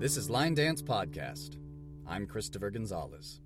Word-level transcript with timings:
This 0.00 0.16
is 0.16 0.30
Line 0.30 0.54
Dance 0.54 0.80
Podcast. 0.80 1.58
I'm 2.06 2.26
Christopher 2.26 2.70
Gonzalez. 2.70 3.38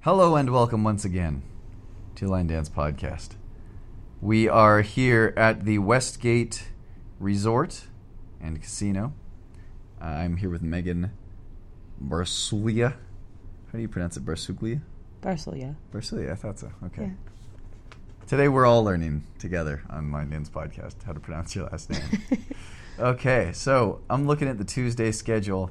Hello 0.00 0.34
and 0.34 0.50
welcome 0.50 0.82
once 0.82 1.04
again 1.04 1.44
to 2.16 2.26
Line 2.26 2.48
Dance 2.48 2.68
Podcast. 2.68 3.36
We 4.20 4.48
are 4.48 4.82
here 4.82 5.32
at 5.36 5.66
the 5.66 5.78
Westgate 5.78 6.64
Resort 7.20 7.84
and 8.40 8.60
Casino. 8.60 9.14
Uh, 10.02 10.06
I'm 10.06 10.38
here 10.38 10.50
with 10.50 10.62
Megan 10.62 11.12
Barsuglia. 12.04 12.94
How 12.94 13.74
do 13.74 13.78
you 13.78 13.88
pronounce 13.88 14.16
it? 14.16 14.24
Barsuglia? 14.24 14.80
Barcelia. 15.22 15.76
Barsuglia, 15.92 16.32
I 16.32 16.34
thought 16.34 16.58
so. 16.58 16.72
Okay. 16.86 17.02
Yeah. 17.02 17.96
Today 18.26 18.48
we're 18.48 18.66
all 18.66 18.82
learning 18.82 19.22
together 19.38 19.84
on 19.88 20.10
Line 20.10 20.30
Dance 20.30 20.50
Podcast 20.50 21.04
how 21.04 21.12
to 21.12 21.20
pronounce 21.20 21.54
your 21.54 21.66
last 21.66 21.88
name. 21.88 22.00
okay, 23.00 23.50
so 23.52 24.00
I'm 24.10 24.26
looking 24.26 24.48
at 24.48 24.58
the 24.58 24.64
Tuesday 24.64 25.10
schedule. 25.12 25.70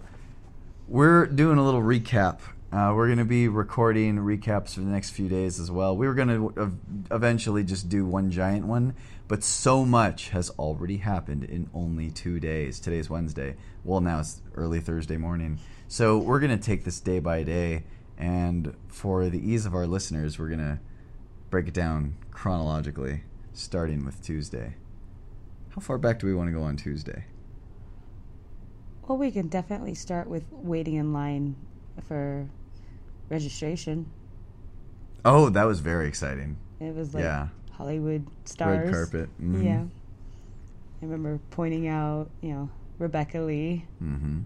We're 0.88 1.28
doing 1.28 1.58
a 1.58 1.64
little 1.64 1.82
recap. 1.82 2.40
Uh, 2.72 2.94
we're 2.96 3.08
going 3.08 3.20
to 3.20 3.26
be 3.26 3.48
recording 3.48 4.18
recaps 4.18 4.74
for 4.74 4.82
the 4.82 4.88
next 4.88 5.12
few 5.12 5.28
days 5.28 5.60
as 5.60 5.72
well. 5.72 5.96
We 5.96 6.08
were 6.08 6.14
going 6.14 6.28
to 6.28 6.54
ev- 6.60 6.78
eventually 7.12 7.64
just 7.64 7.90
do 7.90 8.06
one 8.06 8.32
giant 8.32 8.66
one, 8.66 8.96
but 9.28 9.44
so 9.44 9.86
much 9.86 10.30
has 10.30 10.50
already 10.52 10.98
happened 10.98 11.44
in 11.44 11.70
only 11.74 12.10
two 12.10 12.40
days. 12.40 12.80
Today's 12.80 13.10
Wednesday. 13.10 13.56
Well, 13.84 14.02
now 14.02 14.20
it's 14.20 14.42
early 14.56 14.80
Thursday 14.80 15.18
morning. 15.18 15.60
So 15.88 16.18
we're 16.18 16.40
going 16.40 16.58
to 16.58 16.64
take 16.64 16.84
this 16.84 17.00
day 17.00 17.20
by 17.20 17.44
day, 17.44 17.84
and 18.18 18.76
for 18.88 19.30
the 19.30 19.40
ease 19.40 19.66
of 19.66 19.74
our 19.74 19.88
listeners, 19.88 20.38
we're 20.38 20.50
going 20.50 20.60
to 20.60 20.80
break 21.50 21.68
it 21.68 21.74
down 21.74 22.16
chronologically, 22.32 23.24
starting 23.54 24.06
with 24.06 24.22
Tuesday. 24.22 24.76
How 25.80 25.84
far 25.86 25.98
back 25.98 26.20
do 26.20 26.28
we 26.28 26.34
want 26.34 26.50
to 26.50 26.52
go 26.52 26.62
on 26.64 26.76
Tuesday? 26.76 27.24
Well, 29.08 29.18
we 29.18 29.32
can 29.32 29.48
definitely 29.48 29.94
start 29.96 30.28
with 30.28 30.44
waiting 30.52 30.96
in 30.96 31.14
line 31.14 31.56
for 32.06 32.50
registration. 33.30 34.12
Oh, 35.24 35.48
that 35.48 35.64
was 35.64 35.80
very 35.80 36.06
exciting. 36.10 36.58
It 36.82 36.94
was 36.94 37.14
like 37.14 37.24
Yeah. 37.24 37.48
Hollywood 37.72 38.28
stars. 38.44 38.88
Red 38.88 38.94
carpet. 38.94 39.30
Mhm. 39.42 39.64
Yeah. 39.64 39.84
I 41.02 41.06
remember 41.06 41.40
pointing 41.52 41.88
out, 41.88 42.30
you 42.42 42.52
know, 42.52 42.70
Rebecca 42.98 43.40
Lee 43.40 43.86
Mm-hmm. 44.04 44.40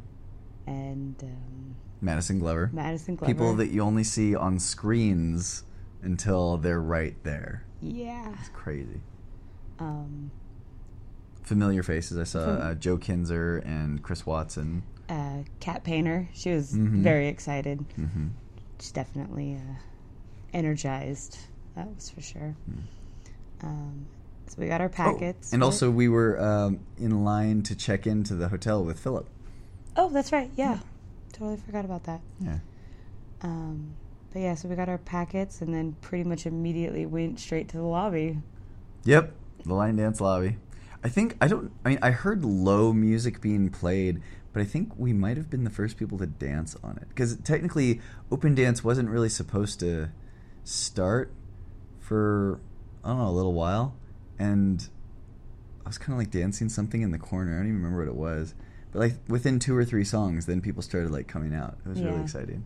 and 0.67 1.16
um, 1.23 1.76
Madison 2.00 2.38
Glover. 2.38 2.70
Madison 2.72 3.16
Glover. 3.16 3.34
People 3.34 3.56
that 3.56 3.70
you 3.72 3.81
only 3.81 4.04
see 4.04 4.36
on 4.36 4.59
screens 4.59 5.64
until 6.04 6.58
they're 6.58 6.80
right 6.80 7.16
there. 7.23 7.64
yeah. 7.81 8.31
It's 8.39 8.50
crazy. 8.50 9.02
Um, 9.80 10.30
Familiar 11.44 11.83
faces. 11.83 12.17
I 12.17 12.23
saw 12.23 12.39
uh, 12.39 12.73
Joe 12.75 12.97
Kinzer 12.97 13.58
and 13.58 14.02
Chris 14.02 14.25
Watson. 14.25 14.83
uh, 15.09 15.39
Cat 15.59 15.83
Painter. 15.83 16.30
She 16.33 16.52
was 16.52 16.73
Mhm. 16.73 17.02
very 17.03 17.27
excited. 17.27 17.83
Mm-hmm. 17.99 18.27
She's 18.80 18.91
definitely 18.91 19.55
uh, 19.55 19.73
energized. 20.53 21.38
That 21.75 21.88
was 21.94 22.09
for 22.09 22.21
sure. 22.21 22.55
Um, 23.61 24.05
so 24.47 24.55
we 24.61 24.67
got 24.67 24.81
our 24.81 24.89
packets. 24.89 25.49
Hmm. 25.49 25.53
Oh, 25.53 25.55
and 25.55 25.64
also, 25.64 25.89
we 25.91 26.08
were 26.09 26.39
um, 26.41 26.80
in 26.97 27.23
line 27.23 27.64
to 27.64 27.75
check 27.75 28.08
into 28.08 28.36
the 28.36 28.47
hotel 28.49 28.83
with 28.83 28.99
Philip. 28.99 29.27
Oh, 29.95 30.09
that's 30.09 30.31
right. 30.31 30.49
Yeah. 30.55 30.80
Totally 31.33 31.58
forgot 31.58 31.86
about 31.86 32.03
that. 32.05 32.21
Yeah. 32.39 32.59
Um, 33.41 33.95
but 34.31 34.39
yeah, 34.41 34.55
so 34.55 34.67
we 34.67 34.75
got 34.75 34.89
our 34.89 34.97
packets 34.97 35.61
and 35.61 35.73
then 35.73 35.95
pretty 36.02 36.23
much 36.23 36.45
immediately 36.45 37.05
went 37.05 37.39
straight 37.39 37.67
to 37.69 37.77
the 37.77 37.83
lobby. 37.83 38.39
Yep, 39.05 39.33
the 39.66 39.73
line 39.73 39.95
dance 39.97 40.21
lobby. 40.21 40.58
I 41.04 41.09
think 41.09 41.36
I 41.42 41.48
don't. 41.48 41.72
I 41.84 41.90
mean, 41.90 42.00
I 42.02 42.12
heard 42.12 42.46
low 42.46 42.94
music 42.94 43.42
being 43.42 43.70
played, 43.70 44.22
but 44.54 44.62
I 44.62 44.66
think 44.66 44.94
we 44.98 45.12
might 45.12 45.36
have 45.36 45.50
been 45.50 45.64
the 45.64 45.70
first 45.70 45.98
people 45.98 46.18
to 46.20 46.26
dance 46.26 46.78
on 46.84 46.98
it 46.98 47.10
because 47.10 47.36
technically, 47.38 48.00
open 48.32 48.56
dance 48.56 48.83
wasn't 48.83 49.10
really 49.10 49.30
supposed 49.30 49.80
to 49.82 50.10
start 50.64 51.33
for 52.00 52.61
I 53.04 53.10
don't 53.10 53.17
know 53.17 53.27
a 53.27 53.32
little 53.32 53.54
while, 53.54 53.95
and 54.39 54.88
I 55.86 55.89
was 55.89 55.98
kind 55.98 56.14
of 56.14 56.20
like 56.20 56.32
dancing 56.32 56.70
something 56.70 57.02
in 57.02 57.11
the 57.11 57.20
corner. 57.20 57.54
I 57.54 57.58
don't 57.58 57.67
even 57.67 57.83
remember 57.83 58.00
what 58.00 58.08
it 58.08 58.16
was, 58.16 58.56
but 58.92 59.00
like 59.00 59.16
within 59.27 59.60
two 59.60 59.76
or 59.76 59.83
three 59.83 60.06
songs, 60.06 60.45
then 60.45 60.61
people 60.61 60.82
started 60.82 61.11
like 61.11 61.27
coming 61.27 61.54
out. 61.54 61.77
It 61.86 61.89
was 61.89 62.02
really 62.02 62.22
exciting. 62.22 62.64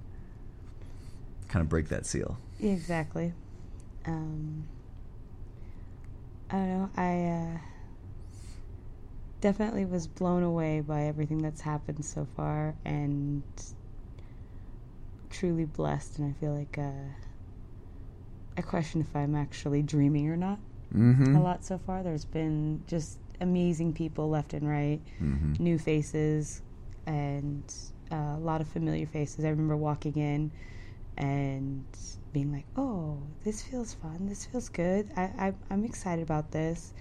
Kind 1.48 1.64
of 1.64 1.70
break 1.70 1.90
that 1.90 2.06
seal. 2.06 2.38
Exactly. 2.60 3.34
Um, 4.06 4.68
I 6.52 6.56
don't 6.58 6.68
know. 6.70 6.90
I 6.96 7.26
uh, 7.26 7.58
definitely 9.42 9.86
was 9.86 10.08
blown 10.08 10.44
away 10.44 10.82
by 10.82 11.04
everything 11.04 11.40
that's 11.40 11.62
happened 11.62 12.04
so 12.06 12.28
far 12.36 12.76
and 12.86 13.44
truly 15.30 15.66
blessed. 15.66 16.20
And 16.20 16.30
I 16.30 16.34
feel 16.40 16.54
like 16.54 16.78
uh, 16.78 17.14
I 18.58 18.62
question 18.62 19.02
if 19.02 19.16
I'm 19.16 19.36
actually 19.36 19.82
dreaming 19.84 20.30
or 20.30 20.38
not. 20.38 20.60
Mm-hmm. 20.96 21.36
a 21.36 21.40
lot 21.42 21.66
so 21.66 21.78
far. 21.78 22.02
There's 22.02 22.24
been 22.26 22.82
just 22.88 23.20
amazing 23.42 23.94
people 23.94 24.30
left 24.30 24.54
and 24.54 24.68
right, 24.68 25.02
Mm-hmm. 25.22 25.62
new 25.64 25.78
faces, 25.78 26.62
and 27.06 27.62
uh, 28.12 28.36
a 28.36 28.40
lot 28.40 28.62
of 28.62 28.68
familiar 28.70 29.06
faces. 29.06 29.44
I 29.44 29.50
remember 29.50 29.76
walking 29.76 30.16
in 30.16 30.52
and 31.18 31.84
being 32.32 32.54
like, 32.54 32.66
"Oh, 32.78 33.20
this 33.44 33.62
feels 33.62 33.94
fun. 33.94 34.28
This 34.28 34.46
feels 34.46 34.70
good. 34.70 35.10
I, 35.18 35.24
I 35.38 35.54
I'm 35.70 35.84
excited 35.84 36.24
about 36.24 36.52
this." 36.52 36.94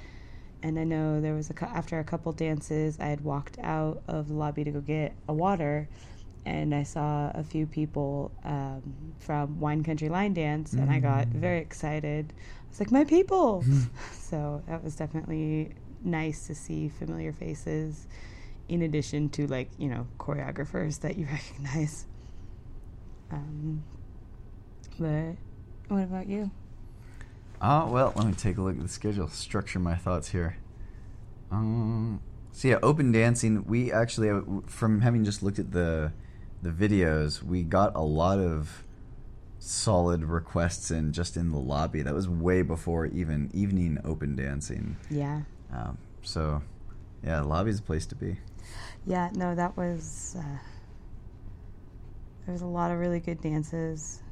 And 0.66 0.80
I 0.80 0.82
know 0.82 1.20
there 1.20 1.34
was 1.34 1.48
a 1.48 1.64
after 1.64 2.00
a 2.00 2.04
couple 2.04 2.32
dances, 2.32 2.98
I 2.98 3.06
had 3.06 3.20
walked 3.20 3.56
out 3.60 4.02
of 4.08 4.26
the 4.26 4.34
lobby 4.34 4.64
to 4.64 4.72
go 4.72 4.80
get 4.80 5.14
a 5.28 5.32
water, 5.32 5.88
and 6.44 6.74
I 6.74 6.82
saw 6.82 7.30
a 7.36 7.44
few 7.44 7.66
people 7.68 8.32
um, 8.42 8.82
from 9.20 9.60
Wine 9.60 9.84
Country 9.84 10.08
Line 10.08 10.34
Dance, 10.34 10.72
and 10.72 10.90
I 10.90 10.98
got 10.98 11.28
very 11.28 11.60
excited. 11.60 12.32
I 12.36 12.68
was 12.68 12.80
like, 12.80 12.90
"My 12.90 13.04
people!" 13.04 13.64
so 14.12 14.60
that 14.66 14.82
was 14.82 14.96
definitely 14.96 15.70
nice 16.02 16.48
to 16.48 16.54
see 16.56 16.88
familiar 16.88 17.32
faces, 17.32 18.08
in 18.68 18.82
addition 18.82 19.28
to 19.28 19.46
like 19.46 19.70
you 19.78 19.88
know 19.88 20.08
choreographers 20.18 20.98
that 21.02 21.16
you 21.16 21.26
recognize. 21.30 22.06
Um, 23.30 23.84
but 24.98 25.36
what 25.86 26.02
about 26.02 26.26
you? 26.26 26.50
Oh, 27.60 27.90
well, 27.90 28.12
let 28.16 28.26
me 28.26 28.32
take 28.34 28.58
a 28.58 28.62
look 28.62 28.76
at 28.76 28.82
the 28.82 28.88
schedule, 28.88 29.28
structure 29.28 29.78
my 29.78 29.94
thoughts 29.94 30.28
here. 30.28 30.56
Um, 31.50 32.20
so 32.52 32.68
yeah, 32.68 32.78
open 32.82 33.12
dancing, 33.12 33.64
we 33.66 33.92
actually 33.92 34.30
uh, 34.30 34.42
from 34.66 35.00
having 35.00 35.24
just 35.24 35.42
looked 35.42 35.58
at 35.58 35.72
the 35.72 36.12
the 36.62 36.70
videos, 36.70 37.42
we 37.42 37.62
got 37.62 37.94
a 37.94 38.02
lot 38.02 38.38
of 38.38 38.82
solid 39.58 40.24
requests 40.24 40.90
in 40.90 41.12
just 41.12 41.36
in 41.36 41.52
the 41.52 41.58
lobby. 41.58 42.02
That 42.02 42.14
was 42.14 42.28
way 42.28 42.62
before 42.62 43.06
even 43.06 43.50
evening 43.54 43.98
open 44.04 44.36
dancing. 44.36 44.96
Yeah. 45.10 45.42
Um, 45.72 45.98
so 46.22 46.62
yeah, 47.24 47.40
the 47.40 47.46
lobby's 47.46 47.78
a 47.78 47.82
place 47.82 48.06
to 48.06 48.14
be. 48.14 48.38
Yeah, 49.06 49.30
no, 49.34 49.54
that 49.54 49.76
was. 49.76 50.36
Uh, 50.38 50.58
there 52.44 52.52
was 52.52 52.62
a 52.62 52.66
lot 52.66 52.90
of 52.90 52.98
really 52.98 53.20
good 53.20 53.40
dances. 53.40 54.22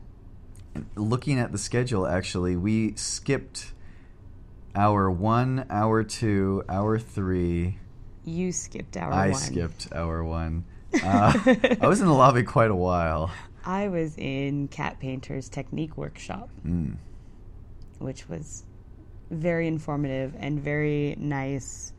Looking 0.96 1.38
at 1.38 1.52
the 1.52 1.58
schedule, 1.58 2.06
actually, 2.06 2.56
we 2.56 2.94
skipped 2.96 3.72
hour 4.74 5.10
one, 5.10 5.66
hour 5.70 6.02
two, 6.02 6.64
hour 6.68 6.98
three. 6.98 7.78
You 8.24 8.52
skipped 8.52 8.96
hour 8.96 9.12
I 9.12 9.30
one. 9.30 9.36
I 9.36 9.44
skipped 9.44 9.88
hour 9.92 10.24
one. 10.24 10.64
Uh, 11.02 11.32
I 11.80 11.88
was 11.88 12.00
in 12.00 12.06
the 12.06 12.12
lobby 12.14 12.44
quite 12.44 12.70
a 12.70 12.74
while. 12.76 13.28
I 13.64 13.88
was 13.88 14.16
in 14.16 14.68
Cat 14.68 15.00
Painter's 15.00 15.48
technique 15.48 15.96
workshop, 15.96 16.50
Mm. 16.64 16.98
which 17.98 18.28
was 18.28 18.62
very 19.32 19.66
informative 19.66 20.36
and 20.38 20.60
very 20.60 21.16
nice. 21.18 21.92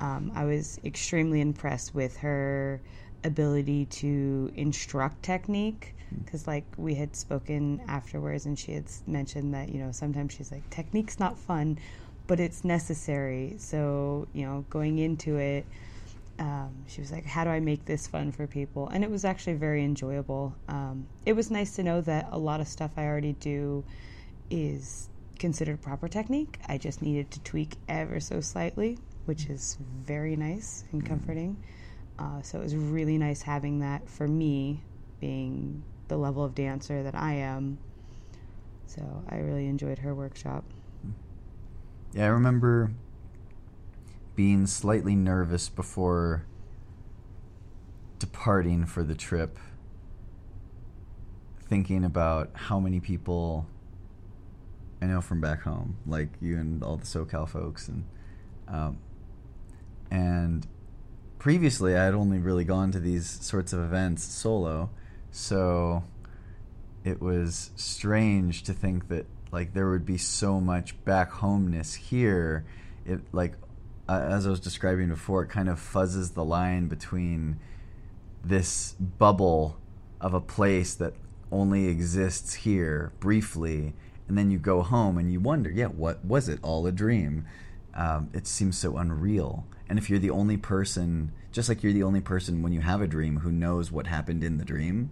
Um, 0.00 0.32
I 0.34 0.44
was 0.44 0.78
extremely 0.84 1.40
impressed 1.40 1.94
with 1.94 2.18
her 2.18 2.82
ability 3.24 3.86
to 3.86 4.52
instruct 4.54 5.22
technique 5.22 5.95
because 6.24 6.46
like 6.46 6.64
we 6.76 6.94
had 6.94 7.14
spoken 7.16 7.80
afterwards 7.88 8.46
and 8.46 8.58
she 8.58 8.72
had 8.72 8.84
mentioned 9.06 9.54
that 9.54 9.68
you 9.68 9.78
know 9.78 9.92
sometimes 9.92 10.32
she's 10.34 10.50
like 10.50 10.68
technique's 10.70 11.18
not 11.18 11.38
fun 11.38 11.78
but 12.26 12.40
it's 12.40 12.64
necessary. 12.64 13.54
So 13.58 14.26
you 14.32 14.44
know 14.44 14.64
going 14.70 14.98
into 14.98 15.36
it 15.36 15.64
um, 16.38 16.84
she 16.86 17.00
was 17.00 17.10
like 17.10 17.24
how 17.24 17.44
do 17.44 17.50
i 17.50 17.60
make 17.60 17.84
this 17.84 18.06
fun 18.06 18.32
for 18.32 18.46
people? 18.46 18.88
And 18.88 19.04
it 19.04 19.10
was 19.10 19.24
actually 19.24 19.54
very 19.54 19.84
enjoyable. 19.84 20.54
Um, 20.68 21.06
it 21.24 21.34
was 21.34 21.50
nice 21.50 21.76
to 21.76 21.82
know 21.82 22.00
that 22.02 22.28
a 22.30 22.38
lot 22.38 22.60
of 22.60 22.68
stuff 22.68 22.92
i 22.96 23.04
already 23.04 23.34
do 23.34 23.84
is 24.50 25.08
considered 25.38 25.82
proper 25.82 26.08
technique. 26.08 26.58
I 26.66 26.78
just 26.78 27.02
needed 27.02 27.30
to 27.32 27.40
tweak 27.40 27.76
ever 27.88 28.20
so 28.20 28.40
slightly 28.40 28.98
which 29.26 29.46
is 29.46 29.76
very 29.80 30.36
nice 30.36 30.84
and 30.92 31.04
comforting. 31.04 31.62
Uh, 32.18 32.40
so 32.40 32.58
it 32.60 32.62
was 32.62 32.74
really 32.74 33.18
nice 33.18 33.42
having 33.42 33.80
that 33.80 34.08
for 34.08 34.26
me 34.26 34.80
being 35.20 35.82
the 36.08 36.16
level 36.16 36.44
of 36.44 36.54
dancer 36.54 37.02
that 37.02 37.14
i 37.14 37.34
am. 37.34 37.78
So 38.86 39.02
i 39.28 39.36
really 39.36 39.66
enjoyed 39.66 39.98
her 39.98 40.14
workshop. 40.14 40.64
Yeah, 42.12 42.24
I 42.24 42.28
remember 42.28 42.92
being 44.34 44.66
slightly 44.66 45.14
nervous 45.14 45.68
before 45.68 46.46
departing 48.18 48.86
for 48.86 49.02
the 49.02 49.14
trip, 49.14 49.58
thinking 51.68 52.04
about 52.04 52.50
how 52.54 52.78
many 52.78 53.00
people 53.00 53.66
I 55.00 55.06
know 55.06 55.20
from 55.20 55.40
back 55.40 55.62
home, 55.62 55.98
like 56.06 56.28
you 56.40 56.58
and 56.58 56.82
all 56.82 56.96
the 56.96 57.04
SoCal 57.04 57.48
folks, 57.48 57.88
and 57.88 58.04
um, 58.68 58.98
and 60.10 60.66
previously 61.38 61.96
I 61.96 62.04
had 62.04 62.14
only 62.14 62.38
really 62.38 62.64
gone 62.64 62.92
to 62.92 63.00
these 63.00 63.28
sorts 63.28 63.72
of 63.72 63.80
events 63.80 64.24
solo, 64.24 64.90
so 65.36 66.02
it 67.04 67.20
was 67.20 67.70
strange 67.76 68.62
to 68.62 68.72
think 68.72 69.08
that 69.08 69.26
like 69.52 69.74
there 69.74 69.90
would 69.90 70.06
be 70.06 70.18
so 70.18 70.60
much 70.60 71.02
back 71.04 71.30
homeness 71.30 71.94
here. 71.94 72.64
It 73.04 73.20
like 73.32 73.54
uh, 74.08 74.26
as 74.30 74.46
I 74.46 74.50
was 74.50 74.60
describing 74.60 75.08
before, 75.08 75.42
it 75.42 75.48
kind 75.48 75.68
of 75.68 75.78
fuzzes 75.78 76.34
the 76.34 76.44
line 76.44 76.88
between 76.88 77.60
this 78.42 78.94
bubble 78.94 79.78
of 80.20 80.32
a 80.32 80.40
place 80.40 80.94
that 80.94 81.12
only 81.52 81.86
exists 81.88 82.54
here 82.54 83.12
briefly, 83.20 83.94
and 84.28 84.38
then 84.38 84.50
you 84.50 84.58
go 84.58 84.82
home 84.82 85.18
and 85.18 85.30
you 85.30 85.40
wonder, 85.40 85.70
yeah, 85.70 85.86
what 85.86 86.24
was 86.24 86.48
it 86.48 86.58
all 86.62 86.86
a 86.86 86.92
dream? 86.92 87.44
Um, 87.94 88.30
it 88.32 88.46
seems 88.46 88.78
so 88.78 88.96
unreal. 88.96 89.66
And 89.88 89.98
if 89.98 90.08
you're 90.08 90.18
the 90.18 90.30
only 90.30 90.56
person, 90.56 91.32
just 91.56 91.70
like 91.70 91.82
you're 91.82 91.94
the 91.94 92.02
only 92.02 92.20
person 92.20 92.60
when 92.60 92.70
you 92.70 92.82
have 92.82 93.00
a 93.00 93.06
dream 93.06 93.38
who 93.38 93.50
knows 93.50 93.90
what 93.90 94.06
happened 94.06 94.44
in 94.44 94.58
the 94.58 94.64
dream, 94.64 95.10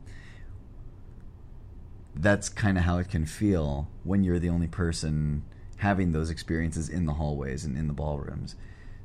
that's 2.15 2.51
kind 2.51 2.77
of 2.77 2.85
how 2.85 2.99
it 2.99 3.09
can 3.09 3.25
feel 3.25 3.89
when 4.03 4.23
you're 4.23 4.39
the 4.39 4.51
only 4.51 4.67
person 4.67 5.43
having 5.79 6.13
those 6.13 6.29
experiences 6.29 6.91
in 6.91 7.07
the 7.07 7.15
hallways 7.15 7.65
and 7.65 7.79
in 7.79 7.89
the 7.89 7.95
ballrooms. 7.95 8.57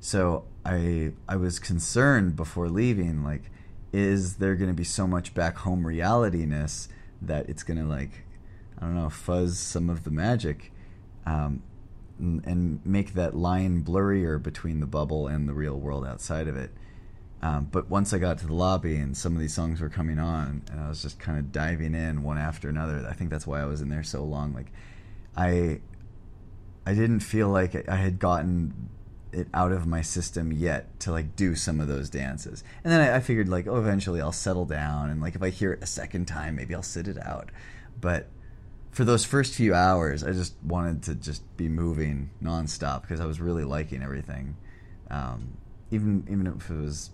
So 0.01 0.43
I 0.65 1.13
I 1.29 1.37
was 1.37 1.59
concerned 1.59 2.35
before 2.35 2.67
leaving, 2.67 3.23
like, 3.23 3.49
is 3.93 4.35
there 4.35 4.55
going 4.55 4.69
to 4.69 4.73
be 4.73 4.83
so 4.83 5.07
much 5.07 5.33
back 5.33 5.59
home 5.59 5.85
realityness 5.85 6.89
that 7.21 7.47
it's 7.47 7.63
going 7.63 7.79
to 7.79 7.85
like, 7.85 8.25
I 8.77 8.81
don't 8.81 8.95
know, 8.95 9.09
fuzz 9.09 9.57
some 9.57 9.89
of 9.89 10.03
the 10.03 10.11
magic, 10.11 10.73
um, 11.25 11.63
and, 12.17 12.45
and 12.45 12.85
make 12.85 13.13
that 13.13 13.33
line 13.33 13.81
blurrier 13.81 14.43
between 14.43 14.81
the 14.81 14.85
bubble 14.85 15.27
and 15.27 15.47
the 15.47 15.53
real 15.53 15.79
world 15.79 16.05
outside 16.05 16.49
of 16.49 16.57
it. 16.57 16.71
Um, 17.41 17.69
but 17.71 17.89
once 17.89 18.13
I 18.13 18.17
got 18.17 18.37
to 18.39 18.47
the 18.47 18.53
lobby 18.53 18.97
and 18.97 19.15
some 19.15 19.33
of 19.33 19.39
these 19.39 19.53
songs 19.53 19.79
were 19.79 19.89
coming 19.89 20.19
on, 20.19 20.63
and 20.71 20.81
I 20.81 20.89
was 20.89 21.01
just 21.01 21.19
kind 21.19 21.39
of 21.39 21.51
diving 21.51 21.95
in 21.95 22.23
one 22.23 22.37
after 22.37 22.67
another. 22.67 23.05
I 23.09 23.13
think 23.13 23.29
that's 23.29 23.47
why 23.47 23.61
I 23.61 23.65
was 23.65 23.81
in 23.81 23.89
there 23.89 24.03
so 24.03 24.23
long. 24.23 24.53
Like, 24.53 24.71
I, 25.37 25.79
I 26.85 26.93
didn't 26.93 27.21
feel 27.21 27.49
like 27.49 27.87
I 27.87 27.95
had 27.95 28.19
gotten 28.19 28.89
it 29.31 29.47
out 29.53 29.71
of 29.71 29.85
my 29.85 30.01
system 30.01 30.51
yet 30.51 30.99
to 30.99 31.11
like 31.11 31.35
do 31.35 31.55
some 31.55 31.79
of 31.79 31.87
those 31.87 32.09
dances. 32.09 32.63
And 32.83 32.91
then 32.91 32.99
I, 32.99 33.17
I 33.17 33.19
figured 33.19 33.47
like, 33.47 33.67
oh, 33.67 33.77
eventually 33.77 34.21
I'll 34.21 34.31
settle 34.31 34.65
down, 34.65 35.09
and 35.09 35.21
like 35.21 35.35
if 35.35 35.43
I 35.43 35.49
hear 35.49 35.73
it 35.73 35.83
a 35.83 35.87
second 35.87 36.25
time, 36.25 36.55
maybe 36.55 36.75
I'll 36.75 36.83
sit 36.83 37.07
it 37.07 37.17
out. 37.23 37.49
But 38.01 38.27
for 38.91 39.03
those 39.05 39.23
first 39.23 39.53
few 39.53 39.73
hours, 39.73 40.23
I 40.23 40.31
just 40.31 40.55
wanted 40.63 41.03
to 41.03 41.15
just 41.15 41.55
be 41.57 41.69
moving 41.69 42.31
nonstop 42.43 43.03
because 43.03 43.19
I 43.19 43.25
was 43.25 43.39
really 43.39 43.63
liking 43.63 44.01
everything. 44.01 44.57
Um, 45.09 45.57
even 45.91 46.27
even 46.29 46.47
if 46.47 46.69
it 46.69 46.75
was 46.75 47.11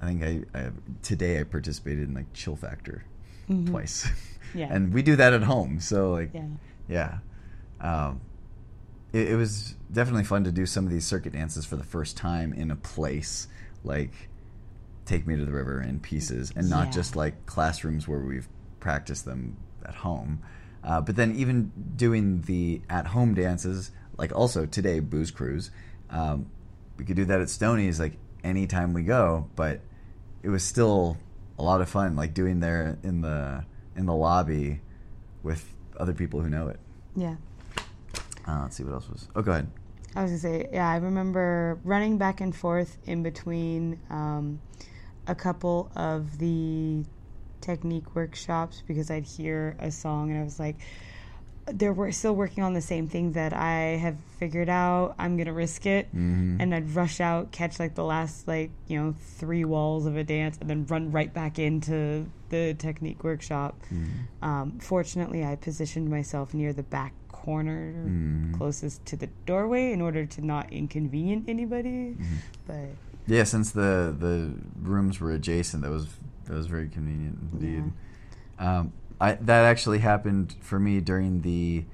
I 0.00 0.06
think 0.06 0.22
I, 0.22 0.58
I 0.58 0.70
today 1.02 1.40
I 1.40 1.44
participated 1.44 2.08
in 2.08 2.14
like 2.14 2.32
Chill 2.32 2.56
Factor 2.56 3.04
Mhm. 3.48 3.66
twice, 3.70 4.08
Yeah. 4.54 4.68
and 4.70 4.92
we 4.92 5.02
do 5.02 5.16
that 5.16 5.32
at 5.32 5.42
home. 5.42 5.80
So 5.80 6.12
like, 6.12 6.30
yeah. 6.34 6.46
yeah, 6.88 7.18
um, 7.80 8.20
it, 9.12 9.30
it 9.30 9.36
was 9.36 9.74
definitely 9.92 10.24
fun 10.24 10.44
to 10.44 10.52
do 10.52 10.66
some 10.66 10.84
of 10.84 10.90
these 10.92 11.06
circuit 11.06 11.32
dances 11.32 11.64
for 11.64 11.76
the 11.76 11.84
first 11.84 12.16
time 12.16 12.52
in 12.52 12.70
a 12.70 12.76
place 12.76 13.48
like 13.84 14.12
Take 15.06 15.26
Me 15.26 15.36
to 15.36 15.44
the 15.46 15.52
River 15.52 15.80
in 15.80 15.98
pieces, 16.00 16.52
and 16.54 16.68
not 16.68 16.86
Yeah. 16.88 16.92
just 16.92 17.16
like 17.16 17.46
classrooms 17.46 18.06
where 18.06 18.20
we've 18.20 18.48
practiced 18.80 19.24
them 19.24 19.56
at 19.84 19.94
home. 19.94 20.40
Uh, 20.84 21.00
but 21.00 21.16
then 21.16 21.34
even 21.34 21.72
doing 21.96 22.42
the 22.42 22.82
at 22.90 23.08
home 23.08 23.34
dances, 23.34 23.90
like 24.18 24.32
also 24.36 24.66
today 24.66 25.00
Booze 25.00 25.30
Cruise, 25.30 25.70
um, 26.10 26.46
we 26.98 27.04
could 27.04 27.16
do 27.16 27.24
that 27.24 27.40
at 27.40 27.48
Stoney's 27.48 27.98
like 27.98 28.18
anytime 28.44 28.92
we 28.92 29.02
go. 29.02 29.48
But 29.56 29.80
it 30.42 30.48
was 30.48 30.64
still 30.64 31.16
a 31.58 31.62
lot 31.62 31.80
of 31.80 31.88
fun, 31.88 32.16
like 32.16 32.34
doing 32.34 32.60
there 32.60 32.98
in 33.02 33.20
the 33.20 33.64
in 33.96 34.06
the 34.06 34.14
lobby 34.14 34.80
with 35.42 35.74
other 35.96 36.12
people 36.12 36.40
who 36.40 36.48
know 36.48 36.68
it. 36.68 36.78
Yeah. 37.16 37.36
Uh, 38.46 38.62
let's 38.62 38.76
see 38.76 38.84
what 38.84 38.94
else 38.94 39.08
was. 39.08 39.28
Oh, 39.34 39.42
go 39.42 39.52
ahead. 39.52 39.70
I 40.14 40.22
was 40.22 40.30
gonna 40.30 40.40
say, 40.40 40.68
yeah, 40.72 40.88
I 40.88 40.96
remember 40.96 41.78
running 41.84 42.16
back 42.16 42.40
and 42.40 42.54
forth 42.54 42.96
in 43.04 43.22
between 43.22 44.00
um, 44.10 44.60
a 45.26 45.34
couple 45.34 45.90
of 45.94 46.38
the 46.38 47.04
technique 47.60 48.14
workshops 48.14 48.82
because 48.86 49.10
I'd 49.10 49.26
hear 49.26 49.76
a 49.78 49.90
song 49.90 50.30
and 50.30 50.40
I 50.40 50.44
was 50.44 50.58
like, 50.58 50.76
they're 51.72 51.92
wor- 51.92 52.12
still 52.12 52.34
working 52.34 52.62
on 52.64 52.72
the 52.74 52.80
same 52.80 53.08
thing 53.08 53.32
that 53.32 53.52
I 53.52 53.96
have 54.00 54.16
figured 54.38 54.68
out. 54.68 55.14
I'm 55.18 55.36
gonna 55.36 55.52
risk 55.52 55.86
it, 55.86 56.06
Mm-hmm. 56.14 56.60
and 56.60 56.74
I'd 56.74 56.90
rush 56.94 57.20
out, 57.20 57.50
catch 57.52 57.78
like 57.78 57.94
the 57.94 58.04
last 58.04 58.46
like 58.48 58.70
you 58.86 58.98
know 59.00 59.14
three 59.38 59.64
walls 59.64 60.06
of 60.06 60.16
a 60.16 60.24
dance, 60.24 60.58
and 60.60 60.68
then 60.70 60.86
run 60.86 61.10
right 61.10 61.32
back 61.32 61.58
into 61.58 62.26
the 62.50 62.74
technique 62.74 63.22
workshop. 63.24 63.80
Mm-hmm. 63.92 64.44
Um, 64.44 64.78
fortunately, 64.80 65.44
I 65.44 65.56
positioned 65.56 66.08
myself 66.10 66.54
near 66.54 66.72
the 66.72 66.82
back 66.84 67.12
corner, 67.28 67.94
Mm. 68.06 68.56
closest 68.58 69.04
to 69.06 69.16
the 69.16 69.28
doorway, 69.46 69.92
in 69.92 70.00
order 70.00 70.26
to 70.26 70.44
not 70.44 70.72
inconvenience 70.72 71.44
anybody. 71.48 72.14
Mm-hmm. 72.18 72.24
But 72.66 72.88
Yeah, 73.26 73.44
since 73.44 73.70
the 73.72 74.14
the 74.18 74.52
rooms 74.82 75.20
were 75.20 75.30
adjacent, 75.32 75.82
that 75.82 75.90
was 75.90 76.06
that 76.46 76.54
was 76.54 76.66
very 76.66 76.88
convenient 76.88 77.38
indeed. 77.52 77.92
Um, 78.58 78.92
I 79.20 79.34
that 79.34 79.64
actually 79.64 79.98
happened 79.98 80.54
for 80.60 80.78
me 80.78 81.00
during 81.00 81.42
the 81.42 81.84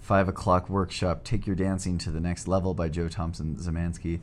five 0.00 0.28
o'clock 0.28 0.68
workshop. 0.68 1.24
Take 1.24 1.46
your 1.46 1.56
dancing 1.56 1.98
to 1.98 2.10
the 2.10 2.20
next 2.20 2.48
level 2.48 2.74
by 2.74 2.88
Jo 2.88 3.08
Thompson 3.08 3.56
Szymanski, 3.56 4.20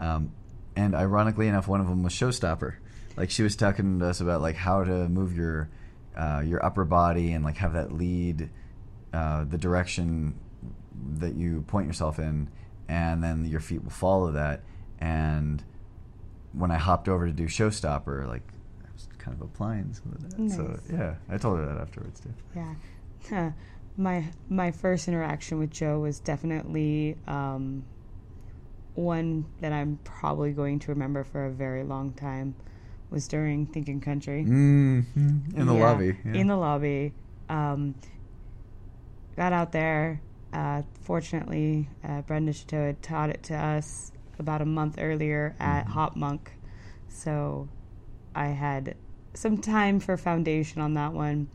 um, 0.00 0.32
and 0.76 0.94
ironically 0.94 1.48
enough, 1.48 1.68
one 1.68 1.80
of 1.80 1.88
them 1.88 2.02
was 2.02 2.12
Showstopper. 2.12 2.76
Like 3.16 3.30
she 3.30 3.42
was 3.42 3.56
talking 3.56 3.98
to 4.00 4.06
us 4.06 4.20
about 4.20 4.42
like 4.42 4.56
how 4.56 4.84
to 4.84 5.08
move 5.08 5.36
your 5.36 5.70
uh, 6.16 6.42
your 6.44 6.64
upper 6.64 6.84
body 6.84 7.32
and 7.32 7.44
like 7.44 7.56
have 7.56 7.72
that 7.72 7.92
lead 7.92 8.50
uh, 9.12 9.44
the 9.44 9.58
direction 9.58 10.34
that 11.18 11.34
you 11.34 11.62
point 11.62 11.86
yourself 11.86 12.18
in, 12.18 12.50
and 12.88 13.22
then 13.22 13.44
your 13.44 13.60
feet 13.60 13.82
will 13.82 13.90
follow 13.90 14.32
that. 14.32 14.62
And 15.00 15.62
when 16.52 16.70
I 16.70 16.76
hopped 16.76 17.08
over 17.08 17.26
to 17.26 17.32
do 17.32 17.46
Showstopper, 17.46 18.26
like 18.26 18.42
kind 19.24 19.36
of 19.40 19.42
applying 19.42 19.92
some 19.94 20.12
of 20.12 20.30
that. 20.30 20.50
So 20.50 20.78
yeah, 20.92 21.14
I 21.28 21.38
told 21.38 21.58
her 21.58 21.64
that 21.66 21.78
afterwards 21.80 22.20
too. 22.20 22.34
yeah, 22.54 22.74
Huh. 23.30 23.50
my 23.96 24.24
my 24.48 24.70
first 24.70 25.08
interaction 25.08 25.58
with 25.58 25.70
Jo 25.70 26.00
was 26.00 26.18
definitely 26.20 27.16
um, 27.26 27.84
one 28.94 29.46
that 29.60 29.72
I'm 29.72 29.98
probably 30.04 30.52
going 30.52 30.78
to 30.80 30.88
remember 30.92 31.24
for 31.24 31.46
a 31.46 31.50
very 31.50 31.82
long 31.84 32.12
time. 32.12 32.54
Was 33.10 33.28
during 33.28 33.66
Thinking 33.66 34.00
Country. 34.00 34.44
Mm-hmm. 34.44 35.56
In 35.56 35.66
the 35.66 35.74
Yeah, 35.74 35.90
lobby. 35.90 36.16
Yeah. 36.24 36.32
In 36.34 36.46
the 36.48 36.56
lobby. 36.56 37.12
Um, 37.48 37.94
got 39.36 39.52
out 39.52 39.70
there. 39.70 40.20
Uh, 40.52 40.82
fortunately, 41.02 41.88
uh, 42.02 42.22
Brenda 42.22 42.52
Shatto 42.52 42.86
had 42.86 43.02
taught 43.02 43.30
it 43.30 43.42
to 43.44 43.54
us 43.54 44.10
about 44.38 44.62
a 44.62 44.64
month 44.64 44.96
earlier 44.98 45.54
at 45.60 45.84
Mhm. 45.84 45.90
Hop 45.90 46.16
Monk. 46.16 46.58
So 47.08 47.68
I 48.34 48.46
had 48.48 48.96
some 49.34 49.58
time 49.58 50.00
for 50.00 50.16
foundation 50.16 50.80
on 50.80 50.94
that 50.94 51.12
one. 51.12 51.48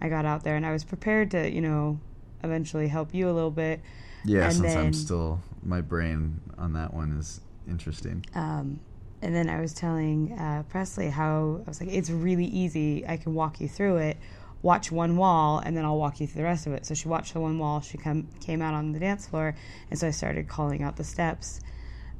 I 0.00 0.08
got 0.08 0.24
out 0.24 0.44
there 0.44 0.56
and 0.56 0.66
I 0.66 0.72
was 0.72 0.84
prepared 0.84 1.30
to, 1.32 1.50
you 1.50 1.60
know, 1.60 1.98
eventually 2.42 2.88
help 2.88 3.14
you 3.14 3.28
a 3.30 3.32
little 3.32 3.50
bit. 3.50 3.80
yeah, 4.24 4.44
and 4.44 4.54
since 4.54 4.74
I'm 4.74 4.92
still 4.92 5.40
my 5.62 5.80
brain 5.80 6.40
on 6.58 6.74
that 6.74 6.92
one 6.94 7.16
is 7.18 7.40
interesting. 7.68 8.24
Um, 8.34 8.80
and 9.22 9.34
then 9.34 9.48
I 9.48 9.60
was 9.60 9.72
telling 9.72 10.32
uh, 10.38 10.62
Presley 10.68 11.08
how 11.08 11.62
I 11.66 11.68
was 11.68 11.80
like, 11.80 11.90
it's 11.90 12.10
really 12.10 12.44
easy. 12.44 13.06
I 13.06 13.16
can 13.16 13.34
walk 13.34 13.60
you 13.60 13.68
through 13.68 13.96
it. 13.96 14.18
Watch 14.62 14.90
one 14.90 15.16
wall, 15.16 15.58
and 15.58 15.76
then 15.76 15.84
I'll 15.84 15.98
walk 15.98 16.20
you 16.20 16.26
through 16.26 16.42
the 16.42 16.48
rest 16.48 16.66
of 16.66 16.72
it. 16.72 16.86
So 16.86 16.94
she 16.94 17.08
watched 17.08 17.34
the 17.34 17.40
one 17.40 17.58
wall. 17.58 17.80
She 17.80 17.98
come 17.98 18.28
came 18.40 18.62
out 18.62 18.74
on 18.74 18.92
the 18.92 18.98
dance 18.98 19.26
floor, 19.26 19.54
and 19.90 19.98
so 19.98 20.08
I 20.08 20.10
started 20.10 20.48
calling 20.48 20.82
out 20.82 20.96
the 20.96 21.04
steps. 21.04 21.60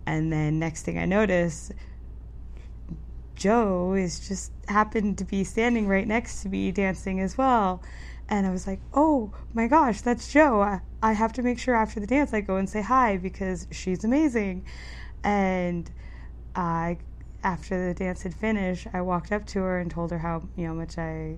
And 0.07 0.33
then 0.33 0.59
next 0.59 0.83
thing 0.83 0.99
I 0.99 1.05
noticed, 1.05 1.73
Jo 3.37 3.95
is 3.95 4.26
just 4.26 4.52
happened 4.69 5.19
to 5.19 5.25
be 5.25 5.45
standing 5.45 5.87
right 5.87 6.07
next 6.07 6.43
to 6.43 6.49
me 6.49 6.73
dancing 6.73 7.21
as 7.21 7.38
well. 7.38 7.83
And 8.28 8.47
I 8.47 8.50
was 8.50 8.66
like, 8.66 8.81
oh 8.93 9.33
my 9.52 9.69
gosh, 9.69 10.00
that's 10.00 10.33
Jo. 10.33 10.61
I, 10.62 10.81
I 11.02 11.12
have 11.12 11.33
to 11.35 11.43
make 11.43 11.59
sure 11.59 11.76
after 11.76 12.00
the 12.00 12.07
dance 12.07 12.35
I 12.35 12.40
go 12.40 12.57
and 12.57 12.69
say 12.69 12.83
hi 12.83 13.16
because 13.16 13.69
she's 13.71 14.05
amazing. 14.05 14.66
And 15.23 15.90
I, 16.55 16.99
after 17.45 17.88
the 17.88 17.95
dance 17.95 18.23
had 18.23 18.35
finished, 18.35 18.88
I 18.93 19.02
walked 19.02 19.31
up 19.31 19.47
to 19.49 19.61
her 19.61 19.78
and 19.78 19.90
told 19.90 20.11
her 20.11 20.19
how 20.19 20.49
you 20.57 20.66
know 20.66 20.75
much 20.75 20.99
I 20.99 21.37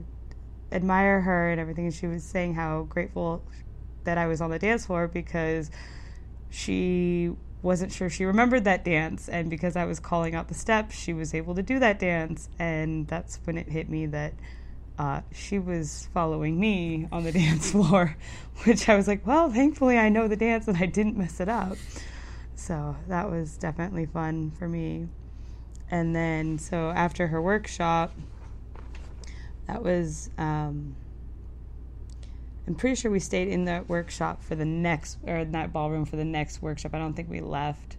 admire 0.73 1.21
her 1.23 1.51
and 1.51 1.61
everything. 1.61 1.87
And 1.87 1.95
she 1.95 2.07
was 2.07 2.25
saying 2.25 2.55
how 2.55 2.85
grateful 2.85 3.45
that 4.05 4.17
I 4.17 4.27
was 4.27 4.41
on 4.41 4.51
the 4.51 4.59
dance 4.59 4.87
floor 4.87 5.09
because 5.09 5.71
she 6.49 7.33
wasn't 7.63 7.93
sure 7.93 8.09
she 8.09 8.25
remembered 8.25 8.65
that 8.65 8.85
dance. 8.85 9.29
And 9.29 9.51
because 9.51 9.77
I 9.77 9.85
was 9.85 10.01
calling 10.01 10.35
out 10.35 10.49
the 10.49 10.55
steps, 10.55 10.97
she 10.97 11.13
was 11.13 11.35
able 11.35 11.55
to 11.55 11.63
do 11.63 11.79
that 11.79 11.99
dance. 11.99 12.49
And 12.59 13.07
that's 13.09 13.41
when 13.45 13.59
it 13.59 13.69
hit 13.69 13.89
me 13.89 14.07
that 14.07 14.35
uh, 14.99 15.21
she 15.33 15.59
was 15.59 16.09
following 16.13 16.59
me 16.59 17.09
on 17.13 17.25
the 17.25 17.33
dance 17.33 17.71
floor, 17.71 18.17
which 18.65 18.89
I 18.89 18.97
was 18.97 19.09
like, 19.09 19.27
well, 19.27 19.51
thankfully 19.51 19.99
I 19.99 20.09
know 20.09 20.29
the 20.29 20.37
dance 20.37 20.69
and 20.69 20.77
I 20.77 20.87
didn't 20.87 21.17
mess 21.17 21.41
it 21.41 21.49
up. 21.49 21.77
So 22.55 22.97
that 23.07 23.31
was 23.31 23.57
definitely 23.57 24.07
fun 24.07 24.51
for 24.51 24.69
me. 24.69 25.09
And 25.91 26.15
then, 26.15 26.59
so 26.59 26.91
after 26.91 27.29
her 27.29 27.41
workshop, 27.41 28.13
that 29.67 29.83
was, 29.83 30.29
um, 30.37 30.97
I'm 32.69 32.75
pretty 32.75 32.97
sure 32.97 33.11
we 33.11 33.19
stayed 33.19 33.49
in 33.49 33.65
that 33.65 33.89
workshop 33.89 34.43
for 34.43 34.55
the 34.55 34.67
next, 34.67 35.17
or 35.27 35.39
in 35.39 35.53
that 35.53 35.73
ballroom 35.73 36.05
for 36.05 36.17
the 36.17 36.25
next 36.25 36.61
workshop. 36.61 36.95
I 36.95 36.99
don't 36.99 37.15
think 37.15 37.31
we 37.31 37.41
left, 37.41 37.97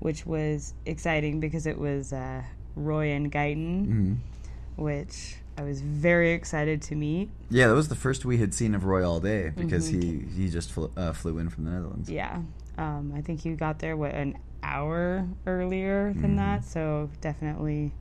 which 0.00 0.26
was 0.26 0.74
exciting 0.84 1.40
because 1.40 1.64
it 1.66 1.78
was 1.78 2.12
uh, 2.12 2.42
Roy 2.76 3.12
and 3.12 3.32
Guyton, 3.32 3.86
Mm-hmm. 3.86 4.82
which 4.82 5.36
I 5.56 5.62
was 5.62 5.80
very 5.80 6.32
excited 6.32 6.82
to 6.82 6.94
meet. 6.94 7.30
Yeah, 7.48 7.68
that 7.68 7.74
was 7.74 7.88
the 7.88 7.94
first 7.94 8.26
we 8.26 8.36
had 8.36 8.52
seen 8.52 8.74
of 8.74 8.84
Roy 8.84 9.02
all 9.02 9.18
day 9.18 9.52
because 9.56 9.86
he 9.86 10.24
he 10.36 10.50
just 10.50 10.70
flew, 10.72 10.90
uh, 10.94 11.14
flew 11.14 11.38
in 11.38 11.48
from 11.48 11.64
the 11.64 11.70
Netherlands. 11.70 12.10
Yeah. 12.10 12.42
Um, 12.76 13.14
I 13.16 13.22
think 13.22 13.40
he 13.40 13.52
got 13.54 13.78
there, 13.78 13.96
what, 13.96 14.12
an 14.14 14.36
hour 14.62 15.26
earlier 15.46 16.12
than 16.12 16.36
that. 16.36 16.64
So 16.66 17.08
definitely. 17.22 17.92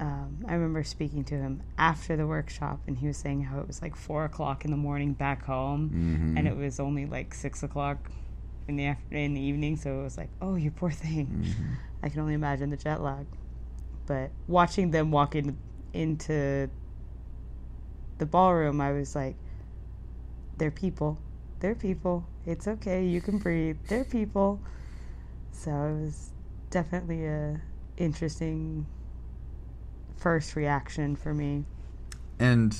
Um, 0.00 0.44
I 0.48 0.54
remember 0.54 0.82
speaking 0.82 1.22
to 1.24 1.34
him 1.36 1.62
after 1.78 2.16
the 2.16 2.26
workshop, 2.26 2.80
and 2.88 2.96
he 2.98 3.06
was 3.06 3.16
saying 3.16 3.42
how 3.44 3.60
it 3.60 3.66
was 3.68 3.80
like 3.80 3.94
four 3.94 4.24
o'clock 4.24 4.64
in 4.64 4.70
the 4.72 4.76
morning 4.76 5.12
back 5.12 5.44
home, 5.44 5.90
Mm-hmm. 5.90 6.38
and 6.38 6.48
it 6.48 6.56
was 6.56 6.80
only 6.80 7.06
like 7.06 7.34
six 7.34 7.62
o'clock 7.62 8.10
in 8.66 8.76
the 8.76 8.86
after- 8.86 9.14
in 9.16 9.34
the 9.34 9.40
evening. 9.40 9.76
So 9.76 10.00
it 10.00 10.02
was 10.02 10.16
like, 10.18 10.30
oh, 10.40 10.56
you 10.56 10.70
poor 10.72 10.90
thing. 10.90 11.26
Mm-hmm. 11.26 11.72
I 12.02 12.08
can 12.08 12.20
only 12.20 12.34
imagine 12.34 12.70
the 12.70 12.76
jet 12.76 13.00
lag. 13.00 13.26
But 14.06 14.30
watching 14.48 14.90
them 14.90 15.12
walk 15.12 15.36
in, 15.36 15.56
into 15.92 16.68
the 18.18 18.26
ballroom, 18.26 18.80
I 18.80 18.90
was 18.92 19.14
like, 19.14 19.36
they're 20.58 20.72
people. 20.72 21.18
They're 21.60 21.76
people. 21.76 22.26
It's 22.44 22.66
okay. 22.66 23.04
You 23.06 23.20
can 23.20 23.38
breathe. 23.38 23.76
They're 23.88 24.04
people. 24.04 24.60
So 25.52 25.70
it 25.70 26.02
was 26.04 26.30
definitely 26.70 27.24
a 27.26 27.60
interesting 27.96 28.86
first 30.22 30.56
reaction 30.56 31.16
for 31.16 31.34
me. 31.34 31.64
And 32.38 32.74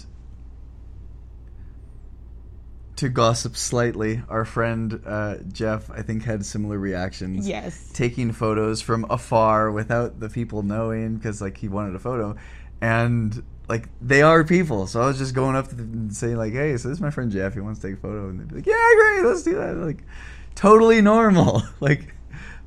to 2.97 3.09
gossip 3.09 3.57
slightly, 3.57 4.23
our 4.29 4.45
friend 4.45 5.03
uh, 5.05 5.39
Jeff, 5.51 5.91
I 5.91 6.03
think, 6.03 6.25
had 6.25 6.47
similar 6.47 6.79
reactions. 6.79 7.49
Yes. 7.49 7.91
Taking 7.93 8.33
photos 8.33 8.81
from 8.81 9.05
afar 9.11 9.71
without 9.73 10.21
the 10.21 10.29
people 10.29 10.63
knowing 10.63 11.17
because, 11.17 11.41
like, 11.43 11.59
he 11.59 11.69
wanted 11.69 11.97
a 11.97 11.99
photo. 11.99 12.37
And, 12.81 13.43
like, 13.69 13.89
they 14.01 14.23
are 14.23 14.45
people. 14.45 14.87
So 14.87 15.03
I 15.03 15.07
was 15.07 15.19
just 15.19 15.35
going 15.35 15.57
up 15.57 15.69
to 15.69 15.75
them 15.75 15.93
and 15.93 16.17
saying, 16.17 16.37
like, 16.37 16.53
hey, 16.53 16.77
so 16.77 16.89
this 16.89 16.99
is 16.99 17.03
my 17.03 17.11
friend 17.11 17.31
Jeff. 17.31 17.55
He 17.55 17.61
wants 17.61 17.81
to 17.81 17.89
take 17.89 17.99
a 17.99 18.01
photo. 18.01 18.29
And 18.29 18.39
they'd 18.39 18.49
be 18.49 18.55
like, 18.57 18.67
yeah, 18.67 18.95
great. 18.97 19.25
Let's 19.25 19.43
do 19.43 19.55
that. 19.55 19.77
Like, 19.77 20.05
totally 20.55 21.03
normal. 21.03 21.63
like, 21.81 22.15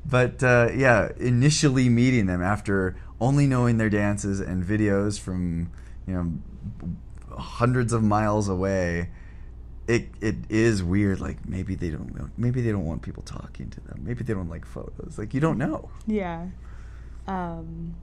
but 0.04 0.42
uh, 0.42 0.68
yeah, 0.74 1.10
initially 1.18 1.88
meeting 1.88 2.26
them 2.26 2.42
after 2.42 2.96
only 3.20 3.46
knowing 3.46 3.78
their 3.78 3.90
dances 3.90 4.40
and 4.40 4.64
videos 4.64 5.18
from 5.18 5.70
you 6.06 6.14
know 6.14 6.32
hundreds 7.36 7.92
of 7.92 8.02
miles 8.02 8.48
away, 8.48 9.10
it 9.86 10.08
it 10.20 10.36
is 10.48 10.82
weird. 10.82 11.20
Like 11.20 11.46
maybe 11.48 11.74
they 11.74 11.90
don't 11.90 12.38
maybe 12.38 12.60
they 12.60 12.70
don't 12.70 12.86
want 12.86 13.02
people 13.02 13.22
talking 13.22 13.70
to 13.70 13.80
them. 13.80 14.02
Maybe 14.04 14.24
they 14.24 14.34
don't 14.34 14.50
like 14.50 14.64
photos. 14.64 15.16
Like 15.18 15.34
you 15.34 15.40
don't 15.40 15.58
know. 15.58 15.90
Yeah. 16.06 16.46
Um, 17.26 17.96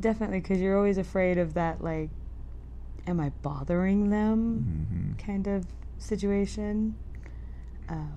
definitely, 0.00 0.40
because 0.40 0.60
you're 0.60 0.76
always 0.76 0.96
afraid 0.96 1.36
of 1.36 1.52
that, 1.54 1.84
like, 1.84 2.08
am 3.06 3.20
I 3.20 3.30
bothering 3.42 4.08
them 4.08 5.14
hmm 5.18 5.26
kind 5.26 5.46
of 5.46 5.66
situation. 5.98 6.96
Um, 7.88 8.14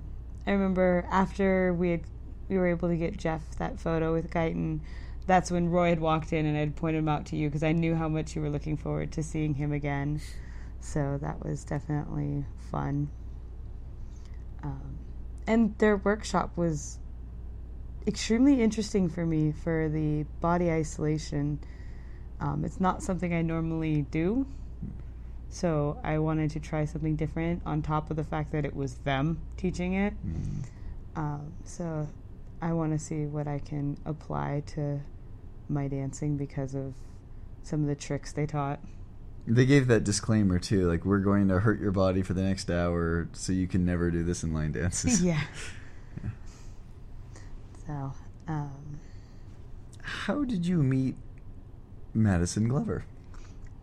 I 0.48 0.52
remember 0.52 1.06
after 1.10 1.74
we 1.74 1.92
had, 1.92 2.02
we 2.50 2.58
were 2.58 2.68
able 2.68 2.90
to 2.90 2.98
get 2.98 3.18
Jeff 3.18 3.42
that 3.58 3.80
photo 3.80 4.14
with 4.14 4.30
Guyton, 4.32 4.80
that's 5.28 5.52
when 5.52 5.70
Roy 5.70 5.90
had 5.90 6.00
walked 6.00 6.34
in 6.34 6.46
and 6.46 6.58
I'd 6.58 6.76
pointed 6.76 7.00
him 7.00 7.10
out 7.10 7.26
to 7.28 7.36
you 7.36 7.50
because 7.50 7.64
I 7.64 7.72
knew 7.72 7.96
how 7.96 8.08
much 8.08 8.36
you 8.36 8.42
were 8.42 8.50
looking 8.50 8.78
forward 8.78 9.12
to 9.14 9.24
seeing 9.24 9.56
him 9.56 9.72
again. 9.72 10.22
So 10.80 11.18
that 11.22 11.44
was 11.44 11.64
definitely 11.64 12.46
fun. 12.72 13.10
Um, 14.64 15.00
and 15.48 15.78
their 15.80 15.98
workshop 15.98 16.56
was 16.56 17.00
extremely 18.08 18.62
interesting 18.62 19.10
for 19.10 19.26
me 19.26 19.52
for 19.52 19.90
the 19.90 20.24
body 20.42 20.70
isolation. 20.70 21.60
Um, 22.40 22.64
it's 22.64 22.80
not 22.80 23.02
something 23.02 23.34
I 23.34 23.42
normally 23.42 24.04
do. 24.04 24.46
So 25.50 26.00
I 26.04 26.20
wanted 26.20 26.52
to 26.52 26.60
try 26.60 26.86
something 26.86 27.16
different 27.16 27.64
on 27.66 27.82
top 27.82 28.12
of 28.12 28.18
the 28.18 28.24
fact 28.24 28.52
that 28.52 28.66
it 28.66 28.76
was 28.76 28.96
them 28.96 29.40
teaching 29.58 29.94
it. 29.94 30.14
Um, 31.16 31.54
so 31.64 32.08
I 32.62 32.74
want 32.74 32.92
to 32.92 33.00
see 33.00 33.26
what 33.26 33.48
I 33.48 33.60
can 33.60 33.98
apply 34.06 34.64
to 34.68 35.00
my 35.70 35.88
dancing 35.88 36.38
because 36.38 36.76
of 36.76 36.94
some 37.64 37.82
of 37.82 37.88
the 37.88 37.96
tricks 37.96 38.32
they 38.32 38.46
taught. 38.46 38.80
They 39.48 39.66
gave 39.66 39.88
that 39.88 40.04
disclaimer 40.04 40.58
too, 40.60 40.90
like 40.90 41.06
we're 41.06 41.20
going 41.20 41.48
to 41.50 41.60
hurt 41.60 41.80
your 41.80 41.92
body 41.92 42.24
for 42.24 42.34
the 42.34 42.42
next 42.42 42.72
hour, 42.72 43.28
so 43.34 43.54
you 43.54 43.68
can 43.68 43.86
never 43.86 44.10
do 44.10 44.24
this 44.24 44.44
in 44.44 44.54
line 44.54 44.72
dances. 44.72 45.22
yeah. 45.24 45.42
So, 47.86 48.14
um, 48.48 49.00
How 50.02 50.44
did 50.44 50.66
you 50.66 50.82
meet 50.82 51.16
Madison 52.14 52.68
Glover? 52.68 53.06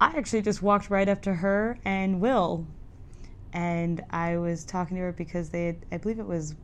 I 0.01 0.17
actually 0.17 0.43
just 0.43 0.63
walked 0.63 0.91
right 0.91 1.09
up 1.09 1.23
to 1.23 1.35
her 1.35 1.79
and 1.85 2.21
Will, 2.21 2.67
and 3.53 4.03
I 4.11 4.39
was 4.39 4.65
talking 4.65 4.97
to 4.97 5.03
her 5.05 5.13
because 5.13 5.51
they, 5.51 5.67
had, 5.67 5.77
I 5.93 5.99
believe 5.99 6.19
it 6.19 6.27
was, 6.27 6.57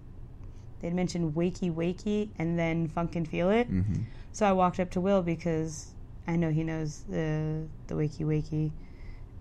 they 0.81 0.89
had 0.89 0.97
mentioned 0.97 1.35
Wakey 1.37 1.73
Wakey 1.73 2.31
and 2.39 2.59
then 2.59 2.89
Funk 2.89 3.15
and 3.15 3.29
Feel 3.29 3.51
It. 3.51 3.71
Mm-hmm. 3.71 4.03
So 4.39 4.47
I 4.47 4.53
walked 4.53 4.79
up 4.79 4.89
to 4.91 5.01
Will 5.01 5.21
because 5.21 5.95
I 6.29 6.37
know 6.37 6.53
he 6.53 6.63
knows 6.63 7.03
the 7.09 7.67
the 7.89 7.95
Wakey 7.97 8.25
Wakey 8.25 8.71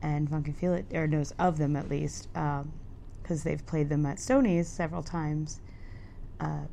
and 0.02 0.28
Funk 0.28 0.48
and 0.48 0.58
Feel 0.58 0.74
It, 0.74 0.88
or 0.92 1.06
knows 1.06 1.36
of 1.38 1.60
them 1.60 1.76
at 1.76 1.88
least, 1.88 2.28
because 2.34 3.44
they've 3.44 3.64
played 3.68 3.90
them 3.90 4.08
at 4.08 4.20
Stoney's 4.20 4.68
several 4.68 5.04
times. 5.04 5.62
Uh, 6.40 6.66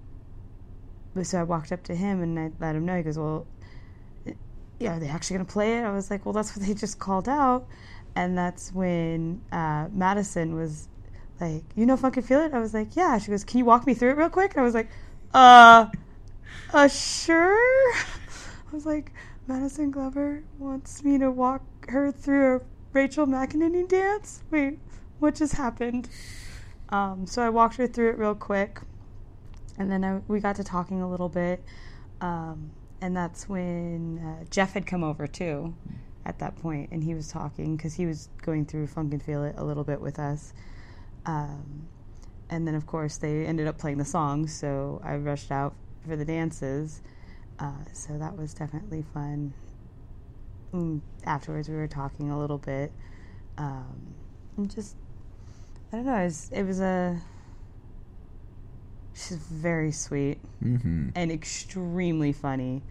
so 1.23 1.39
I 1.39 1.43
walked 1.43 1.71
up 1.71 1.83
to 1.83 1.95
him 1.95 2.23
and 2.23 2.41
I 2.41 2.51
let 2.61 2.75
him 2.75 2.87
know. 2.87 2.97
He 2.97 3.03
goes, 3.03 3.19
"Well, 3.19 3.47
yeah, 4.79 4.97
are 4.97 5.01
they 5.01 5.09
actually 5.09 5.37
going 5.37 5.47
to 5.47 5.53
play 5.53 5.77
it?" 5.77 5.83
I 5.83 5.93
was 5.93 6.11
like, 6.11 6.25
"Well, 6.25 6.33
that's 6.33 6.57
what 6.57 6.67
they 6.67 6.73
just 6.73 6.99
called 6.99 7.29
out," 7.29 7.67
and 8.17 8.39
that's 8.39 8.73
when 8.73 9.43
uh, 9.53 9.89
Madison 9.93 10.55
was 10.55 10.89
like, 11.43 11.65
"You 11.75 11.85
know 11.85 11.99
Funk 11.99 12.17
and 12.17 12.25
Feel 12.25 12.41
It?" 12.41 12.55
I 12.55 12.59
was 12.59 12.73
like, 12.73 12.97
"Yeah." 12.97 13.19
She 13.19 13.31
goes, 13.31 13.45
"Can 13.45 13.59
you 13.59 13.67
walk 13.67 13.87
me 13.87 13.93
through 13.93 14.13
it 14.13 14.17
real 14.17 14.31
quick?" 14.31 14.53
And 14.53 14.63
I 14.63 14.65
was 14.65 14.73
like, 14.73 14.89
"Uh." 15.35 15.89
Uh, 16.73 16.89
sure. 16.89 17.95
I 17.95 18.73
was 18.73 18.87
like, 18.87 19.13
Madison 19.47 19.91
Glover 19.91 20.43
wants 20.59 21.05
me 21.05 21.19
to 21.19 21.31
walk 21.31 21.63
her 21.89 22.11
through 22.11 22.57
a 22.57 22.61
Rachael 22.93 23.27
McEnaney 23.27 23.87
dance? 23.89 24.43
Wait, 24.51 24.79
what 25.19 25.35
just 25.35 25.55
happened? 25.55 26.09
Um, 26.89 27.27
so 27.27 27.43
I 27.43 27.51
walked 27.51 27.77
her 27.77 27.87
through 27.87 28.11
it 28.11 28.19
real 28.19 28.35
quick. 28.35 28.81
And 29.79 29.91
then 29.91 30.05
I, 30.05 30.21
we 30.29 30.41
got 30.41 30.57
to 30.57 30.65
talking 30.65 31.03
a 31.03 31.11
little 31.11 31.29
bit. 31.29 31.63
Um, 32.21 32.71
and 33.01 33.17
that's 33.17 33.49
when 33.49 34.19
uh, 34.19 34.45
Jeff 34.51 34.73
had 34.73 34.87
come 34.87 35.05
over 35.05 35.27
too 35.27 35.75
at 36.25 36.39
that 36.39 36.57
point, 36.57 36.91
and 36.91 37.05
he 37.05 37.15
was 37.15 37.29
talking 37.29 37.77
because 37.77 37.95
he 37.95 38.07
was 38.07 38.31
going 38.43 38.65
through 38.65 38.87
Funk 38.87 39.13
and 39.13 39.23
Feel 39.23 39.45
It 39.45 39.57
a 39.59 39.65
little 39.65 39.85
bit 39.85 40.01
with 40.01 40.19
us. 40.19 40.55
Um, 41.27 41.87
and 42.49 42.67
then, 42.67 42.75
of 42.75 42.87
course, 42.87 43.17
they 43.19 43.45
ended 43.45 43.67
up 43.67 43.77
playing 43.77 43.99
the 43.99 44.05
song, 44.05 44.47
so 44.47 45.01
I 45.05 45.17
rushed 45.17 45.51
out 45.51 45.75
for 46.07 46.17
the 46.17 46.25
dances. 46.25 47.03
Uh, 47.59 47.73
so 47.93 48.19
that 48.19 48.37
was 48.37 48.55
definitely 48.55 49.05
fun. 49.15 49.55
Mm, 50.73 51.01
afterwards, 51.25 51.69
we 51.69 51.77
were 51.77 51.87
talking 51.87 52.31
a 52.31 52.39
little 52.39 52.59
bit. 52.59 52.93
Um, 53.59 54.15
and 54.57 54.71
just, 54.75 54.97
I 55.93 55.97
don't 55.97 56.07
know, 56.07 56.17
it 56.17 56.25
was, 56.25 56.51
it 56.53 56.63
was 56.65 56.81
a. 56.81 57.21
She's 59.15 59.37
very 59.37 59.93
sweet 59.93 60.39
Mm-hmm. 60.63 61.11
and 61.15 61.31
extremely 61.31 62.33
funny. 62.33 62.83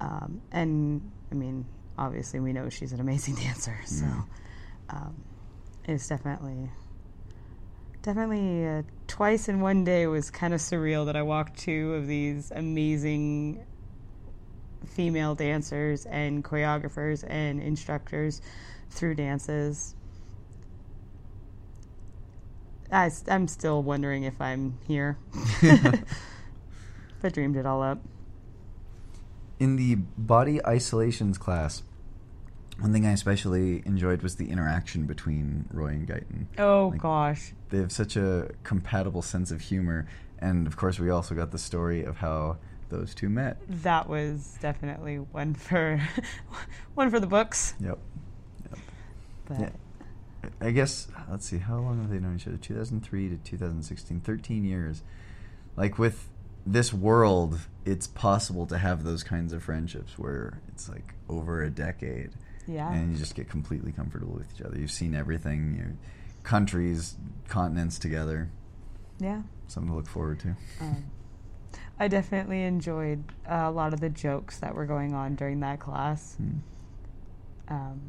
Um, 0.00 0.42
and 0.52 1.00
I 1.32 1.34
mean, 1.36 1.64
obviously, 1.96 2.40
we 2.40 2.52
know 2.52 2.68
she's 2.68 2.92
an 2.92 3.00
amazing 3.00 3.34
dancer, 3.42 3.76
so 3.86 4.04
um, 4.90 5.14
it's 5.84 6.06
definitely, 6.08 6.70
definitely 8.02 8.66
uh, 8.66 8.82
twice 9.08 9.48
in 9.48 9.60
one 9.60 9.82
day 9.82 10.06
was 10.06 10.30
kind 10.30 10.54
of 10.54 10.60
surreal 10.60 11.06
that 11.06 11.16
I 11.16 11.22
walked 11.22 11.58
two 11.58 11.94
of 11.94 12.06
these 12.06 12.52
amazing 12.52 13.64
female 14.86 15.34
dancers 15.34 16.06
and 16.06 16.44
choreographers 16.44 17.24
and 17.28 17.60
instructors 17.60 18.40
through 18.90 19.16
dances. 19.16 19.94
I, 22.92 23.10
am 23.26 23.48
still 23.48 23.82
wondering 23.82 24.22
if 24.22 24.40
I'm 24.40 24.78
here. 24.86 25.18
but 27.20 27.32
dreamed 27.32 27.56
it 27.56 27.66
all 27.66 27.82
up. 27.82 27.98
In 29.58 29.76
the 29.76 29.96
body 29.96 30.64
isolations 30.64 31.36
class, 31.36 31.82
one 32.78 32.92
thing 32.92 33.06
I 33.06 33.12
especially 33.12 33.82
enjoyed 33.86 34.22
was 34.22 34.36
the 34.36 34.50
interaction 34.50 35.06
between 35.06 35.66
Roy 35.72 35.88
and 35.88 36.06
Guyton. 36.08 36.46
Oh 36.58 36.88
Like- 36.88 37.00
gosh. 37.00 37.52
They 37.70 37.78
have 37.78 37.92
such 37.92 38.16
a 38.16 38.50
compatible 38.64 39.20
sense 39.22 39.50
of 39.50 39.60
humor, 39.60 40.06
and 40.38 40.66
of 40.66 40.76
course, 40.76 40.98
we 40.98 41.10
also 41.10 41.34
got 41.34 41.50
the 41.50 41.58
story 41.58 42.02
of 42.04 42.16
how 42.18 42.56
those 42.88 43.14
two 43.14 43.28
met. 43.28 43.58
That 43.82 44.08
was 44.08 44.56
definitely 44.62 45.16
one 45.16 45.54
for 45.54 46.00
one 46.94 47.10
for 47.10 47.20
the 47.20 47.26
books. 47.26 47.74
Yep. 47.80 47.98
But 49.46 49.60
Yeah. 49.60 49.70
I 50.60 50.70
guess 50.70 51.08
let's 51.30 51.46
see 51.46 51.58
how 51.58 51.78
long 51.78 52.00
have 52.00 52.10
they 52.10 52.18
known 52.18 52.36
each 52.36 52.46
other? 52.46 52.56
2003 52.56 53.28
to 53.30 53.36
2016, 53.36 54.20
13 54.20 54.64
years. 54.64 55.02
Like 55.76 55.98
with 55.98 56.28
this 56.64 56.92
world, 56.94 57.58
it's 57.84 58.06
possible 58.06 58.66
to 58.66 58.78
have 58.78 59.04
those 59.04 59.22
kinds 59.22 59.52
of 59.52 59.62
friendships 59.62 60.18
where 60.18 60.60
it's 60.68 60.88
like 60.88 61.14
over 61.28 61.62
a 61.62 61.70
decade, 61.70 62.30
yeah. 62.68 62.92
and 62.92 63.12
you 63.12 63.18
just 63.18 63.34
get 63.34 63.48
completely 63.48 63.92
comfortable 63.92 64.34
with 64.34 64.52
each 64.54 64.62
other. 64.62 64.78
You've 64.78 64.90
seen 64.90 65.14
everything, 65.14 65.76
you 65.78 65.96
countries, 66.42 67.16
continents 67.48 67.98
together. 67.98 68.50
yeah. 69.18 69.42
Something 69.66 69.90
to 69.90 69.96
look 69.96 70.06
forward 70.06 70.40
to. 70.40 70.56
Um, 70.80 71.04
I 71.98 72.08
definitely 72.08 72.62
enjoyed 72.62 73.24
uh, 73.46 73.64
a 73.64 73.70
lot 73.70 73.92
of 73.92 74.00
the 74.00 74.08
jokes 74.08 74.58
that 74.60 74.74
were 74.74 74.86
going 74.86 75.14
on 75.14 75.34
during 75.34 75.60
that 75.60 75.80
class. 75.80 76.36
Hmm. 76.36 76.58
Um, 77.68 78.00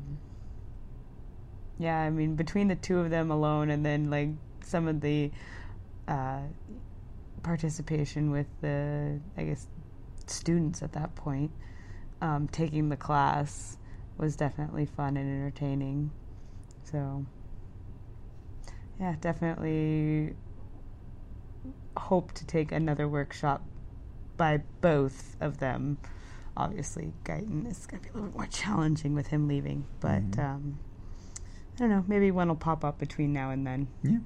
yeah, 1.80 1.98
I 1.98 2.10
mean, 2.10 2.36
between 2.36 2.68
the 2.68 2.76
two 2.76 3.00
of 3.00 3.10
them 3.10 3.32
alone, 3.32 3.70
and 3.70 3.86
then 3.86 4.10
like 4.10 4.30
some 4.64 4.88
of 4.88 5.02
the 5.02 5.32
uh, 6.08 6.42
participation 7.44 8.32
with 8.32 8.48
the, 8.62 9.20
I 9.38 9.44
guess, 9.44 9.68
students 10.28 10.84
at 10.84 10.94
that 10.94 11.16
point 11.16 11.52
um, 12.22 12.48
taking 12.48 12.90
the 12.90 12.98
class 12.98 13.78
was 14.20 14.36
definitely 14.36 14.86
fun 14.86 15.18
and 15.18 15.30
entertaining. 15.30 16.12
So, 16.84 17.26
yeah, 19.00 19.16
definitely 19.22 20.36
hope 21.98 22.34
to 22.34 22.46
take 22.46 22.72
another 22.72 23.08
workshop 23.08 23.64
by 24.38 24.62
both 24.82 25.36
of 25.40 25.60
them. 25.60 25.98
Obviously, 26.58 27.14
Guyton 27.24 27.70
is 27.70 27.86
going 27.86 28.04
to 28.04 28.10
be 28.10 28.10
a 28.10 28.14
little 28.14 28.30
bit 28.30 28.38
more 28.38 28.48
challenging 28.48 29.16
with 29.16 29.28
him 29.28 29.48
leaving, 29.48 29.86
but 30.00 30.32
Mhm. 30.32 30.40
um, 30.40 30.80
I 31.76 31.78
don't 31.78 31.90
know. 31.90 32.04
Maybe 32.08 32.32
one 32.32 32.50
will 32.50 32.56
pop 32.56 32.84
up 32.84 32.98
between 33.00 33.32
now 33.32 33.52
and 33.52 33.66
then. 33.66 33.88
Yeah. 34.04 34.18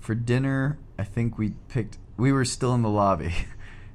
For 0.00 0.14
dinner, 0.14 0.78
I 0.98 1.04
think 1.04 1.38
we 1.38 1.50
picked. 1.68 1.98
We 2.18 2.32
were 2.32 2.44
still 2.44 2.74
in 2.74 2.82
the 2.82 2.90
lobby. 2.90 3.32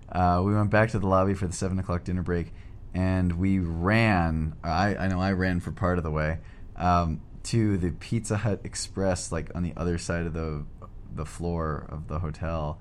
Uh, 0.09 0.41
we 0.41 0.55
went 0.55 0.69
back 0.69 0.89
to 0.89 0.97
the 0.99 1.05
lobby 1.05 1.33
for 1.33 1.47
the 1.47 1.53
seven 1.53 1.77
o'clock 1.79 2.05
dinner 2.05 2.21
break, 2.21 2.53
and 2.97 3.33
we 3.33 3.59
ran. 3.59 4.55
I, 4.63 4.95
I 4.95 5.07
know 5.07 5.21
I 5.21 5.31
ran 5.33 5.59
for 5.59 5.71
part 5.71 5.99
of 5.99 6.03
the 6.03 6.09
way 6.11 6.39
um, 6.75 7.21
to 7.43 7.77
the 7.77 7.91
Pizza 7.91 8.37
Hut 8.37 8.61
Express, 8.63 9.31
like 9.31 9.51
on 9.55 9.61
the 9.63 9.73
other 9.77 9.97
side 9.99 10.25
of 10.25 10.33
the 10.33 10.65
the 11.15 11.25
floor 11.25 11.85
of 11.89 12.07
the 12.07 12.19
hotel, 12.19 12.79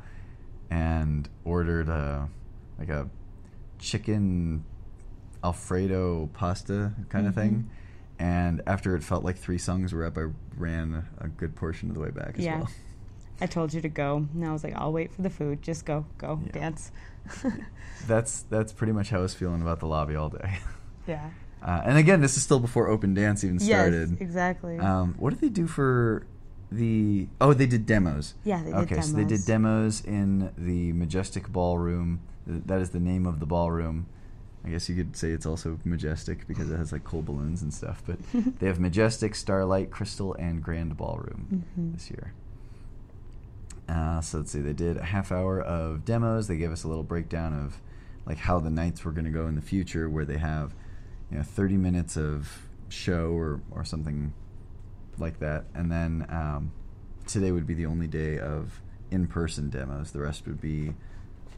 and 0.70 1.28
ordered 1.44 1.88
a 1.90 2.28
like 2.78 2.88
a 2.88 3.08
chicken 3.78 4.64
Alfredo 5.44 6.28
pasta 6.32 6.92
kind 7.08 7.26
of 7.26 7.32
Mhm. 7.34 7.36
thing. 7.36 7.70
And 8.18 8.62
after 8.66 8.96
it 8.96 9.02
felt 9.02 9.22
like 9.24 9.36
three 9.36 9.58
songs 9.58 9.92
were 9.92 10.04
up, 10.04 10.16
I 10.16 10.28
ran 10.56 11.04
a 11.18 11.28
good 11.28 11.54
portion 11.54 11.90
of 11.90 11.94
the 11.94 12.00
way 12.00 12.10
back 12.10 12.38
as 12.38 12.44
Yeah. 12.44 12.58
well. 12.60 12.70
I 13.40 13.46
told 13.46 13.74
you 13.74 13.80
to 13.82 13.88
go, 13.88 14.26
and 14.34 14.44
I 14.46 14.52
was 14.52 14.64
like, 14.64 14.74
I'll 14.76 14.92
wait 14.92 15.12
for 15.12 15.22
the 15.22 15.30
food. 15.30 15.60
Just 15.62 15.84
go, 15.84 16.06
go, 16.18 16.40
Yeah. 16.46 16.52
dance. 16.52 16.90
That's 18.06 18.42
that's 18.50 18.72
pretty 18.72 18.92
much 18.92 19.10
how 19.10 19.18
I 19.18 19.22
was 19.22 19.34
feeling 19.34 19.62
about 19.62 19.80
the 19.80 19.86
lobby 19.86 20.14
all 20.14 20.28
day. 20.28 20.58
yeah. 21.08 21.30
Uh, 21.62 21.82
and 21.84 21.98
again, 21.98 22.20
this 22.20 22.36
is 22.36 22.42
still 22.42 22.60
before 22.60 22.88
Open 22.88 23.14
Dance 23.14 23.42
even 23.42 23.58
started. 23.58 24.10
Yes, 24.10 24.20
exactly. 24.20 24.78
Um, 24.78 25.14
what 25.18 25.30
did 25.30 25.40
they 25.40 25.48
do 25.48 25.66
for 25.66 26.26
the? 26.70 27.26
Oh, 27.40 27.52
they 27.52 27.66
did 27.66 27.86
demos. 27.86 28.34
yeah, 28.44 28.58
they 28.62 28.70
did 28.70 28.74
okay, 28.92 29.00
so 29.00 29.16
they 29.16 29.24
did 29.24 29.44
demos. 29.44 30.02
demos 30.02 30.04
in 30.04 30.52
the 30.58 30.92
Majestic 30.92 31.48
Ballroom. 31.48 32.20
That 32.46 32.80
is 32.80 32.90
the 32.90 33.00
name 33.00 33.26
of 33.26 33.40
the 33.40 33.46
ballroom. 33.46 34.06
I 34.64 34.68
guess 34.68 34.88
you 34.88 34.94
could 34.96 35.16
say 35.16 35.30
it's 35.30 35.46
also 35.46 35.78
Majestic 35.84 36.46
because 36.46 36.70
it 36.70 36.76
has 36.76 36.92
like 36.92 37.02
cool 37.04 37.22
balloons 37.22 37.62
and 37.62 37.72
stuff. 37.74 38.02
But 38.06 38.18
they 38.60 38.66
have 38.66 38.78
Majestic, 38.78 39.34
Starlight, 39.34 39.90
Crystal, 39.90 40.34
and 40.34 40.62
Grand 40.62 40.96
Ballroom 40.96 41.64
Mhm. 41.78 41.94
this 41.94 42.10
year. 42.10 42.32
Uh, 43.88 44.20
so 44.20 44.38
let's 44.38 44.50
see, 44.50 44.60
they 44.60 44.72
did 44.72 44.96
a 44.96 45.04
half 45.04 45.30
hour 45.30 45.60
of 45.60 46.04
demos. 46.04 46.48
They 46.48 46.56
gave 46.56 46.72
us 46.72 46.84
a 46.84 46.88
little 46.88 47.04
breakdown 47.04 47.52
of 47.54 47.80
like 48.26 48.38
how 48.38 48.58
the 48.58 48.70
nights 48.70 49.04
were 49.04 49.12
going 49.12 49.24
to 49.26 49.30
go 49.30 49.46
in 49.46 49.54
the 49.54 49.62
future, 49.62 50.08
where 50.10 50.24
they 50.24 50.38
have 50.38 50.74
you 51.30 51.36
know 51.38 51.42
30 51.44 51.76
minutes 51.76 52.16
of 52.16 52.66
show 52.88 53.30
or 53.30 53.60
or 53.70 53.84
something 53.84 54.32
like 55.18 55.38
that, 55.38 55.64
and 55.74 55.90
then 55.90 56.26
um, 56.28 56.72
today 57.26 57.52
would 57.52 57.66
be 57.66 57.74
the 57.74 57.86
only 57.86 58.06
day 58.08 58.38
of 58.38 58.80
in-person 59.10 59.70
demos. 59.70 60.10
The 60.10 60.20
rest 60.20 60.46
would 60.46 60.60
be 60.60 60.92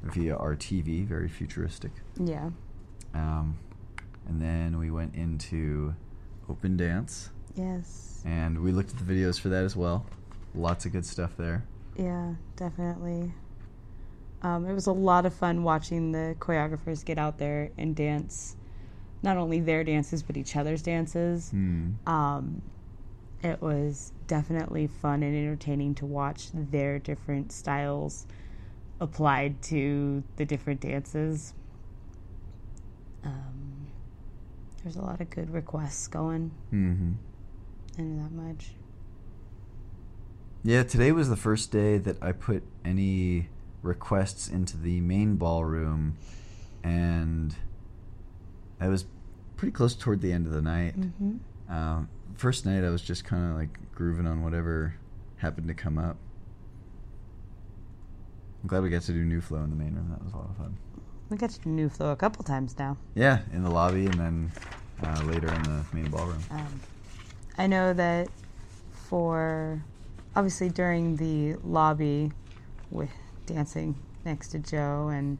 via 0.03 0.37
our 0.37 0.55
TV, 0.55 1.05
very 1.07 1.29
futuristic. 1.29 1.91
Yeah. 2.23 2.51
Um, 3.15 3.59
and 4.29 4.41
then 4.41 4.79
we 4.79 4.91
went 4.91 5.15
into 5.15 5.95
Open 6.51 6.77
Dance, 6.77 7.31
Yes. 7.57 8.23
and 8.27 8.63
we 8.63 8.71
looked 8.71 8.91
at 8.91 8.99
the 9.05 9.13
videos 9.13 9.41
for 9.41 9.49
that 9.49 9.65
as 9.65 9.75
well. 9.75 10.05
Lots 10.55 10.85
of 10.87 10.93
good 10.93 11.07
stuff 11.07 11.33
there. 11.39 11.65
Yeah, 11.99 12.35
definitely. 12.57 13.35
Um, 14.41 14.67
it 14.67 14.73
was 14.73 14.87
a 14.87 14.93
lot 14.93 15.27
of 15.27 15.35
fun 15.35 15.65
watching 15.65 16.13
the 16.13 16.37
choreographers 16.39 17.05
get 17.05 17.19
out 17.19 17.39
there 17.39 17.71
and 17.77 17.95
dance, 17.97 18.55
not 19.21 19.37
only 19.37 19.59
their 19.59 19.83
dances 19.83 20.23
but 20.23 20.37
each 20.37 20.55
other's 20.55 20.81
dances. 20.81 21.51
Hmm. 21.51 21.91
Um, 22.07 22.63
it 23.43 23.61
was 23.61 24.13
definitely 24.29 24.87
fun 24.87 25.25
and 25.25 25.37
entertaining 25.37 25.95
to 25.97 26.07
watch 26.07 26.51
their 26.53 27.01
different 27.01 27.51
styles 27.51 28.27
applied 29.01 29.61
to 29.63 30.23
the 30.37 30.45
different 30.45 30.81
dances. 30.81 31.53
Um, 33.25 33.89
there's 34.83 34.97
a 34.97 35.03
lot 35.03 35.21
of 35.21 35.31
good 35.31 35.51
requests 35.51 36.07
going. 36.07 36.53
hmm 36.71 37.13
I 37.99 38.03
knew 38.03 38.23
that 38.23 38.31
much. 38.31 38.78
Yeah, 40.65 40.83
today 40.83 41.13
was 41.13 41.29
the 41.29 41.37
first 41.37 41.71
day 41.71 41.99
that 41.99 42.23
I 42.23 42.33
put 42.33 42.63
any 42.85 43.49
requests 43.83 44.49
into 44.49 44.77
the 44.77 45.01
main 45.01 45.37
ballroom, 45.37 46.17
and 46.83 47.55
I 48.81 48.89
was 48.89 49.07
pretty 49.57 49.73
close 49.73 49.95
toward 49.95 50.21
the 50.21 50.33
end 50.33 50.47
of 50.47 50.53
the 50.53 50.63
night. 50.63 50.95
hmm 50.95 51.37
Um, 51.69 52.09
first 52.37 52.67
night, 52.67 52.85
I 52.85 52.91
was 52.91 53.03
just 53.03 53.25
kind 53.25 53.51
of 53.53 53.57
like 53.57 53.79
grooving 53.95 54.27
on 54.27 54.43
whatever 54.43 54.95
happened 55.37 55.69
to 55.69 55.75
come 55.75 55.99
up. 55.99 56.17
I'm 58.63 58.69
glad 58.69 58.83
we 58.83 58.91
got 58.91 59.03
to 59.03 59.13
do 59.13 59.25
New 59.25 59.41
Flow 59.41 59.63
in 59.63 59.71
the 59.71 59.77
main 59.77 59.95
room. 59.95 60.09
That 60.11 60.25
was 60.25 60.33
a 60.33 60.37
lot 60.37 60.51
of 60.51 60.57
fun. 60.57 60.77
We 61.31 61.37
got 61.37 61.51
to 61.51 61.61
do 61.61 61.71
New 61.71 61.89
Flow 61.89 62.11
a 62.11 62.17
couple 62.17 62.43
times 62.43 62.77
now. 62.79 62.97
Yeah, 63.15 63.41
in 63.53 63.63
the 63.63 63.71
lobby 63.71 64.07
and 64.07 64.15
then 64.15 64.53
uh, 65.05 65.23
later 65.25 65.53
in 65.55 65.63
the 65.63 65.85
main 65.93 66.11
ballroom. 66.11 66.43
Um, 66.51 66.81
I 67.57 67.67
know 67.69 67.93
that 67.93 68.29
for 68.91 69.83
obviously 70.39 70.69
during 70.69 71.17
the 71.17 71.57
lobby 71.65 72.31
with 72.93 73.11
dancing 73.45 73.97
next 74.25 74.51
to 74.51 74.59
Jo 74.61 75.09
and 75.09 75.37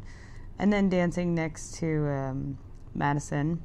and 0.59 0.73
then 0.73 0.89
dancing 0.89 1.37
next 1.37 1.75
to 1.75 2.09
um, 2.09 2.59
Madison, 2.93 3.63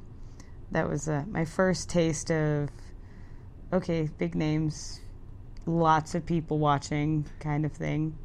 that 0.70 0.88
was 0.88 1.10
uh, 1.10 1.24
my 1.28 1.44
first 1.44 1.90
taste 1.90 2.30
of 2.30 2.70
okay, 3.74 4.10
big 4.20 4.36
names, 4.36 5.00
lots 5.66 6.14
of 6.14 6.24
people 6.24 6.60
watching 6.60 7.26
kind 7.40 7.66
of 7.66 7.72
thing. 7.72 8.16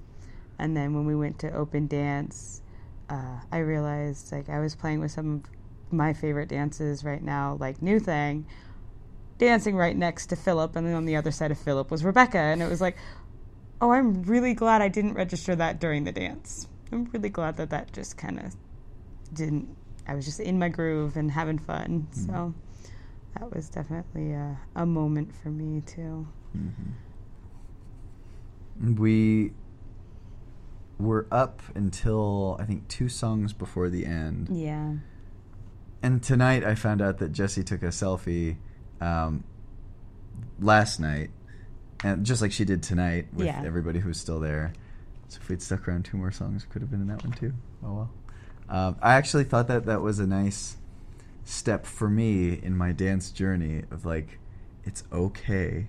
And 0.59 0.77
then 0.77 0.93
when 0.93 1.07
we 1.07 1.17
went 1.17 1.39
to 1.39 1.51
open 1.51 1.87
dance, 1.87 2.61
uh, 3.09 3.41
I 3.51 3.59
realized 3.59 4.33
like 4.33 4.51
I 4.51 4.61
was 4.61 4.75
playing 4.75 5.01
with 5.01 5.13
some 5.13 5.37
of 5.37 5.91
my 5.91 6.13
favorite 6.13 6.51
dances 6.51 7.05
right 7.05 7.23
now, 7.23 7.57
like 7.59 7.81
New 7.81 8.01
Thing, 8.01 8.45
dancing 9.39 9.77
right 9.77 9.97
next 9.97 10.27
to 10.27 10.37
Philip, 10.37 10.77
and 10.77 10.87
then 10.87 10.95
on 10.95 11.07
the 11.07 11.17
other 11.17 11.31
side 11.31 11.51
of 11.51 11.59
Philip 11.59 11.91
was 11.91 12.05
Rebecca, 12.05 12.39
and 12.39 12.63
it 12.63 12.69
was 12.69 12.81
like, 12.81 12.97
oh, 13.81 13.91
I'm 13.93 14.23
really 14.25 14.55
glad 14.55 14.83
I 14.83 14.89
didn't 14.89 15.15
register 15.15 15.57
that 15.57 15.81
during 15.81 16.05
the 16.05 16.13
dance. 16.13 16.69
I'm 16.93 17.05
really 17.13 17.29
glad 17.29 17.57
that 17.57 17.71
that 17.71 17.93
just 17.93 18.17
kind 18.17 18.39
of 18.41 18.55
didn't. 19.33 19.69
I 20.07 20.15
was 20.15 20.25
just 20.25 20.41
in 20.41 20.59
my 20.59 20.69
groove 20.69 21.17
and 21.17 21.31
having 21.31 21.59
fun, 21.59 22.09
so 22.13 22.55
that 23.39 23.55
was 23.55 23.69
definitely 23.69 24.33
a, 24.33 24.59
a 24.75 24.87
moment 24.87 25.35
for 25.35 25.51
me 25.51 25.83
too. 25.83 26.27
Mm-hmm. 26.57 26.93
We 28.97 29.53
were 30.99 31.27
up 31.31 31.63
until 31.75 32.57
I 32.59 32.65
think 32.65 32.89
two 32.89 33.09
songs 33.09 33.53
before 33.53 33.89
the 33.89 34.07
end. 34.07 34.49
Yeah. 34.51 34.95
And 36.03 36.23
tonight 36.23 36.65
I 36.65 36.75
found 36.75 37.03
out 37.03 37.19
that 37.19 37.33
Jesse 37.33 37.63
took 37.63 37.83
a 37.83 37.89
selfie 37.89 38.57
um, 39.01 39.45
last 40.61 41.01
night, 41.01 41.31
and 42.05 42.25
just 42.25 42.43
like 42.43 42.53
she 42.53 42.65
did 42.65 42.83
tonight 42.83 43.27
with 43.33 43.47
Yeah. 43.47 43.63
everybody 43.65 43.99
who 44.01 44.09
was 44.09 44.19
still 44.19 44.41
there. 44.41 44.73
So 45.29 45.39
if 45.43 45.49
we'd 45.49 45.61
stuck 45.63 45.87
around 45.89 46.05
two 46.05 46.17
more 46.17 46.31
songs, 46.31 46.65
it 46.65 46.71
could 46.71 46.83
have 46.83 46.91
been 46.91 47.03
in 47.03 47.09
that 47.09 47.23
one 47.25 47.33
too. 47.33 47.53
Oh 47.85 47.93
well. 47.95 48.11
Um, 48.69 48.97
I 49.03 49.15
actually 49.15 49.45
thought 49.45 49.69
that 49.69 49.87
that 49.87 50.01
was 50.03 50.19
a 50.19 50.27
nice 50.27 50.77
step 51.45 51.87
for 51.87 52.09
me 52.09 52.53
in 52.63 52.77
my 52.77 52.93
dance 52.93 53.31
journey 53.31 53.85
of 53.91 54.05
like, 54.05 54.39
it's 54.85 55.05
okay. 55.13 55.87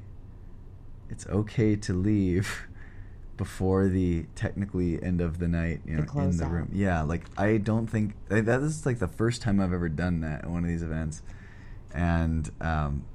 It's 1.09 1.25
okay 1.27 1.75
to 1.75 1.93
leave 1.93 2.67
before 3.37 3.87
the 3.87 4.25
technically 4.35 5.01
end 5.01 5.21
of 5.21 5.39
the 5.39 5.47
night, 5.47 5.81
you 5.85 5.97
The 5.97 6.03
know, 6.13 6.21
in 6.21 6.37
the 6.37 6.43
closeout. 6.45 6.51
room. 6.51 6.69
Yeah, 6.73 7.01
like 7.03 7.25
I 7.37 7.57
don't 7.57 7.87
think 7.87 8.13
like, 8.29 8.45
that 8.45 8.61
is 8.61 8.85
like 8.85 8.99
the 8.99 9.07
first 9.07 9.41
time 9.41 9.59
I've 9.59 9.73
ever 9.73 9.89
done 9.89 10.21
that 10.21 10.43
at 10.45 10.49
one 10.49 10.63
of 10.63 10.69
these 10.69 10.83
events, 10.83 11.21
and 11.93 12.49
um, 12.62 13.06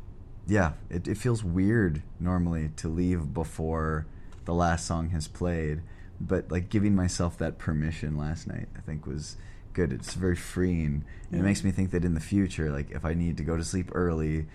yeah, 0.47 0.73
it, 0.91 1.09
it 1.09 1.17
feels 1.17 1.43
weird 1.43 2.03
normally 2.21 2.71
to 2.77 2.89
leave 2.89 3.33
before 3.33 4.07
the 4.45 4.55
last 4.55 4.87
song 4.87 5.11
has 5.11 5.27
played, 5.27 5.83
but 6.21 6.51
like 6.51 6.69
giving 6.69 6.95
myself 6.95 7.39
that 7.39 7.59
permission 7.59 8.17
last 8.17 8.47
night, 8.47 8.69
I 8.77 8.81
think 8.81 9.07
was 9.07 9.37
good. 9.73 9.93
It's 9.93 10.15
very 10.15 10.37
freeing, 10.37 11.05
and 11.31 11.41
it 11.41 11.45
makes 11.45 11.65
me 11.65 11.71
think 11.71 11.91
that 11.93 12.05
in 12.05 12.15
the 12.15 12.21
future, 12.21 12.71
like 12.71 12.91
if 12.91 13.05
I 13.05 13.15
need 13.15 13.37
to 13.39 13.43
go 13.43 13.57
to 13.57 13.65
sleep 13.65 13.91
early 13.95 14.47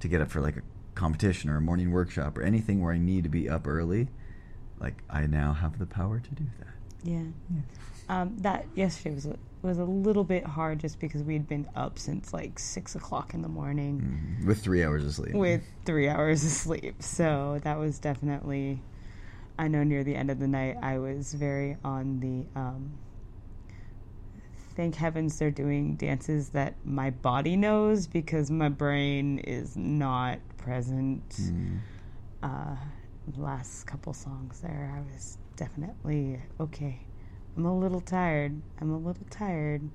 to 0.00 0.08
get 0.08 0.20
up 0.20 0.30
for 0.30 0.40
like 0.40 0.56
a 0.56 0.62
competition 0.94 1.48
or 1.48 1.56
a 1.56 1.60
morning 1.60 1.92
workshop 1.92 2.36
or 2.36 2.42
anything 2.42 2.82
where 2.82 2.92
I 2.92 2.98
need 2.98 3.24
to 3.24 3.30
be 3.30 3.48
up 3.48 3.66
early, 3.66 4.08
like 4.80 5.02
I 5.08 5.26
now 5.26 5.52
have 5.52 5.78
the 5.78 5.86
power 5.86 6.20
to 6.20 6.30
do 6.30 6.44
that. 6.58 6.68
Yeah. 7.50 7.60
Um, 8.08 8.36
that 8.38 8.66
yesterday 8.74 9.14
was 9.16 9.26
a, 9.26 9.36
was 9.62 9.78
a 9.78 9.84
little 9.84 10.22
bit 10.22 10.44
hard 10.44 10.78
just 10.78 11.00
because 11.00 11.22
we 11.24 11.32
had 11.32 11.48
been 11.48 11.66
up 11.74 11.98
since 11.98 12.32
like 12.32 12.58
six 12.58 12.94
o'clock 12.94 13.34
in 13.34 13.42
the 13.42 13.48
morning 13.48 14.38
Mhm. 14.40 14.46
With 14.46 14.60
three 14.62 14.84
hours 14.84 15.04
of 15.04 15.12
sleep. 15.14 15.34
with 15.34 15.62
three 15.84 16.08
hours 16.08 16.44
of 16.44 16.50
sleep. 16.50 17.02
So 17.02 17.60
that 17.64 17.78
was 17.78 17.98
definitely. 17.98 18.80
I 19.58 19.68
know 19.68 19.82
near 19.82 20.04
the 20.04 20.14
end 20.14 20.30
of 20.30 20.38
the 20.38 20.46
night 20.46 20.76
I 20.82 20.98
was 20.98 21.32
very 21.34 21.78
on 21.84 22.20
the. 22.20 22.46
Um, 22.60 22.92
thank 24.76 24.94
heavens 24.96 25.38
they're 25.38 25.50
doing 25.50 25.96
dances 25.96 26.50
that 26.50 26.74
my 26.84 27.08
body 27.10 27.56
knows 27.56 28.06
because 28.06 28.50
my 28.50 28.68
brain 28.68 29.38
is 29.40 29.76
not 29.76 30.38
present. 30.58 31.28
Mm. 31.30 31.78
uh, 32.42 32.76
last 33.38 33.86
couple 33.86 34.12
songs 34.12 34.60
there, 34.60 34.94
I 34.96 35.00
was 35.12 35.38
definitely 35.56 36.40
okay. 36.60 37.00
I'm 37.56 37.64
a 37.64 37.76
little 37.76 38.00
tired. 38.00 38.60
I'm 38.80 38.90
a 38.90 38.98
little 38.98 39.26
tired, 39.30 39.88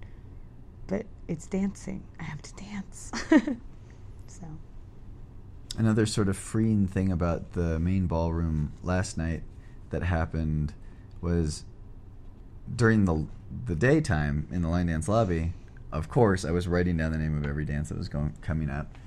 but 0.87 1.05
it's 1.27 1.45
dancing. 1.45 2.03
I 2.19 2.23
have 2.23 2.41
to 2.41 2.55
dance. 2.55 3.11
so, 4.27 4.45
Another 5.77 6.05
sort 6.05 6.27
of 6.27 6.35
freeing 6.35 6.87
thing 6.87 7.11
about 7.11 7.53
the 7.53 7.79
main 7.79 8.07
ballroom 8.07 8.73
last 8.83 9.17
night 9.17 9.43
that 9.91 10.03
happened 10.03 10.73
was 11.21 11.63
during 12.75 13.05
the 13.05 13.27
the 13.65 13.75
daytime 13.75 14.47
in 14.51 14.63
the 14.63 14.69
line 14.69 14.87
dance 14.87 15.07
lobby. 15.07 15.53
Of 15.91 16.09
course, 16.09 16.45
I 16.45 16.51
was 16.51 16.67
writing 16.67 16.97
down 16.97 17.11
the 17.11 17.17
name 17.17 17.37
of 17.37 17.45
every 17.45 17.65
dance 17.65 17.89
that 17.89 17.97
was 17.97 18.09
going 18.09 18.33
coming 18.41 18.69
up, 18.69 18.97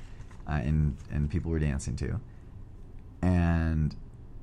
uh, 0.48 0.52
and 0.52 0.96
and 1.10 1.28
people 1.30 1.50
were 1.50 1.58
dancing 1.58 1.96
to. 1.96 2.20
And 3.20 3.94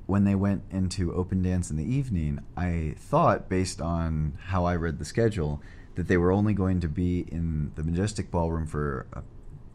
when 0.06 0.24
they 0.24 0.34
went 0.34 0.62
into 0.70 1.14
open 1.14 1.42
dance 1.42 1.70
in 1.70 1.76
the 1.76 1.84
evening, 1.84 2.40
I 2.56 2.94
thought, 2.98 3.48
based 3.48 3.80
on 3.80 4.38
how 4.46 4.64
I 4.64 4.76
read 4.76 4.98
the 4.98 5.04
schedule, 5.04 5.62
that 5.94 6.08
they 6.08 6.16
were 6.16 6.32
only 6.32 6.54
going 6.54 6.80
to 6.80 6.88
be 6.88 7.20
in 7.20 7.72
the 7.76 7.82
Majestic 7.82 8.30
Ballroom 8.30 8.66
for 8.66 9.06
a 9.12 9.22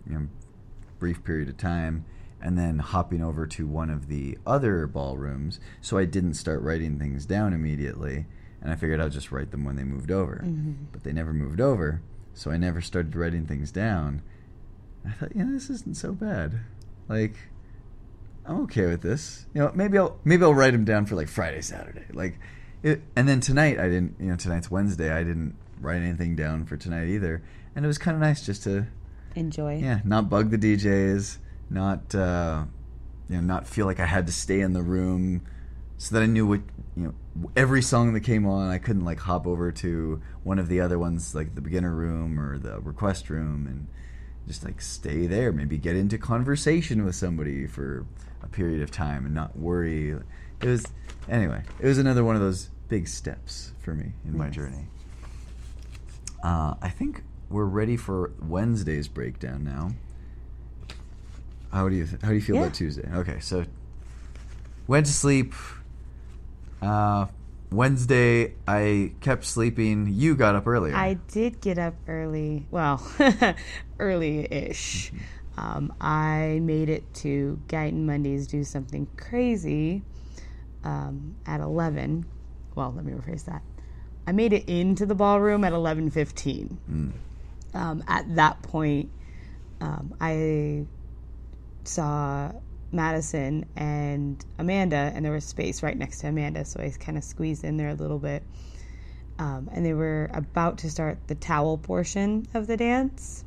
you 0.09 0.19
know, 0.19 0.27
brief 0.99 1.23
period 1.23 1.49
of 1.49 1.57
time 1.57 2.05
and 2.41 2.57
then 2.57 2.79
hopping 2.79 3.23
over 3.23 3.47
to 3.47 3.65
one 3.67 3.89
of 3.89 4.07
the 4.07 4.37
other 4.45 4.85
ballrooms. 4.87 5.59
So 5.81 5.97
I 5.97 6.05
didn't 6.05 6.35
start 6.35 6.61
writing 6.61 6.99
things 6.99 7.25
down 7.25 7.53
immediately. 7.53 8.25
And 8.61 8.71
I 8.71 8.75
figured 8.75 8.99
I'd 8.99 9.11
just 9.11 9.31
write 9.31 9.51
them 9.51 9.63
when 9.63 9.75
they 9.75 9.83
moved 9.83 10.11
over. 10.11 10.43
Mm-hmm. 10.43 10.85
But 10.91 11.03
they 11.03 11.13
never 11.13 11.33
moved 11.33 11.61
over. 11.61 12.01
So 12.33 12.51
I 12.51 12.57
never 12.57 12.81
started 12.81 13.15
writing 13.15 13.45
things 13.45 13.71
down. 13.71 14.21
I 15.05 15.11
thought, 15.11 15.35
you 15.35 15.43
know, 15.43 15.53
this 15.53 15.69
isn't 15.69 15.97
so 15.97 16.11
bad. 16.11 16.59
Like, 17.07 17.35
I'm 18.47 18.61
okay 18.61 18.85
with 18.85 19.01
this. 19.01 19.45
You 19.53 19.61
know, 19.61 19.71
maybe 19.75 19.97
I'll 19.97 20.17
maybe 20.23 20.43
I'll 20.43 20.53
write 20.53 20.71
them 20.71 20.85
down 20.85 21.05
for 21.05 21.15
like 21.15 21.27
Friday, 21.27 21.61
Saturday. 21.61 22.05
Like, 22.13 22.39
it, 22.81 23.01
and 23.15 23.27
then 23.27 23.41
tonight 23.41 23.79
I 23.79 23.89
didn't. 23.89 24.15
You 24.19 24.27
know, 24.27 24.35
tonight's 24.37 24.71
Wednesday. 24.71 25.11
I 25.11 25.23
didn't 25.23 25.55
write 25.81 26.01
anything 26.01 26.35
down 26.35 26.65
for 26.65 26.77
tonight 26.77 27.07
either. 27.09 27.43
And 27.75 27.85
it 27.85 27.87
was 27.87 27.97
kind 27.97 28.15
of 28.15 28.21
nice 28.21 28.45
just 28.45 28.63
to, 28.63 28.87
enjoy. 29.35 29.77
yeah, 29.77 29.99
not 30.03 30.29
bug 30.29 30.49
the 30.49 30.57
DJs, 30.57 31.37
not 31.69 32.15
uh, 32.15 32.63
you 33.29 33.35
know, 33.35 33.41
not 33.41 33.67
feel 33.67 33.85
like 33.85 33.99
I 33.99 34.05
had 34.05 34.25
to 34.27 34.33
stay 34.33 34.61
in 34.61 34.73
the 34.73 34.81
room, 34.81 35.45
so 35.97 36.15
that 36.15 36.23
I 36.23 36.25
knew 36.25 36.47
what 36.47 36.61
you 36.95 37.03
know 37.03 37.13
every 37.55 37.81
song 37.81 38.13
that 38.13 38.21
came 38.21 38.45
on. 38.45 38.69
I 38.69 38.77
couldn't 38.77 39.05
like 39.05 39.19
hop 39.19 39.45
over 39.45 39.71
to 39.73 40.21
one 40.43 40.57
of 40.57 40.69
the 40.69 40.79
other 40.79 40.97
ones, 40.97 41.35
like 41.35 41.53
the 41.53 41.61
beginner 41.61 41.93
room 41.93 42.39
or 42.39 42.57
the 42.57 42.79
request 42.79 43.29
room, 43.29 43.67
and 43.67 43.87
just 44.47 44.63
like 44.63 44.81
stay 44.81 45.27
there. 45.27 45.51
Maybe 45.51 45.77
get 45.77 45.95
into 45.95 46.17
conversation 46.17 47.05
with 47.05 47.15
somebody 47.15 47.67
for 47.67 48.05
a 48.47 48.49
period 48.55 48.81
of 48.81 48.89
time 48.91 49.25
and 49.25 49.33
not 49.33 49.57
worry. 49.57 50.09
It 50.61 50.65
was 50.67 50.85
anyway. 51.29 51.61
It 51.79 51.85
was 51.87 51.97
another 51.97 52.23
one 52.23 52.35
of 52.35 52.41
those 52.41 52.69
big 52.87 53.07
steps 53.07 53.73
for 53.79 53.93
me 53.93 54.13
in 54.25 54.37
my 54.37 54.49
journey. 54.49 54.87
Uh, 56.43 56.75
I 56.81 56.89
think 56.89 57.23
we're 57.49 57.65
ready 57.65 57.97
for 57.97 58.31
Wednesday's 58.41 59.07
breakdown 59.07 59.63
now. 59.63 59.91
How 61.71 61.89
do 61.89 61.95
you 61.95 62.07
how 62.21 62.29
do 62.29 62.35
you 62.35 62.41
feel 62.41 62.55
Yeah. 62.55 62.61
about 62.63 62.73
Tuesday? 62.73 63.07
Okay, 63.13 63.39
so 63.39 63.65
went 64.87 65.05
to 65.05 65.11
sleep. 65.13 65.53
Uh, 66.81 67.25
Wednesday, 67.71 68.53
I 68.65 69.11
kept 69.19 69.43
sleeping. 69.43 70.07
You 70.09 70.35
got 70.35 70.55
up 70.55 70.67
earlier. 70.67 70.95
I 70.95 71.15
did 71.27 71.59
get 71.59 71.77
up 71.77 71.95
early. 72.07 72.65
Well, 72.71 73.05
early 73.99 74.47
ish. 74.49 75.11
Um, 75.57 75.93
I 75.99 76.59
made 76.61 76.89
it 76.89 77.11
to 77.15 77.59
Guyton 77.67 78.05
Mundy's 78.05 78.47
do 78.47 78.63
something 78.63 79.07
crazy 79.17 80.03
um, 80.83 81.35
at 81.45 81.59
11. 81.59 82.25
Well, 82.75 82.93
let 82.95 83.03
me 83.03 83.13
rephrase 83.13 83.45
that. 83.45 83.63
I 84.27 84.33
made 84.33 84.53
it 84.53 84.67
into 84.67 85.05
the 85.05 85.15
ballroom 85.15 85.63
at 85.63 85.71
11:15. 85.71 86.77
Mm. 86.91 87.11
Um, 87.73 88.03
at 88.07 88.35
that 88.35 88.61
point, 88.61 89.09
um, 89.79 90.13
I 90.19 90.85
saw 91.85 92.51
Madison 92.91 93.65
and 93.75 94.43
Amanda, 94.57 95.11
and 95.15 95.23
there 95.23 95.31
was 95.31 95.45
space 95.45 95.81
right 95.81 95.97
next 95.97 96.19
to 96.19 96.27
Amanda, 96.27 96.65
so 96.65 96.81
I 96.81 96.89
kind 96.99 97.17
of 97.17 97.23
squeezed 97.23 97.63
in 97.63 97.77
there 97.77 97.89
a 97.89 97.93
little 97.93 98.19
bit. 98.19 98.43
Um, 99.39 99.69
and 99.71 99.85
they 99.85 99.93
were 99.93 100.29
about 100.33 100.79
to 100.79 100.89
start 100.89 101.19
the 101.27 101.35
towel 101.35 101.77
portion 101.77 102.47
of 102.53 102.67
the 102.67 102.75
dance. 102.75 103.45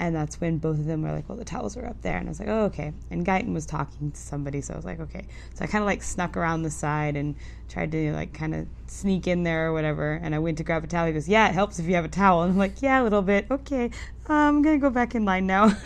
And 0.00 0.16
that's 0.16 0.40
when 0.40 0.56
both 0.56 0.78
of 0.78 0.86
them 0.86 1.02
were 1.02 1.12
like, 1.12 1.28
well, 1.28 1.36
the 1.36 1.44
towels 1.44 1.76
are 1.76 1.84
up 1.84 2.00
there. 2.00 2.16
And 2.16 2.26
I 2.26 2.30
was 2.30 2.40
like, 2.40 2.48
oh, 2.48 2.64
okay. 2.64 2.94
And 3.10 3.24
Guyton 3.24 3.52
was 3.52 3.66
talking 3.66 4.10
to 4.10 4.18
somebody, 4.18 4.62
so 4.62 4.72
I 4.72 4.76
was 4.76 4.86
like, 4.86 4.98
okay. 4.98 5.26
So 5.52 5.62
I 5.62 5.66
kind 5.66 5.82
of 5.82 5.86
like 5.86 6.02
snuck 6.02 6.38
around 6.38 6.62
the 6.62 6.70
side 6.70 7.16
and 7.16 7.34
tried 7.68 7.92
to 7.92 8.12
like 8.14 8.32
kind 8.32 8.54
of 8.54 8.66
sneak 8.86 9.26
in 9.26 9.42
there 9.42 9.68
or 9.68 9.74
whatever. 9.74 10.18
And 10.22 10.34
I 10.34 10.38
went 10.38 10.56
to 10.56 10.64
grab 10.64 10.82
a 10.84 10.86
towel. 10.86 11.06
He 11.06 11.12
goes, 11.12 11.28
yeah, 11.28 11.50
it 11.50 11.52
helps 11.52 11.78
if 11.78 11.84
you 11.84 11.96
have 11.96 12.06
a 12.06 12.08
towel. 12.08 12.42
And 12.42 12.52
I'm 12.52 12.58
like, 12.58 12.80
yeah, 12.80 13.02
a 13.02 13.04
little 13.04 13.20
bit. 13.20 13.46
Okay. 13.50 13.90
I'm 14.26 14.62
going 14.62 14.80
to 14.80 14.80
go 14.80 14.88
back 14.88 15.14
in 15.14 15.26
line 15.26 15.46
now. 15.46 15.76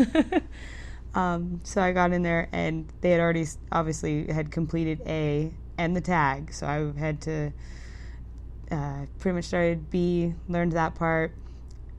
um, 1.17 1.61
so 1.65 1.83
I 1.83 1.91
got 1.91 2.13
in 2.13 2.23
there 2.23 2.49
and 2.53 2.87
they 3.01 3.11
had 3.11 3.21
already 3.21 3.47
obviously 3.73 4.33
had 4.33 4.53
completed 4.53 5.03
A 5.07 5.51
and 5.77 5.97
the 5.97 6.01
tag. 6.01 6.55
So 6.55 6.69
I 6.69 6.97
had 7.01 7.21
to 7.23 7.53
uh, 8.71 9.07
pretty 9.19 9.35
much 9.35 9.47
started 9.47 9.91
B, 9.91 10.35
learned 10.49 10.71
that 10.73 10.95
part, 10.95 11.33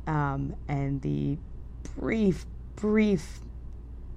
um, 0.08 0.56
and 0.70 1.02
the 1.02 1.38
brief, 1.88 2.46
brief 2.76 3.40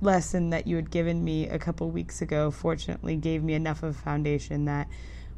lesson 0.00 0.50
that 0.50 0.66
you 0.66 0.76
had 0.76 0.90
given 0.90 1.24
me 1.24 1.48
a 1.48 1.58
couple 1.58 1.90
weeks 1.90 2.22
ago 2.22 2.50
fortunately 2.50 3.16
gave 3.16 3.42
me 3.42 3.54
enough 3.54 3.82
of 3.82 3.90
a 3.90 3.98
foundation 3.98 4.64
that 4.66 4.88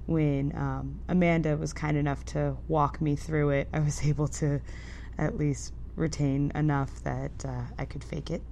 when 0.07 0.53
um, 0.57 1.01
Amanda 1.09 1.57
was 1.57 1.73
kind 1.73 1.97
enough 1.97 2.25
to 2.27 2.57
walk 2.69 3.01
me 3.01 3.17
through 3.17 3.51
it, 3.51 3.69
I 3.73 3.81
was 3.81 4.05
able 4.07 4.29
to 4.29 4.61
at 5.19 5.37
least 5.39 5.73
retain 5.97 6.51
enough 6.55 7.03
that 7.05 7.45
uh, 7.45 7.63
I 7.79 7.85
could 7.85 8.03
fake 8.03 8.31
it. 8.31 8.43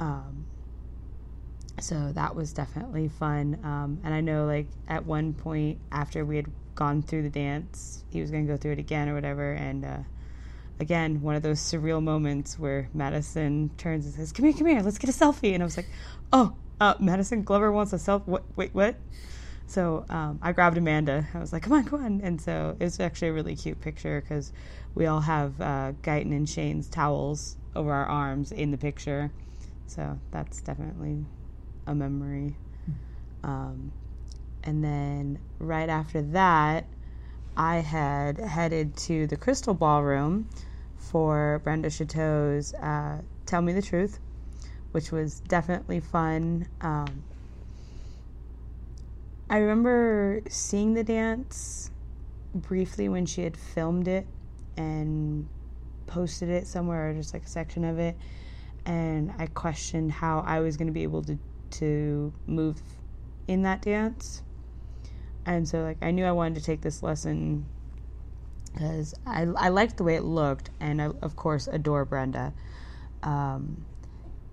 Um, 0.00 0.46
so 1.80 2.12
that 2.12 2.34
was 2.34 2.52
definitely 2.52 3.08
fun. 3.08 3.58
Um, 3.62 4.00
and 4.04 4.12
I 4.12 4.20
know, 4.20 4.46
like, 4.46 4.66
at 4.88 5.06
one 5.06 5.32
point 5.32 5.78
after 5.90 6.24
we 6.24 6.36
had 6.36 6.46
gone 6.74 7.02
through 7.02 7.22
the 7.22 7.30
dance, 7.30 8.04
he 8.10 8.20
was 8.20 8.30
going 8.30 8.46
to 8.46 8.52
go 8.52 8.56
through 8.56 8.72
it 8.72 8.78
again 8.78 9.08
or 9.08 9.14
whatever. 9.14 9.52
And 9.52 9.84
uh, 9.84 9.98
again, 10.82 11.22
one 11.22 11.34
of 11.34 11.42
those 11.42 11.60
surreal 11.60 12.02
moments 12.02 12.58
where 12.58 12.90
Madison 12.92 13.70
turns 13.78 14.04
and 14.04 14.14
says, 14.14 14.32
Come 14.32 14.44
here, 14.44 14.52
come 14.52 14.66
here, 14.66 14.82
let's 14.82 14.98
get 14.98 15.08
a 15.08 15.12
selfie. 15.12 15.54
And 15.54 15.62
I 15.62 15.66
was 15.66 15.76
like, 15.78 15.88
Oh, 16.32 16.56
uh, 16.80 16.94
Madison 17.00 17.42
Glover 17.42 17.72
wants 17.72 17.92
a 17.92 17.96
selfie. 17.96 18.26
What? 18.26 18.44
Wait, 18.56 18.74
what? 18.74 19.00
So 19.66 20.04
um, 20.10 20.38
I 20.42 20.52
grabbed 20.52 20.76
Amanda. 20.76 21.28
I 21.32 21.38
was 21.38 21.52
like, 21.52 21.62
come 21.62 21.72
on, 21.72 21.84
come 21.84 22.04
on. 22.04 22.20
And 22.22 22.40
so 22.40 22.76
it 22.78 22.84
was 22.84 23.00
actually 23.00 23.28
a 23.28 23.32
really 23.32 23.56
cute 23.56 23.80
picture 23.80 24.20
because 24.20 24.52
we 24.94 25.06
all 25.06 25.20
have 25.20 25.58
uh, 25.60 25.92
Guyton 26.02 26.32
and 26.36 26.48
Shane's 26.48 26.88
towels 26.88 27.56
over 27.74 27.90
our 27.90 28.04
arms 28.04 28.52
in 28.52 28.70
the 28.70 28.76
picture. 28.76 29.32
So 29.86 30.18
that's 30.30 30.60
definitely 30.60 31.24
a 31.86 31.94
memory. 31.94 32.56
Um, 33.44 33.92
and 34.64 34.84
then 34.84 35.38
right 35.58 35.88
after 35.88 36.20
that, 36.20 36.86
I 37.56 37.76
had 37.76 38.38
headed 38.38 38.96
to 38.98 39.26
the 39.26 39.36
Crystal 39.36 39.74
Ballroom 39.74 40.48
for 41.02 41.60
Brenda 41.64 41.88
Shatto's 41.88 42.72
uh, 42.74 43.18
Tell 43.44 43.60
Me 43.60 43.72
the 43.72 43.82
Truth, 43.82 44.20
which 44.92 45.10
was 45.10 45.40
definitely 45.40 46.00
fun. 46.00 46.68
Um, 46.80 47.24
I 49.50 49.58
remember 49.58 50.40
seeing 50.48 50.94
the 50.94 51.04
dance 51.04 51.90
briefly 52.54 53.08
when 53.08 53.26
she 53.26 53.42
had 53.42 53.56
filmed 53.56 54.08
it 54.08 54.26
and 54.76 55.48
posted 56.06 56.48
it 56.48 56.66
somewhere, 56.66 57.10
or 57.10 57.14
just 57.14 57.34
like 57.34 57.44
a 57.44 57.48
section 57.48 57.84
of 57.84 57.98
it. 57.98 58.16
And 58.86 59.32
I 59.38 59.46
questioned 59.46 60.12
how 60.12 60.40
I 60.46 60.60
was 60.60 60.76
going 60.76 60.88
to 60.88 60.92
be 60.92 61.02
able 61.02 61.22
to 61.24 61.38
to 61.72 62.32
move 62.46 62.80
in 63.48 63.62
that 63.62 63.82
dance. 63.82 64.42
And 65.44 65.68
so, 65.68 65.82
like, 65.82 65.96
I 66.02 66.10
knew 66.10 66.24
I 66.24 66.32
wanted 66.32 66.56
to 66.56 66.62
take 66.62 66.82
this 66.82 67.02
lesson 67.02 67.66
because 68.72 69.14
I, 69.26 69.42
I 69.56 69.68
liked 69.68 69.96
the 69.96 70.04
way 70.04 70.16
it 70.16 70.24
looked, 70.24 70.70
and 70.80 71.00
I, 71.00 71.06
of 71.22 71.36
course, 71.36 71.68
adore 71.68 72.04
Brenda. 72.04 72.52
Um, 73.22 73.84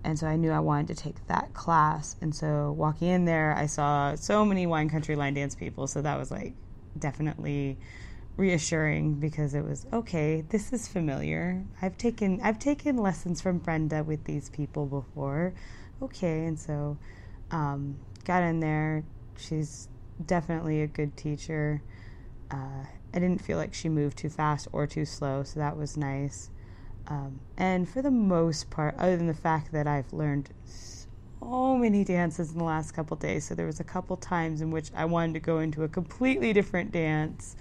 and 0.04 0.18
so 0.18 0.26
I 0.26 0.36
knew 0.36 0.50
I 0.50 0.60
wanted 0.60 0.96
to 0.96 1.02
take 1.02 1.26
that 1.26 1.52
class. 1.52 2.16
And 2.20 2.34
so, 2.34 2.72
walking 2.72 3.08
in 3.08 3.24
there, 3.24 3.54
I 3.56 3.66
saw 3.66 4.14
so 4.14 4.44
many 4.44 4.66
wine 4.66 4.88
country 4.88 5.16
line 5.16 5.34
dance 5.34 5.54
people. 5.54 5.86
So 5.86 6.02
that 6.02 6.18
was 6.18 6.30
like 6.30 6.54
definitely 6.98 7.78
reassuring 8.36 9.14
because 9.14 9.54
it 9.54 9.62
was 9.62 9.86
okay 9.92 10.42
this 10.48 10.72
is 10.72 10.88
familiar 10.88 11.62
i've 11.82 11.96
taken 11.98 12.40
i've 12.42 12.58
taken 12.58 12.96
lessons 12.96 13.40
from 13.40 13.58
brenda 13.58 14.02
with 14.02 14.24
these 14.24 14.48
people 14.48 14.86
before 14.86 15.52
okay 16.00 16.46
and 16.46 16.58
so 16.58 16.96
um, 17.50 17.98
got 18.24 18.42
in 18.42 18.60
there 18.60 19.04
she's 19.36 19.88
definitely 20.24 20.80
a 20.80 20.86
good 20.86 21.14
teacher 21.16 21.82
uh, 22.50 22.84
i 23.14 23.18
didn't 23.18 23.42
feel 23.42 23.58
like 23.58 23.74
she 23.74 23.88
moved 23.88 24.18
too 24.18 24.30
fast 24.30 24.68
or 24.72 24.86
too 24.86 25.04
slow 25.04 25.42
so 25.42 25.58
that 25.58 25.76
was 25.76 25.96
nice 25.96 26.50
um, 27.08 27.40
and 27.56 27.88
for 27.88 28.02
the 28.02 28.10
most 28.10 28.70
part 28.70 28.94
other 28.98 29.16
than 29.16 29.26
the 29.26 29.34
fact 29.34 29.72
that 29.72 29.86
i've 29.86 30.12
learned 30.12 30.50
so 30.64 31.76
many 31.76 32.04
dances 32.04 32.52
in 32.52 32.58
the 32.58 32.64
last 32.64 32.92
couple 32.92 33.16
days 33.16 33.46
so 33.46 33.54
there 33.54 33.66
was 33.66 33.80
a 33.80 33.84
couple 33.84 34.16
times 34.16 34.60
in 34.60 34.70
which 34.70 34.90
i 34.94 35.04
wanted 35.04 35.32
to 35.32 35.40
go 35.40 35.58
into 35.58 35.82
a 35.82 35.88
completely 35.88 36.52
different 36.52 36.92
dance 36.92 37.56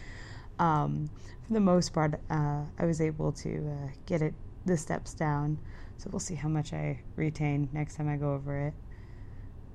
um, 0.59 1.09
for 1.47 1.53
the 1.53 1.59
most 1.59 1.93
part, 1.93 2.15
uh, 2.29 2.63
I 2.77 2.85
was 2.85 3.01
able 3.01 3.31
to 3.31 3.49
uh, 3.49 3.91
get 4.05 4.21
it 4.21 4.33
the 4.65 4.77
steps 4.77 5.13
down. 5.13 5.59
So 5.97 6.09
we'll 6.11 6.19
see 6.19 6.35
how 6.35 6.49
much 6.49 6.73
I 6.73 7.01
retain 7.15 7.69
next 7.73 7.95
time 7.95 8.07
I 8.07 8.17
go 8.17 8.33
over 8.33 8.67
it. 8.67 8.73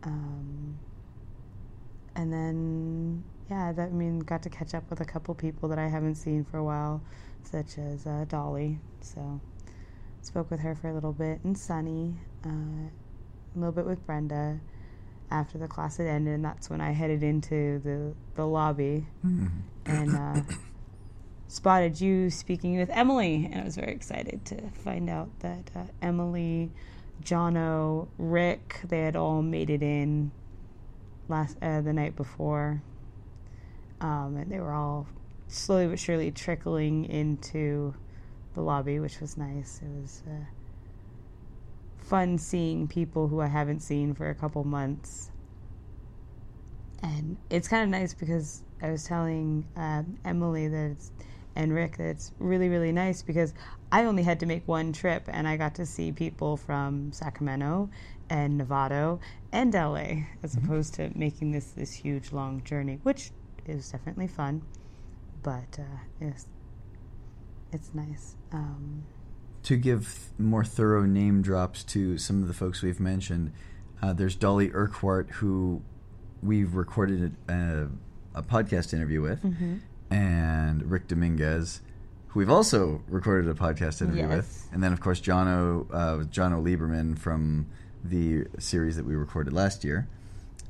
Um, 0.05 0.79
and 2.15 2.33
then, 2.33 3.25
yeah, 3.51 3.73
that 3.73 3.89
I 3.89 3.93
mean, 3.93 4.21
got 4.21 4.43
to 4.45 4.51
catch 4.51 4.75
up 4.75 4.89
with 4.91 5.01
a 5.01 5.05
couple 5.05 5.35
people 5.35 5.69
that 5.69 5.79
I 5.79 5.89
haven't 5.89 6.17
seen 6.17 6.45
for 6.45 6.59
a 6.59 6.65
while, 6.65 7.03
such 7.43 7.79
as 7.79 8.07
uh, 8.07 8.25
Dolly. 8.29 8.79
So 9.01 9.41
spoke 10.23 10.51
with 10.51 10.61
her 10.61 10.75
for 10.75 10.89
a 10.89 10.95
little 10.95 11.13
bit, 11.13 11.41
and 11.45 11.57
Sunny, 11.57 12.15
uh, 12.45 12.49
a 12.49 13.57
little 13.57 13.73
bit 13.73 13.87
with 13.87 14.05
Brenda 14.07 14.61
after 15.31 15.59
the 15.59 15.69
class 15.69 15.97
had 15.99 16.07
ended, 16.07 16.35
and 16.35 16.45
that's 16.45 16.71
when 16.71 16.81
I 16.81 16.93
headed 16.93 17.23
into 17.23 17.81
the 17.81 18.15
the 18.35 18.47
lobby 18.47 19.07
mm-hmm. 19.25 19.47
and 19.87 20.17
uh, 20.17 20.55
spotted 21.49 22.01
you 22.01 22.31
speaking 22.31 22.79
with 22.79 22.91
Emily, 22.91 23.49
and 23.51 23.61
I 23.61 23.65
was 23.65 23.77
very 23.77 23.93
excited 23.93 24.45
to 24.47 24.71
find 24.71 25.11
out 25.11 25.29
that 25.41 25.71
uh, 25.77 25.85
Emily, 26.03 26.71
Jono, 27.23 28.09
Rick, 28.19 28.81
they 28.89 29.01
had 29.01 29.17
all 29.17 29.43
made 29.43 29.71
it 29.71 29.83
in 29.83 30.31
last 31.29 31.57
uh, 31.63 31.81
the 31.81 31.93
night 31.93 32.17
before, 32.17 32.83
um, 34.05 34.37
and 34.37 34.53
they 34.53 34.61
were 34.61 34.75
all 34.75 35.07
slowly 35.49 35.87
but 35.87 35.99
surely 35.99 36.31
trickling 36.31 37.07
into 37.07 37.95
the 38.53 38.61
lobby, 38.61 39.01
which 39.01 39.19
was 39.19 39.39
nice. 39.39 39.81
It 39.83 40.03
was 40.03 40.23
uh, 40.29 40.45
fun 41.97 42.37
seeing 42.37 42.87
people 42.87 43.29
who 43.29 43.41
I 43.41 43.47
haven't 43.47 43.81
seen 43.81 44.13
for 44.13 44.29
a 44.29 44.35
couple 44.35 44.63
months. 44.63 45.31
And 47.03 47.39
it's 47.49 47.67
kind 47.67 47.83
of 47.83 47.89
nice 47.89 48.13
because 48.13 48.63
I 48.83 48.91
was 48.91 49.05
telling 49.05 49.67
um, 49.77 50.19
Emily 50.27 50.69
that 50.69 50.91
it's 50.91 51.11
and 51.57 51.73
Rick 51.73 51.97
that 51.97 52.09
it's 52.09 52.33
really, 52.39 52.69
really 52.69 52.93
nice 52.93 53.23
because 53.23 53.55
I 53.91 54.05
only 54.05 54.25
had 54.25 54.41
to 54.41 54.47
make 54.47 54.69
one 54.69 54.93
trip 54.93 55.23
and 55.29 55.49
I 55.49 55.57
got 55.57 55.77
to 55.77 55.87
see 55.87 56.13
people 56.13 56.59
from 56.59 57.13
Sacramento 57.13 57.89
and 58.29 58.61
Novato 58.61 59.21
and 59.53 59.73
LA 59.73 60.25
as 60.43 60.57
mm-hmm. 60.57 60.65
opposed 60.65 60.95
to 60.95 61.11
making 61.15 61.53
this, 61.53 61.67
this 61.71 61.93
huge 61.93 62.33
long 62.33 62.63
journey, 62.65 62.99
which 63.05 63.31
is 63.67 63.91
definitely 63.91 64.29
fun. 64.29 64.63
But 65.43 65.79
uh, 65.79 65.99
yes, 66.21 66.47
it's 67.73 67.91
nice. 67.95 68.37
Um, 68.53 69.05
to 69.65 69.77
give 69.77 70.31
more 70.39 70.65
thorough 70.65 71.05
name 71.05 71.43
drops 71.43 71.85
to 71.85 72.19
some 72.19 72.43
of 72.43 72.49
the 72.49 72.55
folks 72.55 72.83
we've 72.83 73.01
mentioned, 73.01 73.53
uh, 74.03 74.13
there's 74.13 74.37
Dolly 74.37 74.71
Urquhart, 74.73 75.31
who 75.31 75.83
we've 76.43 76.75
recorded 76.75 77.37
a, 77.49 77.89
a 78.35 78.43
podcast 78.43 78.93
interview 78.93 79.21
with. 79.23 79.43
Mm-hmm 79.43 79.77
and 80.11 80.91
Rick 80.91 81.09
Dominguez, 81.09 81.81
who 82.29 82.39
we've 82.39 82.51
also 82.51 83.03
recorded 83.09 83.51
a 83.51 83.55
podcast 83.55 84.01
interview 84.03 84.29
yes. 84.29 84.37
with, 84.37 84.69
and 84.73 84.83
then 84.83 84.93
of 84.93 85.01
course 85.01 85.21
Jono. 85.21 85.87
Uh, 85.91 86.25
Jono 86.25 86.63
Lieberman 86.63 87.19
from 87.19 87.67
the 88.05 88.47
series 88.59 88.97
that 88.97 89.05
we 89.05 89.15
recorded 89.15 89.53
last 89.53 89.85
year, 89.85 90.09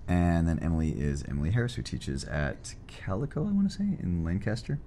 and 0.08 0.46
then 0.46 0.58
Emily 0.60 0.90
is 0.90 1.24
Emily 1.28 1.50
Harris, 1.50 1.74
who 1.74 1.82
teaches 1.82 2.24
at 2.24 2.74
Calico, 2.86 3.46
I 3.46 3.50
want 3.52 3.70
to 3.70 3.76
say, 3.76 3.84
in 4.00 4.24
Lancaster, 4.24 4.78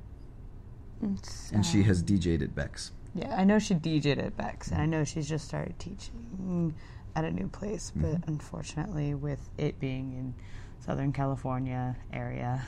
it's, 1.01 1.51
and 1.51 1.65
she 1.65 1.83
has 1.83 2.03
DJed 2.03 2.41
at 2.41 2.55
Beck's. 2.55 2.91
Yeah, 3.13 3.35
I 3.35 3.43
know 3.43 3.59
she 3.59 3.75
DJed 3.75 4.23
at 4.23 4.37
Beck's, 4.37 4.71
and 4.71 4.81
I 4.81 4.85
know 4.85 5.03
she's 5.03 5.27
just 5.27 5.47
started 5.47 5.77
teaching 5.79 6.73
at 7.15 7.25
a 7.25 7.31
new 7.31 7.47
place, 7.47 7.91
but 7.95 8.11
mm-hmm. 8.11 8.29
unfortunately, 8.31 9.13
with 9.15 9.49
it 9.57 9.79
being 9.79 10.13
in 10.13 10.33
Southern 10.79 11.11
California 11.11 11.95
area 12.13 12.65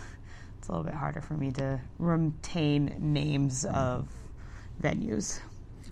it's 0.60 0.68
a 0.68 0.72
little 0.72 0.84
bit 0.84 0.94
harder 0.94 1.22
for 1.22 1.36
me 1.36 1.52
to 1.52 1.80
retain 1.98 2.94
names 3.00 3.66
of 3.66 4.08
venues. 4.82 5.40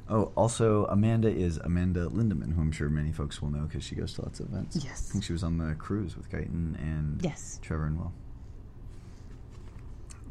Oh, 0.09 0.31
also, 0.35 0.85
Amanda 0.85 1.27
is 1.27 1.57
Amanda 1.57 2.07
Lindemann, 2.07 2.53
who 2.53 2.61
I'm 2.61 2.71
sure 2.71 2.89
many 2.89 3.11
folks 3.11 3.41
will 3.41 3.49
know 3.49 3.63
because 3.63 3.83
she 3.83 3.95
goes 3.95 4.13
to 4.13 4.21
lots 4.21 4.39
of 4.39 4.47
events. 4.47 4.77
Yes. 4.83 5.09
I 5.09 5.13
think 5.13 5.23
she 5.23 5.33
was 5.33 5.43
on 5.43 5.57
the 5.57 5.75
cruise 5.75 6.15
with 6.15 6.29
Guyton 6.29 6.75
and 6.81 7.21
yes. 7.21 7.59
Trevor 7.61 7.87
and 7.87 7.97
Will. 7.99 8.13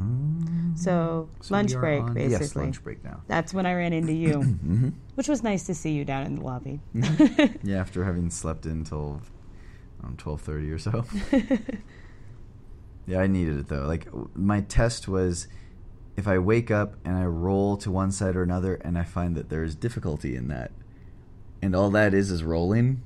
Mm. 0.01 0.79
So, 0.79 1.29
so, 1.41 1.55
lunch 1.55 1.75
break, 1.75 2.03
on, 2.03 2.15
basically. 2.15 2.47
Yes, 2.47 2.57
lunch 2.57 2.83
break 2.83 3.05
now. 3.05 3.23
That's 3.29 3.53
when 3.53 3.67
I 3.67 3.75
ran 3.75 3.93
into 3.93 4.13
you, 4.13 4.35
mm-hmm. 4.37 4.89
which 5.15 5.29
was 5.29 5.43
nice 5.43 5.65
to 5.65 5.75
see 5.75 5.93
you 5.93 6.05
down 6.05 6.25
in 6.25 6.37
the 6.37 6.43
lobby. 6.43 6.81
Mm-hmm. 6.95 7.57
yeah, 7.69 7.81
after 7.81 8.05
having 8.05 8.31
slept 8.31 8.67
until 8.67 9.21
um, 10.03 10.17
12.30 10.17 10.75
or 10.75 10.79
so. 10.79 11.05
Yeah, 13.07 13.21
I 13.21 13.27
needed 13.29 13.59
it 13.59 13.69
though. 13.69 13.87
Like 13.87 14.09
my 14.37 14.63
test 14.63 15.09
was 15.09 15.47
if 16.17 16.27
I 16.27 16.39
wake 16.39 16.71
up 16.71 16.97
and 17.05 17.17
I 17.17 17.25
roll 17.25 17.77
to 17.79 17.91
one 17.91 18.11
side 18.11 18.37
or 18.37 18.43
another 18.43 18.75
and 18.77 18.99
I 18.99 19.05
find 19.05 19.37
that 19.37 19.49
there 19.49 19.63
is 19.63 19.75
difficulty 19.75 20.35
in 20.35 20.49
that 20.49 20.73
and 21.63 21.75
all 21.75 21.91
that 21.91 22.15
is 22.15 22.31
is 22.31 22.45
rolling, 22.45 23.03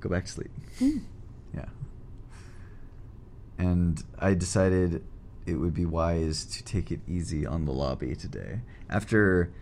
go 0.00 0.08
back 0.08 0.24
to 0.24 0.32
sleep. 0.32 0.50
Mm. 0.78 1.02
Yeah. 1.54 1.66
And 3.58 4.02
I 4.18 4.34
decided 4.34 5.04
it 5.46 5.54
would 5.54 5.74
be 5.74 5.84
wise 5.84 6.44
to 6.46 6.64
take 6.64 6.90
it 6.90 7.00
easy 7.08 7.46
on 7.46 7.64
the 7.64 7.72
lobby 7.72 8.14
today. 8.14 8.60
After 8.88 9.52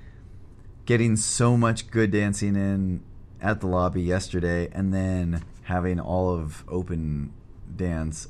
getting 0.87 1.17
so 1.17 1.57
much 1.57 1.91
good 1.91 2.11
dancing 2.11 2.57
in 2.57 3.03
at 3.41 3.61
the 3.61 3.67
lobby 3.67 4.03
yesterday 4.03 4.69
and 4.73 4.93
then 4.93 5.45
having 5.63 6.01
all 6.01 6.35
of 6.35 6.65
open 6.69 7.33
dance 7.75 8.29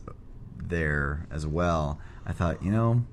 there 0.56 1.26
as 1.30 1.46
well, 1.46 2.00
I 2.24 2.32
thought, 2.32 2.62
you 2.62 2.70
know, 2.70 3.04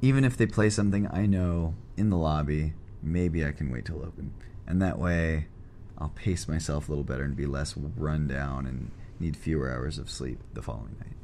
even 0.00 0.24
if 0.24 0.36
they 0.36 0.46
play 0.46 0.70
something 0.70 1.08
I 1.12 1.26
know 1.26 1.74
in 1.96 2.10
the 2.10 2.16
lobby, 2.16 2.74
maybe 3.02 3.44
I 3.44 3.52
can 3.52 3.70
wait 3.70 3.84
till 3.84 4.04
open. 4.04 4.32
And 4.66 4.80
that 4.82 4.98
way 4.98 5.46
I'll 5.98 6.10
pace 6.10 6.46
myself 6.46 6.88
a 6.88 6.92
little 6.92 7.04
better 7.04 7.24
and 7.24 7.36
be 7.36 7.46
less 7.46 7.76
run 7.76 8.28
down 8.28 8.66
and 8.66 8.90
need 9.18 9.36
fewer 9.36 9.70
hours 9.70 9.98
of 9.98 10.08
sleep 10.08 10.40
the 10.54 10.62
following 10.62 10.96
night. 11.00 11.16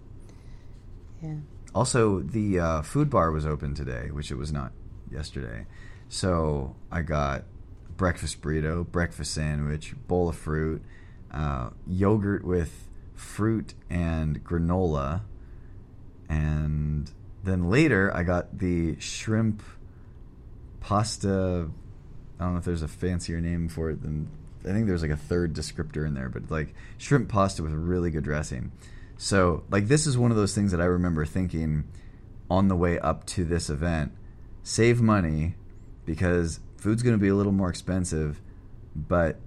Yeah. 1.22 1.36
Also, 1.74 2.20
the 2.20 2.58
uh, 2.58 2.82
food 2.82 3.10
bar 3.10 3.30
was 3.30 3.46
open 3.46 3.74
today, 3.74 4.10
which 4.10 4.30
it 4.30 4.36
was 4.36 4.52
not 4.52 4.72
yesterday. 5.10 5.66
So 6.08 6.76
I 6.90 7.02
got 7.02 7.44
breakfast 7.96 8.40
burrito, 8.40 8.86
breakfast 8.86 9.32
sandwich, 9.32 9.94
bowl 10.06 10.28
of 10.28 10.36
fruit, 10.36 10.82
uh, 11.32 11.70
yogurt 11.86 12.44
with 12.44 12.88
fruit 13.14 13.74
and 13.88 14.44
granola. 14.44 15.22
And 16.28 17.10
then 17.44 17.70
later, 17.70 18.14
I 18.14 18.22
got 18.22 18.58
the 18.58 18.98
shrimp 18.98 19.62
pasta. 20.80 21.68
I 22.38 22.44
don't 22.44 22.52
know 22.54 22.58
if 22.58 22.64
there's 22.64 22.82
a 22.82 22.88
fancier 22.88 23.40
name 23.40 23.68
for 23.68 23.90
it 23.90 24.02
than. 24.02 24.28
I 24.64 24.68
think 24.68 24.86
there's 24.86 25.02
like 25.02 25.10
a 25.10 25.16
third 25.16 25.52
descriptor 25.52 26.06
in 26.06 26.14
there, 26.14 26.30
but 26.30 26.50
like 26.50 26.74
shrimp 26.96 27.28
pasta 27.28 27.62
with 27.62 27.72
really 27.72 28.10
good 28.10 28.24
dressing. 28.24 28.72
So, 29.16 29.62
like, 29.70 29.88
this 29.88 30.06
is 30.06 30.18
one 30.18 30.30
of 30.30 30.36
those 30.36 30.54
things 30.54 30.72
that 30.72 30.80
I 30.80 30.86
remember 30.86 31.24
thinking 31.24 31.84
on 32.50 32.68
the 32.68 32.76
way 32.76 32.98
up 32.98 33.26
to 33.26 33.44
this 33.44 33.70
event, 33.70 34.12
save 34.62 35.00
money 35.00 35.54
because 36.04 36.60
food's 36.76 37.02
going 37.02 37.14
to 37.14 37.20
be 37.20 37.28
a 37.28 37.34
little 37.34 37.52
more 37.52 37.70
expensive, 37.70 38.40
but 38.94 39.38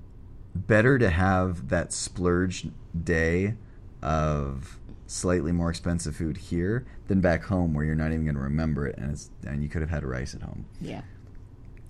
better 0.55 0.97
to 0.97 1.10
have 1.10 1.69
that 1.69 1.93
splurge 1.93 2.67
day 3.03 3.55
of 4.01 4.77
slightly 5.08 5.52
more 5.52 5.70
expensive 5.70 6.15
food 6.15 6.38
here 6.38 6.86
than 7.08 7.22
back 7.22 7.43
home 7.43 7.74
where 7.74 7.86
you're 7.86 7.96
not 7.96 8.12
even 8.12 8.26
going 8.26 8.36
to 8.36 8.41
remember 8.41 8.86
it 8.86 8.98
and 8.98 9.12
it's 9.12 9.30
and 9.46 9.63
you 9.63 9.70
could 9.70 9.82
have 9.82 9.89
had 9.89 10.04
rice 10.04 10.36
at 10.36 10.41
home. 10.41 10.65
Yeah. 10.80 11.02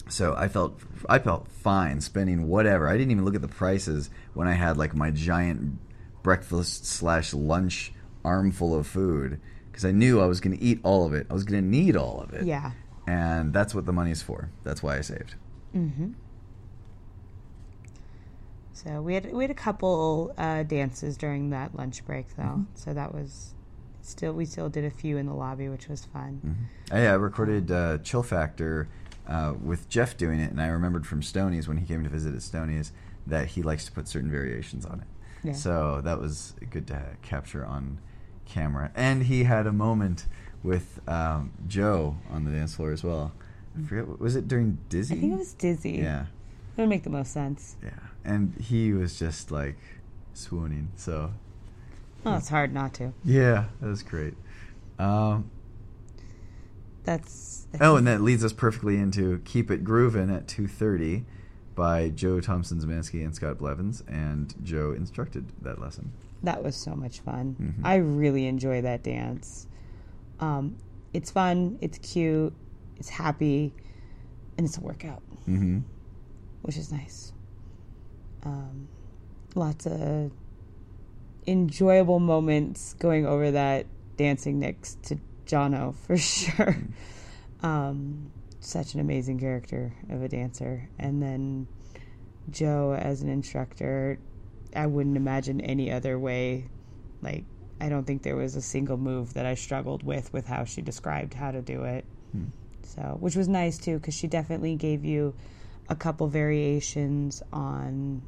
So 0.09 0.35
I 0.35 0.47
felt 0.47 0.79
I 1.09 1.19
felt 1.19 1.47
fine 1.47 1.99
spending 1.99 2.47
whatever. 2.47 2.87
I 2.87 2.93
didn't 2.93 3.11
even 3.11 3.25
look 3.25 3.35
at 3.35 3.41
the 3.41 3.47
prices 3.47 4.09
when 4.33 4.47
I 4.47 4.53
had 4.53 4.77
like 4.77 4.95
my 4.95 5.11
giant 5.11 5.79
breakfast 6.23 6.85
slash 6.85 7.33
lunch 7.33 7.91
armful 8.23 8.75
of 8.75 8.87
food 8.87 9.39
because 9.71 9.85
I 9.85 9.91
knew 9.91 10.21
I 10.21 10.25
was 10.25 10.39
going 10.39 10.57
to 10.57 10.63
eat 10.63 10.79
all 10.83 11.05
of 11.05 11.13
it. 11.13 11.27
I 11.29 11.33
was 11.33 11.43
going 11.43 11.61
to 11.61 11.67
need 11.67 11.95
all 11.95 12.21
of 12.21 12.33
it. 12.33 12.45
Yeah. 12.45 12.71
And 13.05 13.53
that's 13.53 13.73
what 13.73 13.85
the 13.85 13.93
money's 13.93 14.21
for. 14.21 14.49
That's 14.63 14.83
why 14.83 14.97
I 14.97 15.01
saved. 15.01 15.35
Mm-hmm. 15.75 16.11
So 18.83 19.01
we 19.01 19.15
had 19.15 19.33
we 19.33 19.43
had 19.43 19.51
a 19.51 19.55
couple 19.55 20.33
uh, 20.37 20.61
dances 20.63 21.17
during 21.17 21.49
that 21.49 21.75
lunch 21.75 22.05
break 22.05 22.35
though. 22.35 22.43
Mm-hmm. 22.43 22.75
So 22.75 22.93
that 22.93 23.13
was 23.13 23.55
still 24.01 24.33
we 24.33 24.45
still 24.45 24.69
did 24.69 24.85
a 24.85 24.91
few 24.91 25.17
in 25.17 25.25
the 25.25 25.33
lobby, 25.33 25.67
which 25.67 25.87
was 25.87 26.05
fun. 26.05 26.41
Mm-hmm. 26.45 26.95
Oh, 26.95 27.01
yeah, 27.01 27.11
I 27.11 27.15
recorded 27.15 27.71
uh, 27.71 27.97
Chill 27.99 28.21
Factor 28.23 28.87
uh, 29.27 29.53
with 29.63 29.89
Jeff 29.89 30.15
doing 30.15 30.39
it, 30.39 30.51
and 30.51 30.61
I 30.61 30.67
remembered 30.67 31.07
from 31.07 31.23
Stoney's 31.23 31.67
when 31.67 31.77
he 31.77 31.85
came 31.87 32.03
to 32.03 32.09
visit 32.09 32.35
at 32.35 32.41
Stoney's 32.43 32.91
that 33.25 33.47
he 33.47 33.63
likes 33.63 33.85
to 33.85 33.91
put 33.91 34.07
certain 34.07 34.29
variations 34.31 34.85
on 34.85 34.99
it. 35.01 35.07
Yeah. 35.43 35.53
So 35.53 36.01
that 36.03 36.19
was 36.19 36.53
good 36.69 36.85
to 36.87 37.01
capture 37.23 37.65
on 37.65 37.99
camera. 38.45 38.91
And 38.95 39.23
he 39.23 39.43
had 39.43 39.67
a 39.67 39.73
moment 39.73 40.25
with 40.63 40.99
um, 41.07 41.51
Jo 41.67 42.17
on 42.31 42.45
the 42.45 42.51
dance 42.51 42.75
floor 42.75 42.91
as 42.91 43.03
well. 43.03 43.33
I 43.77 43.85
forget, 43.87 44.19
was 44.19 44.35
it 44.35 44.47
during 44.47 44.77
Dizzy? 44.89 45.15
I 45.15 45.19
think 45.19 45.33
it 45.33 45.37
was 45.37 45.53
dizzy. 45.53 45.91
Yeah, 45.91 46.25
It 46.77 46.81
would 46.81 46.89
make 46.89 47.03
the 47.03 47.09
most 47.09 47.31
sense. 47.33 47.75
yeah. 47.83 47.89
And 48.27 48.53
he 48.59 48.91
was 48.93 49.17
just 49.17 49.49
like 49.51 49.77
swooning. 50.33 50.89
So 50.97 51.31
Oh, 52.25 52.35
it's 52.35 52.49
hard 52.49 52.73
not 52.73 52.93
to. 52.95 53.13
yeah, 53.23 53.65
that 53.79 53.87
was 53.87 54.03
great. 54.03 54.33
Um, 54.99 55.49
That's 57.03 57.67
Oh, 57.79 57.95
and 57.95 58.05
that 58.07 58.21
leads 58.21 58.43
us 58.43 58.51
perfectly 58.53 58.97
into 58.97 59.39
"Keep 59.45 59.71
It 59.71 59.83
Groovin' 59.83 60.33
at 60.35 60.47
2:30 60.47 61.23
by 61.75 62.09
Jo 62.09 62.39
Thompson 62.41 62.79
Szymanski 62.79 63.23
and 63.23 63.33
Scott 63.35 63.57
Blevins, 63.59 64.01
and 64.07 64.53
Jo 64.63 64.91
instructed 64.91 65.45
that 65.61 65.79
lesson. 65.79 66.11
that 66.43 66.63
was 66.63 66.75
so 66.75 66.95
much 66.95 67.19
fun. 67.21 67.55
Mhm. 67.59 67.85
I 67.85 67.95
really 67.95 68.45
enjoy 68.45 68.81
that 68.83 69.01
dance. 69.03 69.65
Um, 70.39 70.75
it's 71.13 71.31
fun. 71.31 71.77
It's 71.81 71.97
cute. 71.97 72.53
It's 72.97 73.09
happy, 73.09 73.73
and 74.57 74.65
it's 74.67 74.77
a 74.77 74.81
workout, 74.81 75.23
Mm-hmm. 75.47 75.79
which 76.61 76.77
is 76.77 76.91
nice. 76.91 77.31
Um, 78.43 78.87
lots 79.55 79.85
of 79.85 80.31
enjoyable 81.45 82.19
moments 82.19 82.93
going 82.99 83.25
over 83.25 83.51
that 83.51 83.85
dancing 84.17 84.59
next 84.59 85.01
to 85.03 85.17
Jono 85.45 85.95
for 86.05 86.17
sure. 86.17 86.77
um, 87.61 88.31
such 88.59 88.93
an 88.93 88.99
amazing 88.99 89.39
character 89.39 89.93
of 90.09 90.21
a 90.21 90.27
dancer, 90.27 90.89
and 90.99 91.21
then 91.21 91.67
Jo 92.49 92.93
as 92.93 93.21
an 93.21 93.29
instructor. 93.29 94.19
I 94.75 94.85
wouldn't 94.85 95.15
imagine 95.15 95.61
any 95.61 95.91
other 95.91 96.19
way. 96.19 96.65
Like, 97.21 97.45
I 97.79 97.89
don't 97.89 98.05
think 98.05 98.23
there 98.23 98.35
was 98.35 98.55
a 98.55 98.61
single 98.61 98.97
move 98.97 99.33
that 99.35 99.45
I 99.45 99.55
struggled 99.55 100.03
with 100.03 100.31
with 100.33 100.45
how 100.45 100.65
she 100.65 100.81
described 100.81 101.33
how 101.33 101.51
to 101.51 101.61
do 101.61 101.83
it. 101.83 102.05
Hmm. 102.31 102.45
So, 102.83 103.17
which 103.19 103.35
was 103.35 103.47
nice 103.47 103.77
too, 103.77 103.97
because 103.97 104.13
she 104.13 104.27
definitely 104.27 104.75
gave 104.75 105.05
you 105.05 105.33
a 105.89 105.95
couple 105.95 106.27
variations 106.27 107.41
on 107.53 108.21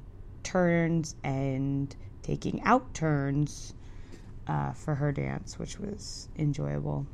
turns 0.43 1.15
and 1.23 1.95
taking 2.21 2.61
out 2.63 2.93
turns 2.93 3.73
uh, 4.47 4.71
for 4.73 4.95
her 4.95 5.11
dance, 5.11 5.59
which 5.59 5.79
was 5.79 6.29
enjoyable 6.37 7.05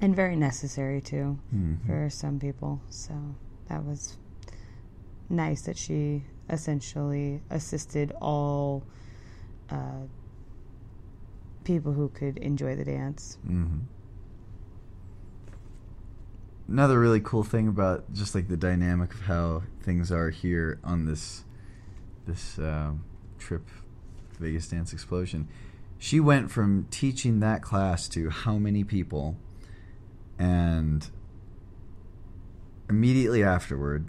and 0.00 0.14
very 0.14 0.36
necessary 0.36 1.00
too 1.00 1.38
Mhm. 1.54 1.78
for 1.86 2.10
some 2.10 2.38
people. 2.38 2.80
So 2.90 3.14
that 3.68 3.84
was 3.84 4.18
nice 5.28 5.62
that 5.62 5.76
she 5.76 6.24
essentially 6.50 7.40
assisted 7.50 8.12
all 8.20 8.84
uh, 9.70 10.02
people 11.64 11.92
who 11.94 12.10
could 12.10 12.36
enjoy 12.38 12.76
the 12.76 12.84
dance. 12.84 13.38
Mm-hmm. 13.46 13.78
Another 16.66 16.98
really 16.98 17.20
cool 17.20 17.44
thing 17.44 17.68
about 17.68 18.12
just 18.14 18.34
like 18.34 18.48
the 18.48 18.56
dynamic 18.56 19.12
of 19.12 19.20
how 19.22 19.62
things 19.82 20.10
are 20.10 20.30
here 20.30 20.78
on 20.82 21.04
this 21.04 21.44
this 22.26 22.58
um, 22.58 23.04
trip, 23.38 23.68
Vegas 24.40 24.66
Dance 24.68 24.92
Explosion. 24.94 25.46
She 25.98 26.20
went 26.20 26.50
from 26.50 26.86
teaching 26.90 27.40
that 27.40 27.60
class 27.62 28.08
to 28.10 28.30
how 28.30 28.56
many 28.56 28.82
people, 28.82 29.36
and 30.38 31.06
immediately 32.88 33.42
afterward 33.42 34.06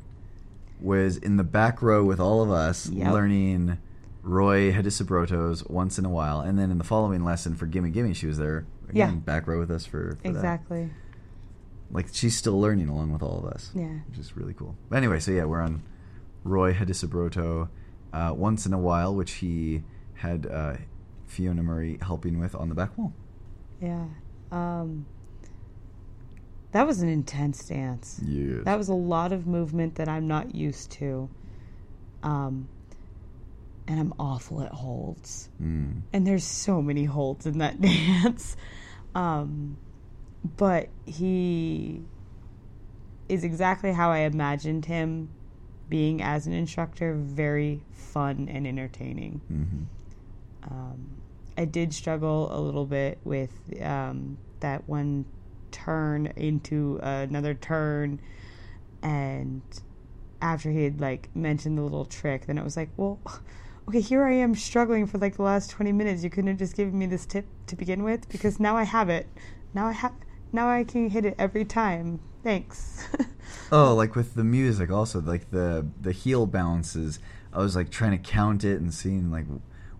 was 0.79 1.17
in 1.17 1.35
the 1.37 1.43
back 1.43 1.81
row 1.81 2.03
with 2.05 2.19
all 2.19 2.41
of 2.41 2.51
us 2.51 2.89
Yep. 2.89 3.11
learning 3.13 3.77
Roy 4.23 4.71
Hadisabroto's 4.71 5.63
once 5.65 5.97
in 5.99 6.05
a 6.05 6.09
while, 6.09 6.39
and 6.39 6.57
then 6.57 6.71
in 6.71 6.77
the 6.77 6.83
following 6.85 7.23
lesson 7.23 7.55
for 7.55 7.65
Gimme 7.65 7.89
Gimme, 7.91 8.13
she 8.13 8.27
was 8.27 8.37
there 8.37 8.65
again, 8.89 9.09
Yeah. 9.09 9.15
back 9.19 9.45
row 9.47 9.59
with 9.59 9.71
us 9.71 9.85
for, 9.85 10.17
for 10.21 10.27
that. 10.33 10.41
Like 11.91 12.07
she's 12.11 12.35
still 12.37 12.59
learning 12.59 12.89
along 12.89 13.13
with 13.13 13.21
all 13.21 13.39
of 13.39 13.45
us, 13.45 13.71
Yeah. 13.75 13.99
which 14.09 14.17
is 14.19 14.35
really 14.35 14.53
cool. 14.53 14.75
But 14.89 14.97
anyway, 14.97 15.19
so 15.19 15.31
yeah, 15.31 15.45
we're 15.45 15.61
on 15.61 15.83
Roy 16.43 16.73
Hadisabroto 16.73 17.69
uh, 18.13 18.33
once 18.35 18.65
in 18.65 18.73
a 18.73 18.79
while, 18.79 19.15
which 19.15 19.33
he 19.33 19.83
had 20.15 20.47
uh, 20.47 20.75
Fiona 21.27 21.61
Murray 21.63 21.97
helping 22.01 22.39
with 22.39 22.55
on 22.55 22.69
the 22.69 22.75
back 22.75 22.97
wall. 22.97 23.13
Yeah. 23.81 24.05
Um, 24.51 25.05
that 26.71 26.85
was 26.87 27.01
an 27.01 27.09
intense 27.09 27.65
dance. 27.65 28.19
Yes. 28.23 28.63
That 28.65 28.77
was 28.77 28.89
a 28.89 28.93
lot 28.93 29.31
of 29.31 29.47
movement 29.47 29.95
that 29.95 30.07
I'm 30.09 30.27
not 30.27 30.53
used 30.55 30.91
to. 30.93 31.29
Um, 32.23 32.67
and 33.87 33.99
I'm 33.99 34.13
awful 34.19 34.61
at 34.61 34.71
holds. 34.71 35.49
Mm. 35.61 36.01
And 36.11 36.25
there's 36.25 36.43
so 36.43 36.81
many 36.81 37.05
holds 37.05 37.45
in 37.45 37.59
that 37.59 37.79
dance. 37.81 38.57
Um, 39.13 39.77
but 40.57 40.89
he 41.05 42.01
is 43.27 43.43
exactly 43.43 43.91
how 43.91 44.11
I 44.11 44.19
imagined 44.19 44.85
him 44.85 45.29
being 45.89 46.21
as 46.21 46.47
an 46.47 46.53
instructor 46.53 47.13
very 47.15 47.81
fun 47.91 48.47
and 48.49 48.67
entertaining. 48.67 49.41
hmm 49.47 49.83
Um, 50.71 51.21
I 51.57 51.65
did 51.65 51.93
struggle 51.93 52.49
a 52.51 52.59
little 52.59 52.85
bit 52.85 53.19
with 53.23 53.51
um, 53.81 54.37
that 54.59 54.87
one 54.89 55.25
turn 55.71 56.27
into 56.35 56.99
another 57.01 57.53
turn, 57.53 58.19
and 59.01 59.61
after 60.41 60.69
he 60.71 60.83
had 60.83 60.99
like 60.99 61.29
mentioned 61.35 61.77
the 61.77 61.81
little 61.81 62.05
trick, 62.05 62.45
then 62.47 62.57
it 62.57 62.63
was 62.63 62.75
like, 62.75 62.89
well, 62.97 63.19
okay, 63.87 64.01
here 64.01 64.23
I 64.23 64.33
am 64.33 64.55
struggling 64.55 65.05
for 65.07 65.17
like 65.17 65.35
the 65.37 65.43
last 65.43 65.69
twenty 65.69 65.91
minutes. 65.91 66.23
You 66.23 66.29
couldn't 66.29 66.49
have 66.49 66.57
just 66.57 66.75
given 66.75 66.97
me 66.97 67.05
this 67.05 67.25
tip 67.25 67.45
to 67.67 67.75
begin 67.75 68.03
with 68.03 68.27
because 68.29 68.59
now 68.59 68.75
I 68.75 68.83
have 68.83 69.09
it. 69.09 69.27
Now 69.73 69.87
I 69.87 69.93
have. 69.93 70.13
Now 70.55 70.69
I 70.69 70.85
can 70.85 71.09
hit 71.09 71.25
it 71.25 71.35
every 71.37 71.65
time. 71.65 72.21
Thanks. 72.43 73.05
Oh, 73.71 73.95
like 73.95 74.15
with 74.15 74.35
the 74.35 74.43
music, 74.43 74.91
also 74.91 75.19
like 75.21 75.49
the 75.49 75.87
the 75.99 76.11
heel 76.11 76.45
bounces. 76.45 77.19
I 77.51 77.59
was 77.59 77.75
like 77.75 77.89
trying 77.89 78.11
to 78.11 78.17
count 78.17 78.63
it 78.63 78.79
and 78.79 78.93
seeing 78.93 79.31
like 79.31 79.45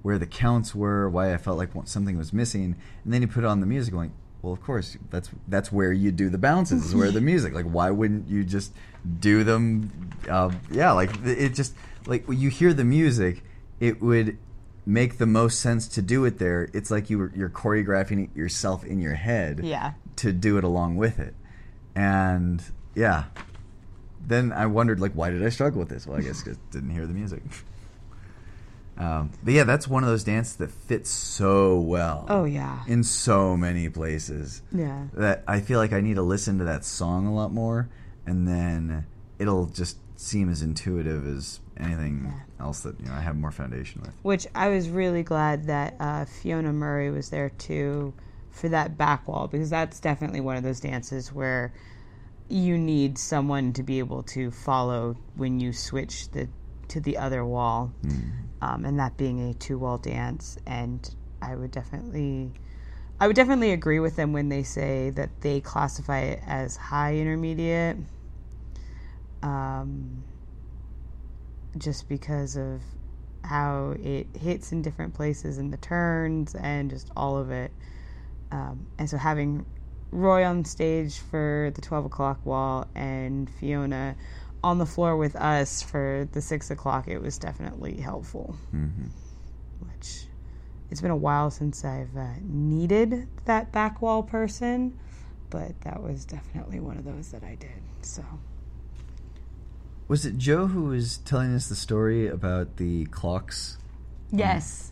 where 0.03 0.19
the 0.19 0.27
counts 0.27 0.75
were, 0.75 1.09
why 1.09 1.33
I 1.33 1.37
felt 1.37 1.57
like 1.57 1.69
something 1.85 2.15
was 2.17 2.31
missing, 2.31 2.75
and 3.03 3.13
then 3.13 3.21
you 3.23 3.27
put 3.27 3.43
on 3.43 3.61
the 3.61 3.65
music, 3.65 3.93
like, 3.93 4.11
well, 4.43 4.53
of 4.53 4.61
course, 4.61 4.97
that's 5.09 5.29
that's 5.47 5.71
where 5.71 5.91
you 5.91 6.11
do 6.11 6.29
the 6.29 6.37
bounces, 6.37 6.85
is 6.85 6.95
where 6.95 7.11
the 7.11 7.21
music. 7.33 7.53
Like, 7.53 7.65
why 7.65 7.89
wouldn't 7.89 8.27
you 8.27 8.43
just 8.43 8.71
do 9.19 9.43
them? 9.43 10.11
Uh, 10.29 10.51
yeah, 10.69 10.91
like 10.91 11.09
it 11.25 11.55
just 11.55 11.73
like 12.05 12.27
when 12.27 12.39
you 12.39 12.49
hear 12.49 12.71
the 12.73 12.85
music, 12.85 13.43
it 13.79 14.01
would 14.01 14.37
make 14.85 15.17
the 15.17 15.25
most 15.25 15.59
sense 15.59 15.87
to 15.87 16.01
do 16.01 16.25
it 16.25 16.37
there. 16.37 16.69
It's 16.73 16.91
like 16.91 17.09
you 17.09 17.17
were, 17.17 17.31
you're 17.35 17.49
choreographing 17.49 18.25
it 18.25 18.35
yourself 18.35 18.83
in 18.85 18.99
your 18.99 19.15
head 19.15 19.61
yeah. 19.63 19.93
To 20.25 20.33
do 20.33 20.57
it 20.57 20.63
along 20.63 20.95
with 20.97 21.19
it. 21.19 21.33
And 21.95 22.61
yeah, 22.95 23.25
then 24.25 24.51
I 24.51 24.65
wondered 24.65 24.99
like, 24.99 25.13
why 25.13 25.29
did 25.29 25.45
I 25.45 25.49
struggle 25.49 25.79
with 25.79 25.89
this? 25.89 26.05
Well, 26.07 26.17
I 26.17 26.21
guess 26.21 26.41
because 26.41 26.57
didn't 26.71 26.89
hear 26.89 27.05
the 27.05 27.13
music. 27.13 27.41
um, 28.97 29.31
but 29.43 29.53
yeah, 29.53 29.63
that's 29.65 29.87
one 29.87 30.03
of 30.03 30.09
those 30.09 30.23
dances 30.23 30.55
that 30.57 30.71
fits 30.71 31.09
so 31.09 31.79
well. 31.79 32.25
Oh 32.29 32.45
yeah. 32.45 32.83
in 32.87 33.03
so 33.03 33.55
many 33.57 33.89
places 33.89 34.61
Yeah. 34.73 35.07
that 35.13 35.43
I 35.47 35.59
feel 35.61 35.79
like 35.79 35.93
I 35.93 36.01
need 36.01 36.15
to 36.15 36.21
listen 36.21 36.57
to 36.59 36.63
that 36.65 36.85
song 36.85 37.27
a 37.27 37.33
lot 37.33 37.51
more, 37.51 37.89
and 38.25 38.47
then 38.47 39.05
it'll 39.37 39.65
just 39.67 39.97
seem 40.17 40.49
as 40.49 40.61
intuitive 40.61 41.27
as 41.27 41.59
anything 41.77 42.33
else 42.59 42.79
that 42.81 42.97
you 43.01 43.07
know 43.07 43.13
I 43.13 43.19
have 43.19 43.35
more 43.37 43.51
foundation 43.51 44.01
with. 44.01 44.11
Which 44.23 44.47
I 44.55 44.69
was 44.69 44.89
really 44.89 45.23
glad 45.23 45.65
that 45.67 45.95
uh, 45.99 46.23
Fiona 46.25 46.71
Murray 46.71 47.11
was 47.11 47.29
there 47.29 47.49
too 47.49 48.13
for 48.55 48.69
that 48.69 48.97
back 48.97 49.27
wall 49.27 49.47
because 49.47 49.69
that's 49.69 49.99
definitely 49.99 50.39
one 50.39 50.55
of 50.55 50.63
those 50.63 50.79
dances 50.79 51.31
where 51.33 51.73
you 52.47 52.77
need 52.77 53.17
someone 53.17 53.73
to 53.73 53.83
be 53.83 53.99
able 53.99 54.23
to 54.23 54.49
follow 54.51 55.17
when 55.35 55.59
you 55.59 55.73
switch 55.73 56.29
the 56.31 56.47
to 56.87 56.99
the 56.99 57.17
other 57.17 57.43
wall, 57.43 57.91
um, 58.61 58.85
and 58.85 58.99
that 58.99 59.17
being 59.17 59.49
a 59.49 59.53
two 59.55 59.77
wall 59.77 59.97
dance. 59.97 60.57
And 60.67 61.09
I 61.41 61.55
would 61.55 61.71
definitely, 61.71 62.51
I 63.19 63.27
would 63.27 63.35
definitely 63.35 63.71
agree 63.71 63.99
with 63.99 64.15
them 64.15 64.33
when 64.33 64.49
they 64.49 64.61
say 64.63 65.09
that 65.11 65.29
they 65.41 65.59
classify 65.61 66.19
it 66.19 66.41
as 66.45 66.77
high 66.77 67.15
intermediate, 67.15 67.97
um, 69.41 70.23
just 71.77 72.07
because 72.07 72.55
of 72.55 72.81
how 73.43 73.95
it 73.99 74.27
hits 74.39 74.71
in 74.71 74.81
different 74.81 75.13
places 75.13 75.57
in 75.57 75.71
the 75.71 75.77
turns 75.77 76.55
and 76.55 76.89
just 76.89 77.09
all 77.17 77.37
of 77.37 77.51
it. 77.51 77.71
Um, 78.55 78.87
and 78.97 79.09
so 79.09 79.17
having 79.17 79.65
Roy 80.11 80.45
on 80.45 80.63
stage 80.63 81.19
for 81.19 81.71
the 81.75 81.81
12 81.81 82.05
o'clock 82.05 82.45
wall 82.45 82.87
and 82.95 83.49
Fiona 83.49 84.15
on 84.63 84.77
the 84.77 84.85
floor 84.85 85.17
with 85.17 85.35
us 85.35 85.81
for 85.81 86.27
the 86.31 86.41
6 86.41 86.71
o'clock, 86.71 87.09
it 87.09 87.19
was 87.19 87.37
definitely 87.37 87.97
helpful. 87.97 88.55
Mm-hmm. 88.73 89.07
Which 89.79 90.27
it's 90.89 91.01
been 91.01 91.11
a 91.11 91.17
while 91.17 91.51
since 91.51 91.83
I've 91.83 92.15
uh, 92.15 92.27
needed 92.41 93.27
that 93.43 93.73
back 93.73 94.01
wall 94.01 94.23
person, 94.23 94.97
but 95.49 95.81
that 95.81 96.01
was 96.01 96.23
definitely 96.23 96.79
one 96.79 96.97
of 96.97 97.03
those 97.03 97.31
that 97.31 97.43
I 97.43 97.55
did. 97.55 97.81
So. 98.03 98.23
Was 100.07 100.25
it 100.25 100.37
Jo 100.37 100.67
who 100.67 100.83
was 100.83 101.17
telling 101.17 101.53
us 101.53 101.67
the 101.67 101.75
story 101.75 102.27
about 102.27 102.77
the 102.77 103.05
clocks? 103.07 103.77
Yes. 104.31 104.91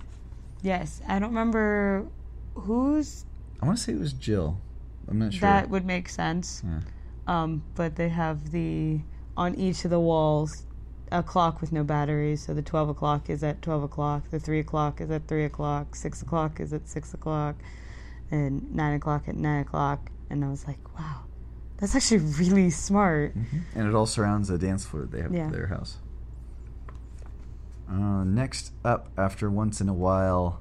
Yes. 0.62 1.02
I 1.08 1.20
don't 1.20 1.30
remember 1.30 2.08
whose 2.56 3.26
I 3.64 3.66
want 3.66 3.78
to 3.78 3.84
say 3.84 3.94
it 3.94 4.00
was 4.00 4.12
Jill. 4.14 4.60
I'm 5.08 5.20
not 5.20 5.32
sure. 5.34 5.42
that 5.42 5.70
would 5.70 5.86
make 5.86 6.10
sense. 6.10 6.62
Yeah. 6.66 6.80
Um, 7.28 7.64
but 7.76 7.96
they 7.96 8.10
have 8.10 8.52
the 8.52 9.00
on 9.38 9.56
each 9.56 9.86
of 9.86 9.92
the 9.92 10.00
walls 10.00 10.64
a 11.12 11.24
clock 11.24 11.62
with 11.62 11.72
no 11.72 11.84
batteries. 11.84 12.46
So 12.46 12.54
the 12.54 12.62
twelve 12.62 12.90
o'clock 12.90 13.30
is 13.30 13.42
at 13.44 13.62
twelve 13.62 13.82
o'clock, 13.84 14.30
the 14.32 14.40
three 14.40 14.60
o'clock 14.60 15.00
is 15.00 15.10
at 15.12 15.28
three 15.30 15.46
o'clock, 15.46 15.96
six 15.96 16.22
o'clock 16.22 16.60
is 16.60 16.74
at 16.74 16.90
six 16.90 17.14
o'clock, 17.14 17.56
and 18.32 18.74
nine 18.76 18.96
o'clock 18.96 19.30
at 19.30 19.36
nine 19.38 19.62
o'clock. 19.62 20.10
And 20.30 20.44
I 20.44 20.50
was 20.50 20.68
like, 20.68 21.00
wow, 21.00 21.22
that's 21.78 21.96
actually 21.96 22.18
really 22.18 22.70
smart. 22.70 23.34
And 23.76 23.88
it 23.88 23.94
all 23.96 24.06
surrounds 24.08 24.50
a 24.50 24.58
dance 24.58 24.84
floor 24.86 25.04
they 25.06 25.22
have 25.22 25.34
Yeah. 25.34 25.46
at 25.46 25.52
their 25.54 25.68
house. 25.68 26.00
Uh, 27.90 28.24
next 28.24 28.74
up, 28.84 29.10
after 29.18 29.50
Once 29.50 29.80
in 29.80 29.88
a 29.90 29.94
While, 29.94 30.60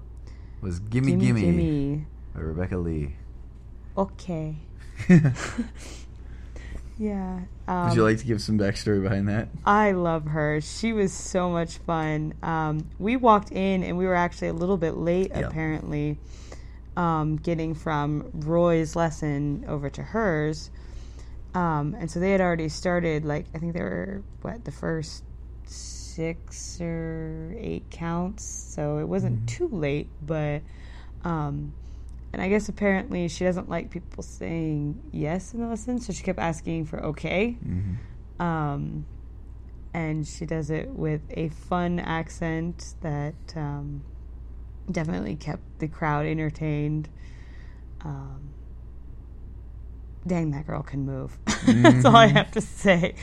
was 0.61 0.79
Gimme 0.81 1.13
Gimme, 1.13 1.27
Gimme, 1.27 1.41
gimme. 1.41 2.07
By 2.35 2.41
Rebecca 2.41 2.77
Lee. 2.79 3.17
Okay. 3.97 4.57
Yeah. 6.99 7.41
Um, 7.67 7.89
Would 7.89 7.97
you 7.97 8.05
like 8.05 8.19
to 8.19 8.25
give 8.25 8.41
some 8.41 8.59
backstory 8.59 9.03
behind 9.03 9.29
that? 9.29 9.49
I 9.65 9.91
love 9.93 10.27
her. 10.27 10.61
She 10.61 10.93
was 10.93 11.13
so 11.13 11.51
much 11.51 11.79
fun. 11.79 12.35
Um, 12.45 12.89
we 12.99 13.17
walked 13.17 13.51
in 13.51 13.83
and 13.83 13.97
we 13.99 14.07
were 14.07 14.15
actually 14.15 14.49
a 14.49 14.53
little 14.53 14.77
bit 14.77 14.97
late, 14.97 15.33
Yeah. 15.35 15.49
apparently, 15.49 16.19
um, 16.97 17.37
getting 17.37 17.75
from 17.75 18.31
Roy's 18.33 18.95
lesson 18.95 19.65
over 19.67 19.91
to 19.91 20.03
hers. 20.03 20.71
Um, 21.55 21.97
and 21.99 22.09
so 22.11 22.21
they 22.21 22.31
had 22.31 22.41
already 22.41 22.69
started, 22.69 23.25
like, 23.25 23.47
I 23.55 23.59
think 23.59 23.73
they 23.73 23.83
were, 23.83 24.23
what, 24.43 24.65
the 24.65 24.71
first 24.71 25.25
six 25.65 26.81
or 26.81 27.53
eight 27.59 27.91
counts. 27.91 28.45
So 28.45 28.99
it 28.99 29.09
wasn't 29.09 29.49
too 29.49 29.69
late, 29.69 30.09
but. 30.25 30.63
Um, 31.25 31.73
and 32.33 32.41
I 32.41 32.49
guess 32.49 32.69
apparently 32.69 33.29
she 33.29 33.45
doesn't 33.45 33.69
like 33.69 33.91
people 33.91 34.23
saying 34.23 35.03
yes 35.13 35.53
in 35.53 35.61
the 35.61 35.67
lesson, 35.67 36.01
so 36.01 36.13
she 36.13 36.23
kept 36.23 36.39
asking 36.39 36.87
for 36.87 37.05
okay. 37.05 37.59
Mm-hmm. 37.65 38.43
Um, 38.43 39.07
and 39.95 40.27
she 40.27 40.47
does 40.47 40.71
it 40.71 40.89
with 40.89 41.21
a 41.31 41.49
fun 41.51 42.01
accent 42.01 42.95
that 43.03 43.35
um, 43.55 44.03
definitely 44.91 45.37
kept 45.37 45.63
the 45.79 45.89
crowd 45.89 46.25
entertained. 46.27 47.09
Um, 48.01 48.51
dang, 50.27 50.53
that 50.53 50.67
girl 50.67 50.83
can 50.83 51.05
move. 51.05 51.39
That's 51.67 52.05
all 52.05 52.17
I 52.17 52.27
have 52.29 52.51
to 52.53 52.61
say. 52.61 53.15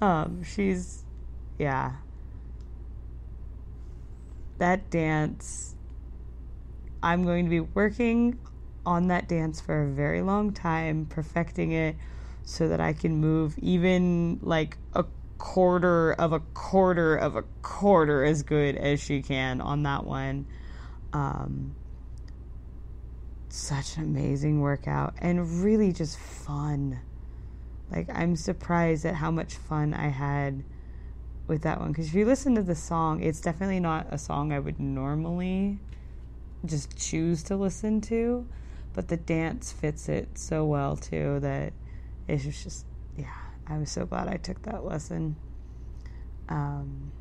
Um, 0.00 0.42
she's, 0.42 1.04
yeah. 1.58 1.92
That 4.58 4.90
dance, 4.90 5.76
I'm 7.08 7.24
going 7.24 7.46
to 7.46 7.50
be 7.50 7.60
working 7.60 8.38
on 8.84 9.08
that 9.08 9.28
dance 9.28 9.62
for 9.62 9.82
a 9.82 9.86
very 9.86 10.20
long 10.20 10.52
time, 10.52 11.06
perfecting 11.06 11.72
it 11.72 11.96
so 12.44 12.68
that 12.68 12.80
I 12.80 12.92
can 12.92 13.16
move 13.16 13.54
even 13.60 14.38
like 14.42 14.76
a 14.92 15.06
quarter 15.38 16.12
of 16.12 16.34
a 16.34 16.40
quarter 16.40 17.16
of 17.16 17.34
a 17.34 17.44
quarter 17.62 18.24
as 18.24 18.42
good 18.42 18.76
as 18.76 19.00
she 19.00 19.22
can 19.22 19.62
on 19.62 19.84
that 19.84 20.04
one. 20.04 20.44
Um, 21.14 21.74
such 23.48 23.96
an 23.96 24.02
amazing 24.02 24.60
workout 24.60 25.14
and 25.18 25.64
really 25.64 25.94
just 25.94 26.18
fun. 26.18 27.00
Like, 27.90 28.10
I'm 28.12 28.36
surprised 28.36 29.06
at 29.06 29.14
how 29.14 29.30
much 29.30 29.54
fun 29.54 29.94
I 29.94 30.08
had 30.08 30.62
with 31.46 31.62
that 31.62 31.80
one. 31.80 31.92
Because 31.92 32.08
if 32.08 32.14
you 32.14 32.26
listen 32.26 32.54
to 32.56 32.62
the 32.62 32.74
song, 32.74 33.22
it's 33.22 33.40
definitely 33.40 33.80
not 33.80 34.08
a 34.10 34.18
song 34.18 34.52
I 34.52 34.58
would 34.58 34.78
normally 34.78 35.78
just 36.64 36.96
choose 36.96 37.42
to 37.44 37.56
listen 37.56 38.00
to. 38.02 38.46
But 38.94 39.08
the 39.08 39.16
dance 39.16 39.70
fits 39.72 40.08
it 40.08 40.36
so 40.38 40.64
well, 40.64 40.96
too, 40.96 41.38
that 41.40 41.72
it's 42.26 42.44
just, 42.44 42.84
yeah, 43.16 43.26
I 43.66 43.78
was 43.78 43.90
so 43.90 44.06
glad 44.06 44.28
I 44.28 44.36
took 44.38 44.62
that 44.62 44.84
lesson. 44.84 45.36
Um, 46.48 47.12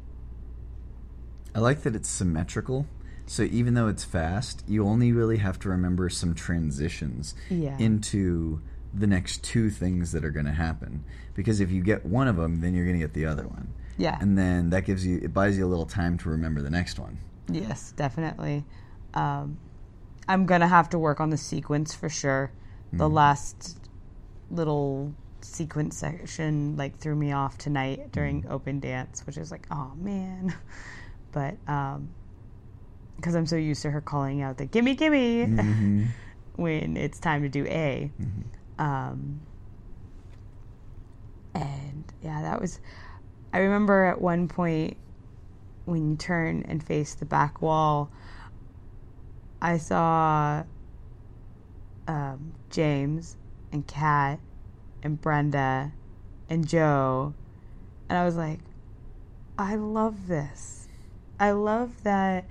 I 1.54 1.60
like 1.60 1.84
that 1.84 1.96
it's 1.96 2.10
symmetrical. 2.10 2.86
So 3.26 3.44
even 3.44 3.74
though 3.74 3.88
it's 3.90 4.04
fast, 4.06 4.64
you 4.68 4.86
only 4.88 5.12
really 5.12 5.38
have 5.38 5.60
to 5.60 5.70
remember 5.70 6.10
some 6.10 6.34
transitions 6.34 7.36
Yeah. 7.50 7.78
into 7.78 8.62
the 8.94 9.06
next 9.08 9.44
two 9.44 9.70
things 9.70 10.14
that 10.14 10.24
are 10.24 10.32
going 10.32 10.46
to 10.46 10.54
happen. 10.54 11.04
Because 11.36 11.60
if 11.60 11.70
you 11.70 11.82
get 11.84 12.06
one 12.06 12.28
of 12.28 12.38
them, 12.38 12.62
then 12.62 12.74
you're 12.74 12.86
going 12.86 12.98
to 12.98 13.04
get 13.04 13.14
the 13.14 13.26
other 13.26 13.46
one. 13.48 13.68
yeah. 13.98 14.18
And 14.22 14.38
then 14.38 14.70
that 14.70 14.86
gives 14.86 15.06
you, 15.06 15.20
it 15.22 15.34
buys 15.34 15.58
you 15.58 15.66
a 15.66 15.68
little 15.68 15.86
time 15.86 16.18
to 16.20 16.30
remember 16.30 16.62
the 16.62 16.70
next 16.70 16.98
one. 17.00 17.18
Yes, 17.52 17.92
definitely. 17.96 18.64
Um, 19.14 19.58
I'm 20.28 20.46
gonna 20.46 20.68
have 20.68 20.90
to 20.90 21.00
work 21.00 21.20
on 21.20 21.30
the 21.30 21.38
sequence 21.38 21.94
for 21.96 22.10
sure. 22.10 22.52
The 22.94 23.10
last 23.10 23.80
little 24.50 25.14
sequence 25.42 25.98
section 25.98 26.76
like 26.78 26.98
threw 26.98 27.16
me 27.16 27.32
off 27.32 27.58
tonight 27.58 28.12
during 28.12 28.46
open 28.50 28.80
dance, 28.80 29.26
which 29.26 29.38
is 29.38 29.52
like, 29.52 29.68
oh 29.72 29.92
man. 29.98 30.54
But 31.34 31.58
um, 31.68 32.10
because 33.18 33.36
I'm 33.36 33.46
so 33.46 33.58
used 33.58 33.82
to 33.84 33.92
her 33.92 34.02
calling 34.02 34.42
out 34.42 34.58
the 34.58 34.66
"gimme, 34.66 34.96
gimme" 34.96 36.08
when 36.56 36.98
it's 36.98 37.20
time 37.20 37.44
to 37.44 37.50
do 37.50 37.66
A. 37.68 38.12
Um, 38.80 39.42
and 41.54 42.04
yeah, 42.24 42.42
that 42.42 42.62
was. 42.62 42.80
I 43.54 43.60
remember 43.60 44.06
at 44.06 44.22
one 44.22 44.48
point 44.48 44.98
when 45.86 46.10
you 46.12 46.16
turn 46.18 46.64
and 46.68 46.84
face 46.84 47.14
the 47.14 47.26
back 47.26 47.62
wall, 47.62 48.12
I 49.62 49.78
saw 49.78 50.64
um, 52.08 52.54
James 52.70 53.38
and 53.72 53.86
Kat 53.88 54.40
and 55.04 55.20
Brenda 55.20 55.94
and 56.50 56.68
Jo, 56.68 57.34
and 58.10 58.18
I 58.18 58.26
was 58.26 58.36
like, 58.36 58.60
I 59.58 59.76
love 59.76 60.28
this. 60.28 60.88
I 61.40 61.52
love 61.52 62.04
that 62.04 62.46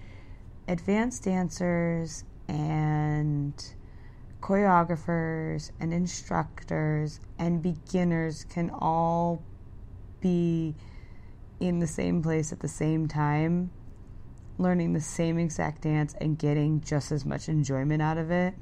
advanced 0.69 1.25
dancers 1.25 2.25
and 2.49 3.55
choreographers 4.41 5.71
and 5.81 5.93
instructors 5.93 7.21
and 7.39 7.63
beginners 7.63 8.45
can 8.45 8.71
all 8.71 9.43
be 10.21 10.75
in 11.59 11.79
the 11.81 11.87
same 11.87 12.23
place 12.23 12.53
at 12.53 12.61
the 12.61 12.69
same 12.69 13.09
time, 13.09 13.71
learning 14.59 14.93
the 14.93 15.01
same 15.01 15.39
exact 15.39 15.83
dance 15.83 16.15
and 16.21 16.39
getting 16.39 16.81
just 16.81 17.13
as 17.13 17.25
much 17.25 17.49
enjoyment 17.49 18.03
out 18.03 18.19
of 18.19 18.31
it. 18.31 18.55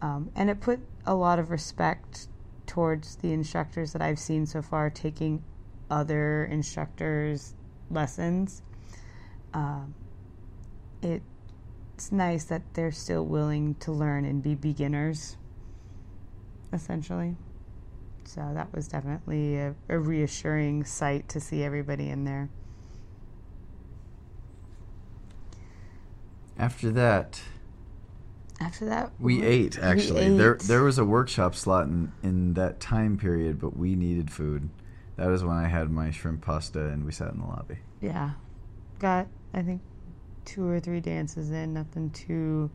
Um, 0.00 0.30
and 0.36 0.50
it 0.50 0.60
put 0.60 0.80
a 1.06 1.14
lot 1.14 1.38
of 1.38 1.50
respect 1.50 2.28
towards 2.66 3.16
the 3.16 3.32
instructors 3.32 3.92
that 3.92 4.02
I've 4.02 4.18
seen 4.18 4.46
so 4.46 4.62
far 4.62 4.90
taking 4.90 5.42
other 5.90 6.44
instructors' 6.44 7.54
lessons. 7.90 8.62
Um, 9.54 9.94
it's 11.02 12.12
nice 12.12 12.44
that 12.44 12.62
they're 12.74 12.92
still 12.92 13.24
willing 13.24 13.74
to 13.76 13.92
learn 13.92 14.24
and 14.24 14.42
be 14.42 14.54
beginners, 14.54 15.36
essentially. 16.72 17.36
So 18.24 18.50
that 18.54 18.72
was 18.74 18.88
definitely 18.88 19.56
a, 19.56 19.74
a 19.88 19.98
reassuring 19.98 20.84
sight 20.84 21.28
to 21.30 21.40
see 21.40 21.62
everybody 21.62 22.10
in 22.10 22.24
there. 22.24 22.50
After 26.58 26.90
that, 26.90 27.40
After 28.60 28.84
that, 28.86 29.12
We 29.20 29.42
ate 29.42 29.78
actually. 29.78 30.36
There 30.36 30.54
ate. 30.54 30.60
there 30.62 30.82
was 30.82 30.98
a 30.98 31.04
workshop 31.04 31.54
slot 31.54 31.86
in, 31.86 32.12
in 32.22 32.54
that 32.54 32.80
time 32.80 33.16
period, 33.16 33.60
but 33.60 33.76
we 33.76 33.94
needed 33.94 34.30
food. 34.30 34.68
That 35.16 35.28
was 35.28 35.44
when 35.44 35.56
I 35.56 35.68
had 35.68 35.90
my 35.90 36.10
shrimp 36.10 36.42
pasta 36.42 36.86
and 36.86 37.04
we 37.04 37.12
sat 37.12 37.32
in 37.32 37.38
the 37.40 37.46
lobby. 37.46 37.78
yeah, 38.00 38.32
got 38.98 39.26
I 39.54 39.62
think 39.62 39.80
two 40.44 40.66
or 40.66 40.80
three 40.80 41.00
dances 41.00 41.50
in. 41.50 41.74
Nothing 41.74 42.10
too. 42.10 42.70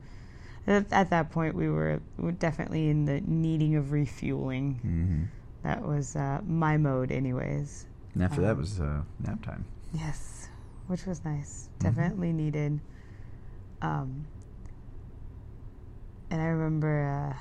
At, 0.65 0.91
at 0.93 1.09
that 1.09 1.29
point, 1.31 1.55
we 1.55 1.69
were, 1.69 1.99
definitely 2.39 2.87
in 2.89 3.03
the 3.03 3.19
needing 3.19 3.75
of 3.75 3.91
refueling. 3.91 4.75
hmm 4.81 5.23
That 5.67 5.81
was 5.85 6.15
uh, 6.15 6.39
my 6.47 6.77
mode, 6.77 7.11
anyways. 7.11 7.85
And 8.13 8.23
after 8.23 8.39
that 8.41 8.51
Um, 8.51 8.57
was 8.59 8.79
uh, 8.79 9.01
nap 9.19 9.41
time. 9.43 9.65
Yes, 9.93 10.47
which 10.87 11.05
was 11.05 11.25
nice. 11.25 11.67
Mhm. 11.79 11.83
Definitely 11.83 12.31
needed. 12.31 12.79
Um, 13.83 14.25
and 16.31 16.41
I 16.41 16.45
remember, 16.45 17.33
uh, 17.35 17.37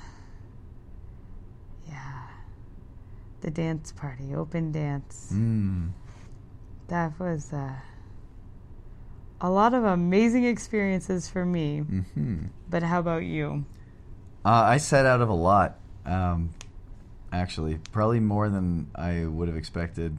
yeah, 1.87 2.27
the 3.39 3.49
dance 3.49 3.93
party, 3.93 4.35
open 4.35 4.73
dance. 4.73 5.31
Mm. 5.33 5.91
That 6.89 7.17
was 7.17 7.53
uh, 7.53 7.75
a 9.39 9.49
lot 9.49 9.73
of 9.73 9.85
amazing 9.85 10.43
experiences 10.43 11.29
for 11.29 11.45
me. 11.45 11.79
hmm 11.79 12.47
But 12.69 12.83
how 12.83 12.99
about 12.99 13.23
you? 13.23 13.65
Uh, 14.43 14.49
I 14.49 14.77
sat 14.77 15.05
out 15.05 15.21
of 15.21 15.29
a 15.29 15.33
lot, 15.33 15.79
um, 16.05 16.49
actually, 17.31 17.79
probably 17.93 18.19
more 18.19 18.49
than 18.49 18.89
I 18.95 19.25
would 19.25 19.47
have 19.47 19.55
expected. 19.55 20.17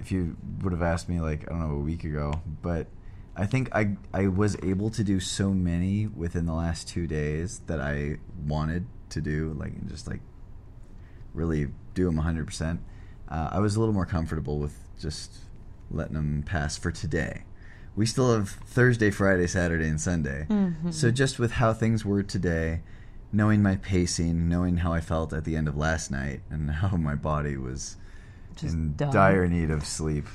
If 0.00 0.10
you 0.10 0.36
would 0.62 0.72
have 0.72 0.82
asked 0.82 1.08
me, 1.08 1.20
like 1.20 1.44
I 1.46 1.50
don't 1.50 1.60
know, 1.60 1.76
a 1.76 1.78
week 1.78 2.02
ago, 2.02 2.32
but 2.62 2.88
I 3.36 3.46
think 3.46 3.68
I 3.74 3.96
I 4.12 4.28
was 4.28 4.56
able 4.62 4.90
to 4.90 5.02
do 5.04 5.20
so 5.20 5.50
many 5.52 6.06
within 6.06 6.46
the 6.46 6.54
last 6.54 6.88
two 6.88 7.06
days 7.06 7.60
that 7.66 7.80
I 7.80 8.18
wanted 8.46 8.86
to 9.10 9.20
do, 9.20 9.54
like 9.58 9.72
and 9.72 9.88
just 9.88 10.06
like 10.06 10.20
really 11.32 11.68
do 11.94 12.04
them 12.06 12.16
100. 12.16 12.46
percent 12.46 12.80
uh, 13.28 13.48
I 13.52 13.58
was 13.60 13.76
a 13.76 13.80
little 13.80 13.94
more 13.94 14.06
comfortable 14.06 14.58
with 14.58 14.78
just 15.00 15.38
letting 15.90 16.14
them 16.14 16.42
pass 16.46 16.76
for 16.76 16.90
today. 16.90 17.44
We 17.96 18.06
still 18.06 18.34
have 18.34 18.48
Thursday, 18.50 19.10
Friday, 19.10 19.46
Saturday, 19.46 19.88
and 19.88 20.00
Sunday. 20.00 20.46
Mm-hmm. 20.48 20.90
So 20.90 21.10
just 21.10 21.38
with 21.38 21.52
how 21.52 21.72
things 21.72 22.04
were 22.04 22.22
today, 22.22 22.80
knowing 23.32 23.62
my 23.62 23.76
pacing, 23.76 24.48
knowing 24.48 24.78
how 24.78 24.92
I 24.92 25.00
felt 25.00 25.32
at 25.32 25.44
the 25.44 25.56
end 25.56 25.68
of 25.68 25.76
last 25.76 26.10
night, 26.10 26.40
and 26.50 26.70
how 26.82 26.96
my 26.96 27.14
body 27.14 27.56
was 27.56 27.96
Just 28.56 28.74
in 28.74 28.94
done. 28.96 29.12
dire 29.12 29.46
need 29.46 29.70
of 29.70 29.86
sleep, 29.86 30.26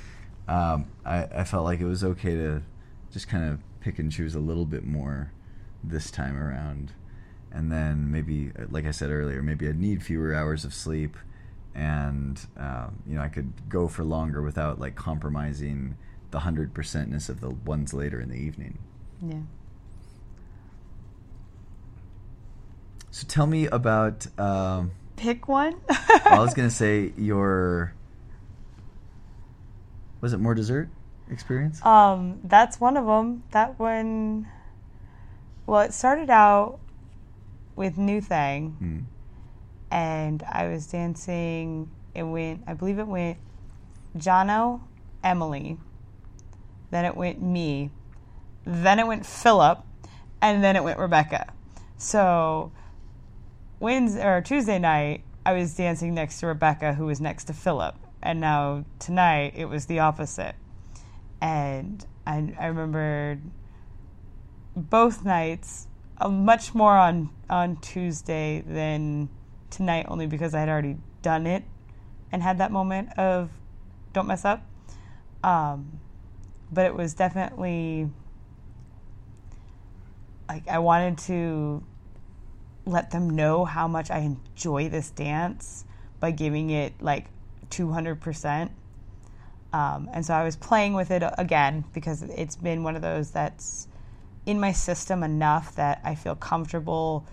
um, 0.47 0.88
I, 1.06 1.26
I 1.26 1.43
felt 1.43 1.66
like 1.66 1.80
it 1.80 1.86
was 1.86 2.04
okay 2.04 2.36
to 2.36 2.64
just 3.12 3.28
kind 3.28 3.49
of 3.49 3.60
pick 3.82 3.99
and 3.99 4.12
choose 4.12 4.36
a 4.36 4.39
little 4.39 4.66
bit 4.66 4.86
more 4.86 5.32
this 5.84 6.12
time 6.12 6.38
around. 6.38 6.91
And 7.51 7.72
then 7.72 8.12
maybe, 8.12 8.51
like 8.70 8.86
I 8.86 8.91
said 8.91 9.10
earlier, 9.10 9.41
maybe 9.41 9.68
I'd 9.68 9.80
need 9.80 10.03
fewer 10.03 10.36
hours 10.36 10.66
of 10.66 10.74
sleep, 10.74 11.18
and 11.74 12.39
um, 12.57 13.01
you 13.07 13.16
know 13.16 13.22
I 13.22 13.28
could 13.28 13.70
go 13.70 13.88
for 13.88 14.03
longer 14.03 14.41
without 14.43 14.80
like 14.80 14.95
compromising 14.95 15.97
the 16.30 16.39
hundred 16.39 16.76
percentness 16.76 17.28
of 17.28 17.39
the 17.41 17.49
ones 17.49 17.91
later 17.91 18.22
in 18.22 18.30
the 18.30 18.36
evening. 18.36 18.78
Yeah. 19.26 19.39
So 23.10 23.26
tell 23.28 23.47
me 23.47 23.66
about. 23.66 24.28
Um, 24.39 24.91
Pick 25.16 25.47
one. 25.47 25.76
I 25.89 26.38
was 26.39 26.53
gonna 26.55 26.70
say 26.70 27.14
your. 27.18 27.93
Was 30.22 30.34
it 30.34 30.39
more 30.39 30.53
dessert 30.53 30.89
experience? 31.30 31.84
Um, 31.86 32.40
that's 32.44 32.80
one 32.80 32.98
of 32.98 33.06
them. 33.06 33.44
That 33.52 33.80
one. 33.80 34.48
Well, 35.66 35.82
it 35.82 35.94
started 35.94 36.30
out 36.30 36.80
with 37.76 37.98
New 37.98 38.22
Thing, 38.22 38.76
Hmm. 38.80 39.00
and 39.94 40.44
I 40.44 40.68
was 40.68 40.88
dancing. 40.88 41.90
It 42.16 42.24
went, 42.24 42.64
I 42.68 42.74
believe 42.74 43.00
it 43.00 43.08
went 43.08 43.38
Jono, 44.18 44.82
Emily, 45.24 45.78
then 46.92 47.06
it 47.06 47.16
went 47.16 47.42
me, 47.42 47.92
then 48.66 49.00
it 49.00 49.06
went 49.08 49.26
Philip, 49.26 49.84
and 50.42 50.64
then 50.64 50.76
it 50.76 50.84
went 50.84 50.98
Rebecca. 51.00 51.54
So, 51.98 52.72
Wednesday 53.80 54.26
or 54.26 54.42
Tuesday 54.42 54.80
night, 54.80 55.24
I 55.46 55.54
was 55.54 55.76
dancing 55.76 56.14
next 56.14 56.40
to 56.40 56.48
Rebecca, 56.48 56.94
who 56.94 57.06
was 57.06 57.22
next 57.22 57.46
to 57.46 57.54
Philip, 57.54 57.96
and 58.22 58.42
now 58.42 58.86
tonight 58.98 59.54
it 59.56 59.66
was 59.66 59.86
the 59.86 60.00
opposite. 60.00 60.56
And 61.42 62.06
I, 62.26 62.54
I 62.60 62.68
remembered 62.68 63.42
both 64.76 65.26
nights, 65.26 65.88
uh, 66.18 66.30
much 66.30 66.74
more 66.76 66.98
on 66.98 67.30
on 67.50 67.78
Tuesday 67.78 68.64
than 68.66 69.30
tonight, 69.70 70.06
only 70.10 70.28
because 70.28 70.54
I 70.54 70.60
had 70.60 70.70
already 70.70 70.98
done 71.22 71.48
it 71.48 71.64
and 72.32 72.44
had 72.44 72.58
that 72.60 72.72
moment 72.72 73.18
of 73.18 73.50
don't 74.14 74.28
mess 74.28 74.46
up. 74.46 74.66
Um, 75.44 76.00
but 76.72 76.86
it 76.86 76.96
was 76.96 77.14
definitely 77.14 78.10
like 80.48 80.68
I 80.68 80.80
wanted 80.80 81.18
to 81.20 81.84
let 82.86 83.12
them 83.12 83.30
know 83.30 83.66
how 83.66 83.88
much 83.88 84.10
I 84.10 84.20
enjoy 84.20 84.90
this 84.90 85.12
dance 85.12 85.86
by 86.20 86.32
giving 86.32 86.70
it 86.70 86.94
like 87.02 87.28
200%. 87.70 88.72
Um, 89.72 90.09
and 90.13 90.26
so 90.26 90.34
I 90.34 90.43
was 90.43 90.55
playing 90.55 90.93
with 90.93 91.11
it 91.11 91.24
again 91.38 91.86
because 91.93 92.24
it's 92.24 92.55
been 92.55 92.84
one 92.84 92.95
of 92.95 93.01
those 93.01 93.32
that's 93.32 93.88
in 94.45 94.59
my 94.59 94.72
system 94.72 95.22
enough 95.22 95.76
that 95.76 96.01
I 96.03 96.15
feel 96.15 96.36
comfortable 96.36 97.28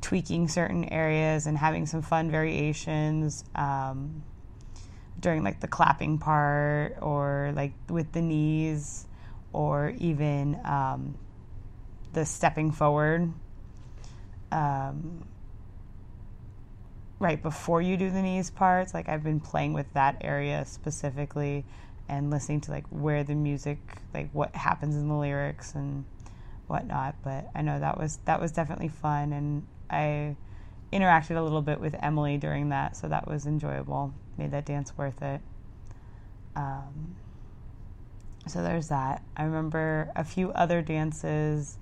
tweaking 0.00 0.48
certain 0.48 0.84
areas 0.86 1.46
and 1.46 1.56
having 1.56 1.86
some 1.86 2.02
fun 2.02 2.30
variations 2.30 3.44
um, 3.54 4.22
during 5.20 5.44
like 5.44 5.60
the 5.60 5.68
clapping 5.68 6.18
part 6.18 6.96
or 7.00 7.52
like 7.54 7.72
with 7.88 8.10
the 8.12 8.22
knees 8.22 9.06
or 9.52 9.94
even 9.98 10.58
um, 10.64 11.14
the 12.12 12.24
stepping 12.24 12.72
forward. 12.72 13.32
Um, 14.50 15.24
right 17.22 17.42
before 17.42 17.80
you 17.80 17.96
do 17.96 18.10
the 18.10 18.20
knees 18.20 18.50
parts 18.50 18.92
like 18.92 19.08
i've 19.08 19.22
been 19.22 19.40
playing 19.40 19.72
with 19.72 19.92
that 19.94 20.16
area 20.20 20.64
specifically 20.64 21.64
and 22.08 22.30
listening 22.30 22.60
to 22.60 22.70
like 22.70 22.84
where 22.88 23.22
the 23.22 23.34
music 23.34 23.78
like 24.12 24.28
what 24.32 24.54
happens 24.56 24.96
in 24.96 25.08
the 25.08 25.14
lyrics 25.14 25.74
and 25.74 26.04
whatnot 26.66 27.14
but 27.22 27.48
i 27.54 27.62
know 27.62 27.78
that 27.78 27.98
was 27.98 28.18
that 28.24 28.40
was 28.40 28.50
definitely 28.50 28.88
fun 28.88 29.32
and 29.32 29.66
i 29.88 30.34
interacted 30.92 31.36
a 31.36 31.42
little 31.42 31.62
bit 31.62 31.80
with 31.80 31.94
emily 32.02 32.36
during 32.36 32.70
that 32.70 32.96
so 32.96 33.08
that 33.08 33.26
was 33.26 33.46
enjoyable 33.46 34.12
made 34.36 34.50
that 34.50 34.64
dance 34.64 34.96
worth 34.96 35.22
it. 35.22 35.40
Um, 36.56 37.16
so 38.46 38.62
there's 38.62 38.88
that. 38.88 39.22
I 39.36 39.44
remember 39.44 40.10
a 40.16 40.24
few 40.24 40.50
other 40.52 40.82
dances 40.82 41.78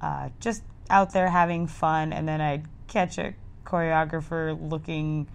uh, 0.00 0.30
just 0.40 0.62
out 0.88 1.12
there 1.12 1.30
having 1.30 1.68
fun 1.68 2.12
and 2.12 2.26
then 2.26 2.40
i'd 2.40 2.64
catch 2.88 3.16
a 3.16 3.32
choreographer 3.64 4.58
looking 4.70 5.28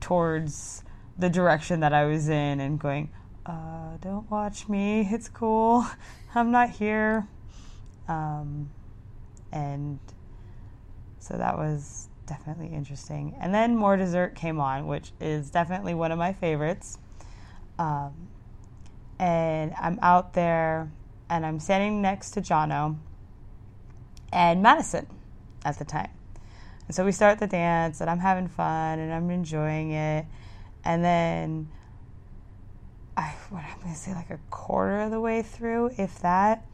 towards 0.00 0.82
the 1.18 1.28
direction 1.28 1.80
that 1.80 1.92
I 1.92 2.04
was 2.04 2.28
in 2.28 2.60
and 2.60 2.78
going, 2.78 3.10
uh, 3.46 3.96
don't 4.00 4.30
watch 4.30 4.68
me. 4.68 5.08
It's 5.10 5.28
cool. 5.28 5.86
I'm 6.34 6.50
not 6.50 6.70
here. 6.70 7.26
Um, 8.08 8.70
and 9.52 9.98
so 11.18 11.36
that 11.36 11.56
was 11.56 12.08
definitely 12.26 12.68
interesting. 12.68 13.34
And 13.40 13.54
then 13.54 13.76
More 13.76 13.96
Dessert 13.96 14.34
came 14.34 14.60
on, 14.60 14.86
which 14.86 15.12
is 15.20 15.50
definitely 15.50 15.94
one 15.94 16.12
of 16.12 16.18
my 16.18 16.32
favorites. 16.32 16.98
Um, 17.78 18.28
and 19.18 19.74
I'm 19.80 19.98
out 20.02 20.32
there 20.32 20.90
and 21.28 21.44
I'm 21.44 21.60
standing 21.60 22.00
next 22.00 22.32
to 22.32 22.40
Jono 22.40 22.96
and 24.32 24.62
Madison 24.62 25.06
at 25.64 25.78
the 25.78 25.84
time. 25.84 26.10
And 26.90 26.94
so 26.96 27.04
we 27.04 27.12
start 27.12 27.38
the 27.38 27.46
dance, 27.46 28.00
and 28.00 28.10
I'm 28.10 28.18
having 28.18 28.48
fun, 28.48 28.98
and 28.98 29.12
I'm 29.12 29.30
enjoying 29.30 29.92
it. 29.92 30.26
And 30.84 31.04
then, 31.04 31.70
I 33.16 33.32
what 33.48 33.62
I'm 33.62 33.80
gonna 33.80 33.94
say, 33.94 34.12
like 34.12 34.30
a 34.30 34.40
quarter 34.50 35.02
of 35.02 35.12
the 35.12 35.20
way 35.20 35.42
through, 35.42 35.92
if 35.96 36.18
that, 36.18 36.66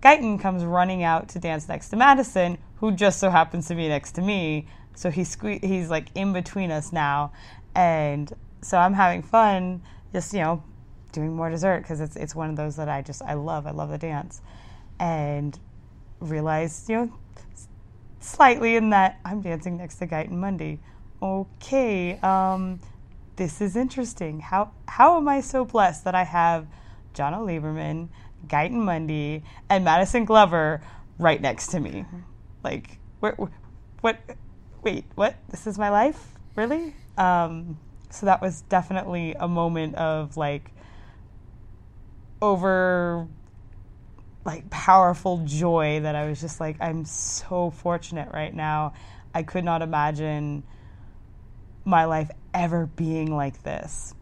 Guyton 0.00 0.38
comes 0.38 0.64
running 0.64 1.02
out 1.02 1.30
to 1.30 1.40
dance 1.40 1.68
next 1.68 1.88
to 1.88 1.96
Madison, 1.96 2.58
who 2.76 2.92
just 2.92 3.18
so 3.18 3.28
happens 3.28 3.66
to 3.66 3.74
be 3.74 3.88
next 3.88 4.12
to 4.12 4.22
me. 4.22 4.68
So 4.94 5.10
he's 5.10 5.34
sque- 5.34 5.64
he's 5.64 5.90
like 5.90 6.10
in 6.14 6.32
between 6.32 6.70
us 6.70 6.92
now, 6.92 7.32
and 7.74 8.32
so 8.62 8.78
I'm 8.78 8.94
having 8.94 9.24
fun, 9.24 9.82
just 10.12 10.32
you 10.32 10.42
know, 10.42 10.62
doing 11.10 11.34
more 11.34 11.50
dessert 11.50 11.80
because 11.80 12.00
it's 12.00 12.14
it's 12.14 12.36
one 12.36 12.50
of 12.50 12.54
those 12.54 12.76
that 12.76 12.88
I 12.88 13.02
just 13.02 13.20
I 13.20 13.34
love. 13.34 13.66
I 13.66 13.72
love 13.72 13.90
the 13.90 13.98
dance, 13.98 14.42
and 15.00 15.58
realized 16.20 16.88
you 16.88 16.96
know 16.98 17.12
slightly 18.24 18.76
in 18.76 18.90
that 18.90 19.20
I'm 19.24 19.40
dancing 19.40 19.76
next 19.76 19.96
to 19.96 20.06
Guyton 20.06 20.32
Mundy. 20.32 20.80
Okay, 21.22 22.18
um, 22.18 22.80
this 23.36 23.60
is 23.60 23.76
interesting. 23.76 24.40
How 24.40 24.72
how 24.86 25.16
am 25.16 25.28
I 25.28 25.40
so 25.40 25.64
blessed 25.64 26.04
that 26.04 26.14
I 26.14 26.24
have 26.24 26.66
Jono 27.14 27.44
Lieberman, 27.44 28.08
Guyton 28.46 28.72
Mundy, 28.72 29.42
and 29.68 29.84
Madison 29.84 30.24
Glover 30.24 30.82
right 31.18 31.40
next 31.40 31.68
to 31.68 31.80
me? 31.80 32.04
Like 32.62 32.98
what, 33.20 33.38
what, 34.00 34.18
wait, 34.82 35.04
what? 35.14 35.36
This 35.50 35.66
is 35.66 35.78
my 35.78 35.88
life? 35.88 36.34
Really? 36.56 36.94
Um, 37.16 37.78
so 38.10 38.26
that 38.26 38.42
was 38.42 38.62
definitely 38.62 39.34
a 39.38 39.48
moment 39.48 39.94
of 39.94 40.36
like 40.36 40.70
over 42.42 43.26
like 44.44 44.68
powerful 44.70 45.42
joy 45.44 46.00
that 46.00 46.14
I 46.14 46.26
was 46.26 46.40
just 46.40 46.60
like, 46.60 46.76
I'm 46.80 47.04
so 47.04 47.70
fortunate 47.70 48.28
right 48.32 48.54
now. 48.54 48.94
I 49.34 49.42
could 49.42 49.64
not 49.64 49.82
imagine 49.82 50.64
my 51.84 52.04
life 52.04 52.30
ever 52.52 52.86
being 52.86 53.34
like 53.34 53.62
this. 53.62 54.14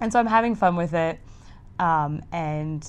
And 0.00 0.12
so 0.12 0.18
I'm 0.18 0.26
having 0.26 0.54
fun 0.54 0.76
with 0.76 0.94
it. 0.94 1.20
Um, 1.78 2.22
and 2.32 2.82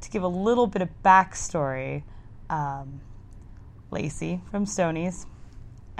to 0.00 0.10
give 0.10 0.22
a 0.22 0.28
little 0.28 0.66
bit 0.66 0.82
of 0.82 0.88
backstory, 1.04 2.02
um, 2.48 3.00
Lacey 3.90 4.40
from 4.50 4.66
Stoney's 4.66 5.26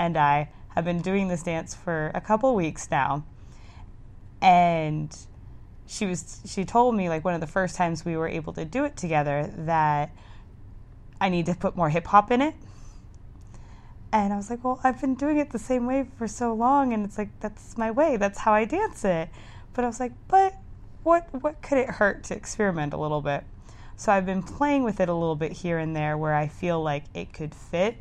and 0.01 0.17
I 0.17 0.49
have 0.75 0.85
been 0.85 1.03
doing 1.03 1.29
this 1.29 1.43
dance 1.43 1.75
for 1.75 2.11
a 2.15 2.21
couple 2.21 2.55
weeks 2.55 2.89
now. 2.91 3.25
And 4.41 5.15
she 5.91 6.07
was 6.07 6.41
she 6.47 6.65
told 6.65 6.95
me 6.95 7.09
like 7.09 7.25
one 7.25 7.35
of 7.35 7.41
the 7.41 7.49
first 7.49 7.75
times 7.75 8.05
we 8.05 8.17
were 8.17 8.29
able 8.29 8.53
to 8.53 8.65
do 8.65 8.85
it 8.85 8.97
together 8.97 9.53
that 9.57 10.15
I 11.21 11.29
need 11.29 11.47
to 11.47 11.55
put 11.55 11.75
more 11.75 11.91
hip 11.91 12.07
hop 12.07 12.31
in 12.31 12.41
it. 12.41 12.55
And 14.13 14.33
I 14.33 14.37
was 14.37 14.51
like, 14.51 14.63
well, 14.65 14.81
I've 14.85 15.01
been 15.01 15.17
doing 15.17 15.37
it 15.39 15.51
the 15.51 15.59
same 15.59 15.87
way 15.87 16.07
for 16.17 16.29
so 16.29 16.55
long, 16.55 16.93
and 16.93 17.05
it's 17.05 17.19
like 17.19 17.29
that's 17.41 17.77
my 17.77 17.91
way. 17.91 18.17
That's 18.17 18.39
how 18.39 18.53
I 18.53 18.67
dance 18.67 19.05
it. 19.05 19.31
But 19.73 19.85
I 19.85 19.89
was 19.89 19.99
like, 19.99 20.13
but 20.29 20.55
what 21.03 21.29
what 21.43 21.61
could 21.61 21.79
it 21.79 21.91
hurt 21.91 22.23
to 22.25 22.37
experiment 22.37 22.93
a 22.93 22.97
little 22.97 23.21
bit? 23.21 23.43
So 23.97 24.13
I've 24.13 24.27
been 24.27 24.45
playing 24.45 24.85
with 24.85 25.01
it 25.01 25.09
a 25.09 25.15
little 25.15 25.37
bit 25.37 25.51
here 25.51 25.79
and 25.79 25.95
there 25.97 26.17
where 26.17 26.35
I 26.35 26.47
feel 26.47 26.81
like 26.81 27.05
it 27.15 27.33
could 27.33 27.53
fit. 27.53 27.97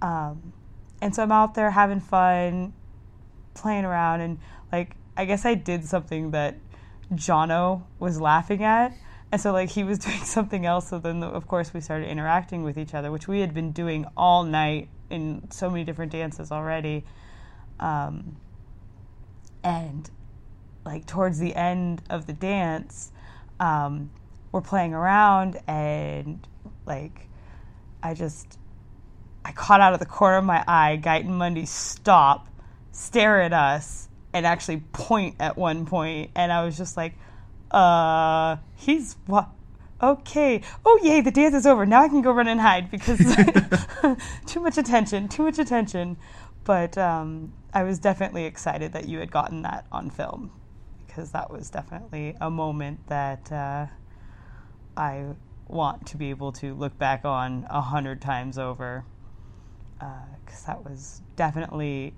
Um, 0.00 0.54
and 1.02 1.14
so 1.14 1.22
I'm 1.22 1.32
out 1.32 1.54
there 1.54 1.70
having 1.70 2.00
fun, 2.00 2.72
playing 3.52 3.84
around, 3.84 4.22
and 4.22 4.38
like 4.72 4.96
I 5.18 5.26
guess 5.26 5.44
I 5.44 5.54
did 5.54 5.84
something 5.84 6.30
that 6.30 6.56
Jono 7.12 7.84
was 7.98 8.20
laughing 8.20 8.62
at. 8.62 8.94
And 9.30 9.40
so, 9.40 9.52
like, 9.52 9.70
he 9.70 9.84
was 9.84 9.98
doing 10.08 10.22
something 10.24 10.66
else. 10.66 10.88
So 10.88 10.98
then, 10.98 11.22
of 11.22 11.46
course, 11.46 11.72
we 11.74 11.80
started 11.80 12.08
interacting 12.08 12.62
with 12.62 12.78
each 12.78 12.94
other, 12.94 13.10
which 13.10 13.28
we 13.28 13.40
had 13.40 13.54
been 13.54 13.72
doing 13.72 14.06
all 14.16 14.44
night 14.44 14.88
in 15.10 15.50
so 15.50 15.70
many 15.70 15.84
different 15.84 16.12
dances 16.12 16.52
already. 16.52 17.04
Um, 17.80 18.36
and, 19.62 20.08
like, 20.84 21.06
towards 21.06 21.38
the 21.38 21.54
end 21.54 22.02
of 22.10 22.26
the 22.26 22.32
dance, 22.32 23.12
um, 23.60 24.10
we're 24.52 24.60
playing 24.60 24.94
around, 24.94 25.58
and, 25.66 26.46
like, 26.86 27.28
I 28.02 28.14
just, 28.14 28.58
I 29.44 29.52
caught 29.52 29.80
out 29.80 29.92
of 29.92 29.98
the 29.98 30.06
corner 30.06 30.38
of 30.38 30.44
my 30.44 30.64
eye 30.66 30.98
Guyton 31.02 31.26
Mundy 31.26 31.66
stop, 31.66 32.48
stare 32.92 33.42
at 33.42 33.52
us, 33.52 34.07
and 34.38 34.46
actually 34.46 34.78
point 34.92 35.34
at 35.40 35.58
one 35.58 35.84
point, 35.84 36.30
and 36.36 36.52
I 36.52 36.64
was 36.64 36.78
just 36.78 36.96
like, 36.96 37.14
uh, 37.72 38.56
he's 38.76 39.16
what? 39.26 39.48
Okay. 40.00 40.62
Oh, 40.84 41.00
yay, 41.02 41.20
the 41.20 41.32
dance 41.32 41.56
is 41.56 41.66
over. 41.66 41.84
Now 41.84 42.02
I 42.02 42.08
can 42.08 42.22
go 42.22 42.30
run 42.30 42.46
and 42.46 42.60
hide 42.60 42.88
because 42.88 43.18
too 44.46 44.60
much 44.60 44.78
attention, 44.78 45.28
too 45.28 45.42
much 45.42 45.58
attention. 45.58 46.16
But 46.62 46.96
um, 46.96 47.52
I 47.74 47.82
was 47.82 47.98
definitely 47.98 48.44
excited 48.44 48.92
that 48.92 49.08
you 49.08 49.18
had 49.18 49.32
gotten 49.32 49.62
that 49.62 49.86
on 49.90 50.08
film 50.08 50.52
because 51.06 51.32
that 51.32 51.50
was 51.50 51.68
definitely 51.68 52.36
a 52.40 52.48
moment 52.48 53.08
that 53.08 53.50
uh, 53.50 53.86
I 54.96 55.34
want 55.66 56.06
to 56.06 56.16
be 56.16 56.30
able 56.30 56.52
to 56.52 56.74
look 56.74 56.96
back 56.96 57.24
on 57.24 57.66
a 57.68 57.80
hundred 57.80 58.20
times 58.20 58.56
over 58.56 59.04
because 59.98 60.64
uh, 60.64 60.74
that 60.74 60.84
was 60.84 61.22
definitely 61.34 62.14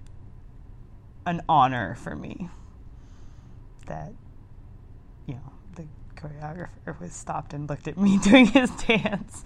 an 1.26 1.42
honor 1.48 1.94
for 1.96 2.16
me 2.16 2.48
that 3.86 4.12
you 5.26 5.34
know 5.34 5.52
the 5.74 5.84
choreographer 6.14 6.98
was 7.00 7.12
stopped 7.12 7.52
and 7.52 7.68
looked 7.68 7.88
at 7.88 7.98
me 7.98 8.18
doing 8.22 8.46
his 8.46 8.70
dance 8.70 9.44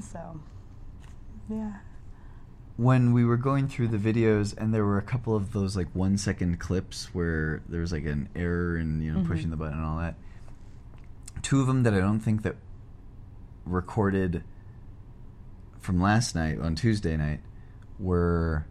so 0.00 0.40
yeah 1.48 1.74
when 2.76 3.12
we 3.12 3.24
were 3.24 3.36
going 3.36 3.68
through 3.68 3.88
the 3.88 3.98
videos 3.98 4.56
and 4.56 4.72
there 4.72 4.84
were 4.84 4.98
a 4.98 5.02
couple 5.02 5.36
of 5.36 5.52
those 5.52 5.76
like 5.76 5.88
one 5.92 6.16
second 6.16 6.58
clips 6.58 7.14
where 7.14 7.62
there 7.68 7.80
was 7.80 7.92
like 7.92 8.04
an 8.04 8.28
error 8.34 8.76
in 8.76 9.00
you 9.02 9.12
know 9.12 9.18
mm-hmm. 9.18 9.28
pushing 9.30 9.50
the 9.50 9.56
button 9.56 9.74
and 9.74 9.84
all 9.84 9.98
that 9.98 10.14
two 11.42 11.60
of 11.60 11.66
them 11.66 11.82
that 11.82 11.92
i 11.92 11.98
don't 11.98 12.20
think 12.20 12.42
that 12.42 12.56
recorded 13.66 14.42
from 15.80 16.00
last 16.00 16.34
night 16.34 16.58
on 16.58 16.74
tuesday 16.74 17.16
night 17.16 17.40
were 17.98 18.66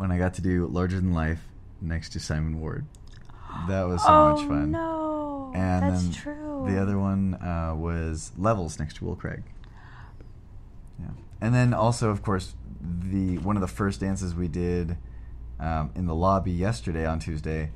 when 0.00 0.10
I 0.10 0.16
got 0.16 0.32
to 0.34 0.40
do 0.40 0.66
Larger 0.66 0.96
Than 0.96 1.12
Life 1.12 1.42
next 1.82 2.14
to 2.14 2.20
Simon 2.20 2.58
Ward. 2.58 2.86
That 3.68 3.86
was 3.86 4.00
so 4.00 4.08
oh, 4.08 4.32
much 4.32 4.48
fun. 4.48 4.70
No, 4.70 5.52
and 5.54 5.92
that's 5.92 6.04
then 6.04 6.12
true. 6.14 6.64
The 6.66 6.80
other 6.80 6.98
one 6.98 7.34
uh, 7.34 7.74
was 7.76 8.32
Levels 8.38 8.78
next 8.78 8.96
to 8.96 9.04
Will 9.04 9.14
Craig. 9.14 9.42
Yeah, 10.98 11.08
and 11.42 11.54
then 11.54 11.74
also, 11.74 12.08
of 12.08 12.22
course, 12.22 12.54
the 12.80 13.36
one 13.38 13.58
of 13.58 13.60
the 13.60 13.68
first 13.68 14.00
dances 14.00 14.34
we 14.34 14.48
did 14.48 14.96
um, 15.58 15.90
in 15.94 16.06
the 16.06 16.14
lobby 16.14 16.52
yesterday 16.52 17.04
on 17.04 17.18
Tuesday 17.18 17.70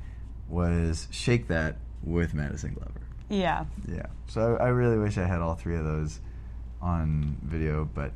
was 0.49 1.07
Shake 1.11 1.47
That 1.47 1.77
with 2.01 2.33
Madison 2.33 2.73
Glover. 2.73 3.01
Yeah. 3.29 3.65
Yeah. 3.87 4.07
So 4.25 4.57
I, 4.59 4.65
I 4.65 4.67
really 4.69 4.97
wish 4.97 5.19
I 5.19 5.27
had 5.27 5.41
all 5.41 5.53
three 5.53 5.77
of 5.77 5.83
those 5.83 6.21
on 6.81 7.37
video, 7.43 7.87
but 7.93 8.13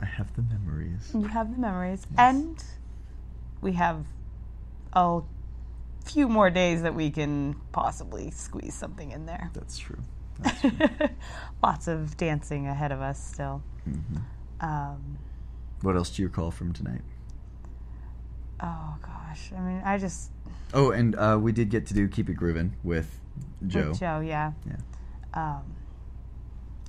I 0.00 0.06
have 0.06 0.34
the 0.36 0.42
memories. 0.42 1.10
You 1.12 1.24
have 1.24 1.52
the 1.52 1.60
memories, 1.60 2.06
yes. 2.10 2.18
and 2.18 2.64
we 3.60 3.72
have 3.72 4.04
a 4.92 5.20
few 6.04 6.28
more 6.28 6.50
days 6.50 6.82
that 6.82 6.94
we 6.94 7.10
can 7.10 7.56
possibly 7.72 8.30
squeeze 8.30 8.74
something 8.74 9.10
in 9.10 9.26
there. 9.26 9.50
That's 9.54 9.78
true. 9.78 9.98
That's 10.40 10.60
true. 10.60 10.72
Lots 11.62 11.88
of 11.88 12.16
dancing 12.16 12.66
ahead 12.66 12.92
of 12.92 13.00
us 13.00 13.22
still. 13.22 13.62
Mm-hmm. 13.88 14.66
Um, 14.66 15.18
what 15.82 15.96
else 15.96 16.10
do 16.10 16.22
you 16.22 16.28
recall 16.28 16.50
from 16.50 16.72
tonight? 16.72 17.02
Oh 18.62 18.96
gosh, 19.02 19.52
I 19.56 19.60
mean, 19.60 19.82
I 19.84 19.98
just. 19.98 20.30
Oh, 20.74 20.90
and 20.90 21.16
uh, 21.16 21.38
we 21.40 21.52
did 21.52 21.70
get 21.70 21.86
to 21.86 21.94
do 21.94 22.08
"Keep 22.08 22.28
It 22.28 22.36
Groovin'" 22.36 22.72
with 22.84 23.18
Jo. 23.66 23.88
With 23.88 24.00
Jo, 24.00 24.20
yeah. 24.20 24.52
Yeah. 24.66 24.76
Um, 25.32 25.62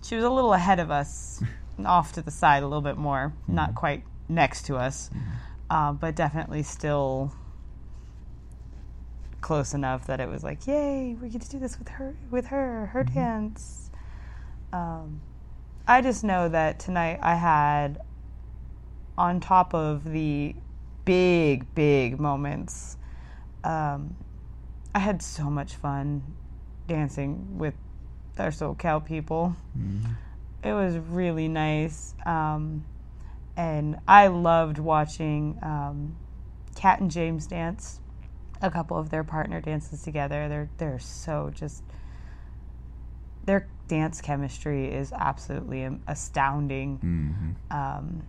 she 0.04 0.16
was 0.16 0.26
a 0.26 0.30
little 0.30 0.54
ahead 0.54 0.80
of 0.80 0.92
us, 0.92 1.42
off 1.86 2.14
to 2.14 2.22
the 2.22 2.32
side 2.32 2.64
a 2.64 2.68
little 2.68 2.82
bit 2.82 2.98
more, 2.98 3.34
mm-hmm. 3.44 3.56
not 3.56 3.76
quite 3.76 4.04
next 4.28 4.66
to 4.66 4.76
us. 4.76 5.10
Mm-hmm 5.10 5.51
uh, 5.72 5.94
but 5.94 6.16
definitely 6.16 6.62
still 6.62 7.34
close 9.40 9.74
enough 9.74 10.06
that 10.06 10.20
it 10.20 10.28
was 10.28 10.44
like, 10.44 10.68
yay, 10.68 11.16
we 11.20 11.30
get 11.30 11.42
to 11.42 11.50
do 11.50 11.60
this 11.60 11.80
with 11.80 11.88
her, 11.88 12.14
with 12.30 12.48
her, 12.48 12.88
her 12.88 13.06
mm-hmm. 13.06 13.16
dance. 13.16 13.90
Um, 14.74 15.22
I 15.88 16.02
just 16.02 16.26
know 16.26 16.50
that 16.50 16.80
tonight 16.80 17.20
I 17.22 17.36
had, 17.36 18.02
on 19.18 19.40
top 19.40 19.74
of 19.74 20.04
the 20.04 20.54
big, 21.06 21.74
big 21.74 22.20
moments, 22.20 22.98
um, 23.64 24.18
I 24.94 25.00
had 25.00 25.22
so 25.22 25.50
much 25.50 25.76
fun 25.76 26.22
dancing 26.88 27.58
with 27.58 27.76
our 28.38 28.50
SoCal 28.50 29.06
people. 29.06 29.56
Mm-hmm. 29.78 30.12
It 30.68 30.74
was 30.74 30.98
really 30.98 31.48
nice. 31.48 32.14
Um, 32.26 32.84
and 33.58 33.98
I 34.08 34.28
loved 34.28 34.78
watching 34.78 35.58
um, 35.62 36.16
Kat 36.76 37.00
and 37.00 37.12
James 37.12 37.48
dance. 37.48 38.00
A 38.62 38.70
couple 38.70 38.98
of 38.98 39.10
their 39.10 39.24
partner 39.24 39.60
dances 39.60 40.04
together. 40.04 40.48
They're 40.48 40.70
they're 40.78 41.00
so 41.00 41.52
just 41.54 41.84
their 43.46 43.68
dance 43.88 44.22
chemistry 44.22 44.94
is 44.94 45.12
absolutely 45.12 45.90
astounding, 46.08 47.00
mm-hmm. 47.00 47.78
um, 47.78 48.24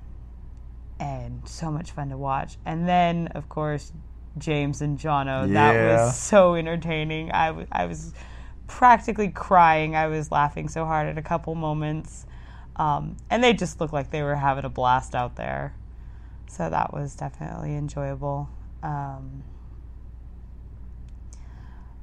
and 0.98 1.46
so 1.46 1.70
much 1.70 1.90
fun 1.90 2.08
to 2.08 2.16
watch. 2.16 2.56
And 2.64 2.88
then, 2.88 3.28
of 3.28 3.48
course, 3.48 3.92
James 4.38 4.80
and 4.80 4.98
Jono. 4.98 5.46
Yeah. 5.46 5.54
That 5.54 5.94
was 5.94 6.18
so 6.18 6.54
entertaining. 6.54 7.30
I, 7.32 7.48
w- 7.48 7.66
I 7.70 7.86
was 7.86 8.14
practically 8.66 9.28
crying. 9.28 9.94
I 9.94 10.06
was 10.06 10.30
laughing 10.30 10.68
so 10.68 10.84
hard 10.84 11.08
at 11.08 11.18
a 11.18 11.22
couple 11.22 11.54
moments. 11.54 12.26
Um, 12.76 13.16
and 13.30 13.44
they 13.44 13.52
just 13.52 13.80
looked 13.80 13.92
like 13.92 14.10
they 14.10 14.22
were 14.22 14.36
having 14.36 14.64
a 14.64 14.70
blast 14.70 15.14
out 15.14 15.36
there. 15.36 15.74
So 16.48 16.68
that 16.68 16.92
was 16.92 17.14
definitely 17.14 17.76
enjoyable. 17.76 18.50
Um, 18.82 19.44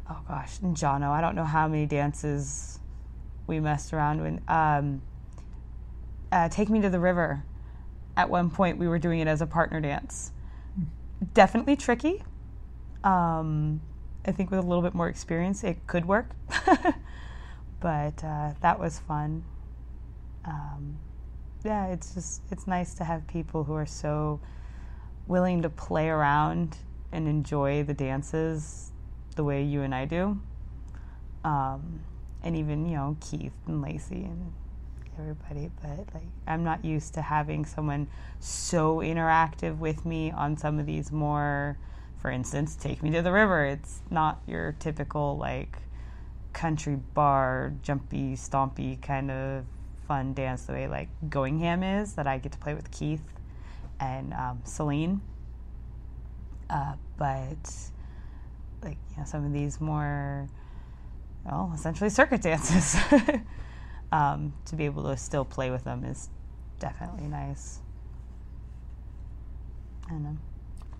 oh 0.09 0.21
gosh, 0.27 0.59
and 0.61 0.75
Jono, 0.75 1.09
I 1.09 1.21
don't 1.21 1.35
know 1.35 1.43
how 1.43 1.67
many 1.67 1.85
dances 1.85 2.79
we 3.47 3.59
messed 3.59 3.93
around 3.93 4.21
with. 4.21 4.49
Um, 4.49 5.01
uh, 6.31 6.49
Take 6.49 6.69
Me 6.69 6.81
to 6.81 6.89
the 6.89 6.99
River. 6.99 7.43
At 8.15 8.29
one 8.29 8.49
point, 8.49 8.77
we 8.77 8.87
were 8.87 8.99
doing 8.99 9.19
it 9.19 9.27
as 9.27 9.41
a 9.41 9.47
partner 9.47 9.79
dance. 9.79 10.31
Definitely 11.33 11.75
tricky. 11.75 12.23
Um, 13.03 13.81
I 14.25 14.31
think 14.31 14.51
with 14.51 14.59
a 14.59 14.63
little 14.63 14.83
bit 14.83 14.93
more 14.93 15.07
experience, 15.07 15.63
it 15.63 15.85
could 15.87 16.05
work. 16.05 16.31
but 17.79 18.23
uh, 18.23 18.53
that 18.61 18.79
was 18.79 18.99
fun. 18.99 19.45
Um, 20.49 20.97
yeah, 21.63 21.87
it's 21.87 22.13
just 22.13 22.41
it's 22.51 22.67
nice 22.67 22.93
to 22.95 23.03
have 23.03 23.27
people 23.27 23.63
who 23.63 23.73
are 23.73 23.85
so 23.85 24.39
willing 25.27 25.61
to 25.61 25.69
play 25.69 26.09
around 26.09 26.77
and 27.11 27.27
enjoy 27.27 27.83
the 27.83 27.93
dances 27.93 28.91
the 29.35 29.43
way 29.43 29.63
you 29.63 29.81
and 29.81 29.93
I 29.93 30.05
do. 30.05 30.39
Um, 31.43 32.01
and 32.43 32.55
even 32.55 32.85
you 32.87 32.95
know 32.95 33.17
Keith 33.21 33.53
and 33.67 33.81
Lacey 33.81 34.23
and 34.23 34.51
everybody, 35.19 35.69
but 35.81 36.13
like 36.13 36.23
I'm 36.47 36.63
not 36.63 36.83
used 36.83 37.13
to 37.15 37.21
having 37.21 37.65
someone 37.65 38.07
so 38.39 38.97
interactive 38.97 39.77
with 39.77 40.05
me 40.05 40.31
on 40.31 40.57
some 40.57 40.79
of 40.79 40.85
these 40.85 41.11
more, 41.11 41.77
for 42.17 42.31
instance, 42.31 42.75
take 42.75 43.03
me 43.03 43.11
to 43.11 43.21
the 43.21 43.31
river. 43.31 43.65
It's 43.65 44.01
not 44.09 44.41
your 44.47 44.75
typical 44.79 45.37
like 45.37 45.77
country 46.53 46.97
bar 47.13 47.73
jumpy 47.83 48.33
stompy 48.33 48.99
kind 49.01 49.29
of 49.29 49.65
fun 50.09 50.33
dance 50.33 50.63
the 50.63 50.73
way 50.73 50.87
like 50.87 51.07
Goingham 51.29 52.01
is 52.01 52.13
that 52.15 52.25
I 52.25 52.39
get 52.39 52.51
to 52.53 52.57
play 52.57 52.73
with 52.73 52.89
Keith 52.89 53.23
and 53.99 54.33
um, 54.33 54.59
Celine. 54.63 55.21
Uh, 56.67 56.93
but 57.15 57.71
like 58.81 58.97
you 59.11 59.17
know 59.17 59.23
some 59.23 59.45
of 59.45 59.53
these 59.53 59.79
more 59.79 60.49
well 61.45 61.71
essentially 61.75 62.09
circuit 62.09 62.41
dances 62.49 62.97
um, 64.11 64.51
to 64.65 64.75
be 64.75 64.85
able 64.85 65.03
to 65.03 65.15
still 65.15 65.45
play 65.45 65.69
with 65.69 65.83
them 65.83 66.03
is 66.03 66.29
definitely 66.79 67.27
nice. 67.27 67.79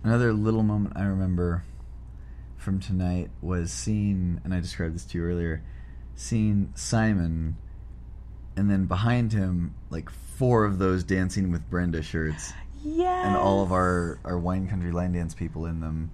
Another 0.04 0.32
little 0.32 0.62
moment 0.62 0.96
I 0.96 1.02
remember 1.02 1.64
from 2.56 2.78
tonight 2.78 3.30
was 3.42 3.72
seeing, 3.72 4.40
and 4.44 4.54
I 4.54 4.60
described 4.60 4.94
this 4.94 5.04
to 5.06 5.18
you 5.18 5.24
earlier, 5.24 5.64
seeing 6.14 6.72
Simon, 6.76 7.56
and 8.56 8.70
then 8.70 8.86
behind 8.86 9.32
him, 9.32 9.74
like 9.90 10.10
four 10.10 10.64
of 10.64 10.78
those 10.78 11.04
dancing 11.04 11.50
with 11.50 11.68
Brenda 11.70 12.02
shirts, 12.02 12.52
Yeah. 12.82 13.26
and 13.28 13.36
all 13.36 13.62
of 13.62 13.72
our 13.72 14.18
our 14.24 14.38
wine 14.38 14.68
country 14.68 14.92
line 14.92 15.12
dance 15.12 15.34
people 15.34 15.66
in 15.66 15.80
them. 15.80 16.10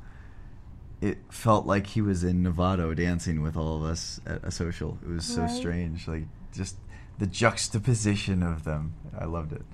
It 1.00 1.18
felt 1.30 1.66
like 1.66 1.86
he 1.88 2.00
was 2.00 2.24
in 2.24 2.42
Novato 2.42 2.96
dancing 2.96 3.42
with 3.42 3.56
all 3.56 3.76
of 3.76 3.82
us 3.84 4.18
at 4.26 4.42
a 4.42 4.50
social. 4.50 4.98
It 5.02 5.08
was 5.08 5.24
so 5.26 5.42
Right. 5.42 5.50
strange, 5.50 6.08
like 6.08 6.26
just 6.52 6.76
the 7.18 7.26
juxtaposition 7.26 8.42
of 8.42 8.64
them. 8.64 8.94
I 9.18 9.26
loved 9.26 9.52
it. 9.52 9.64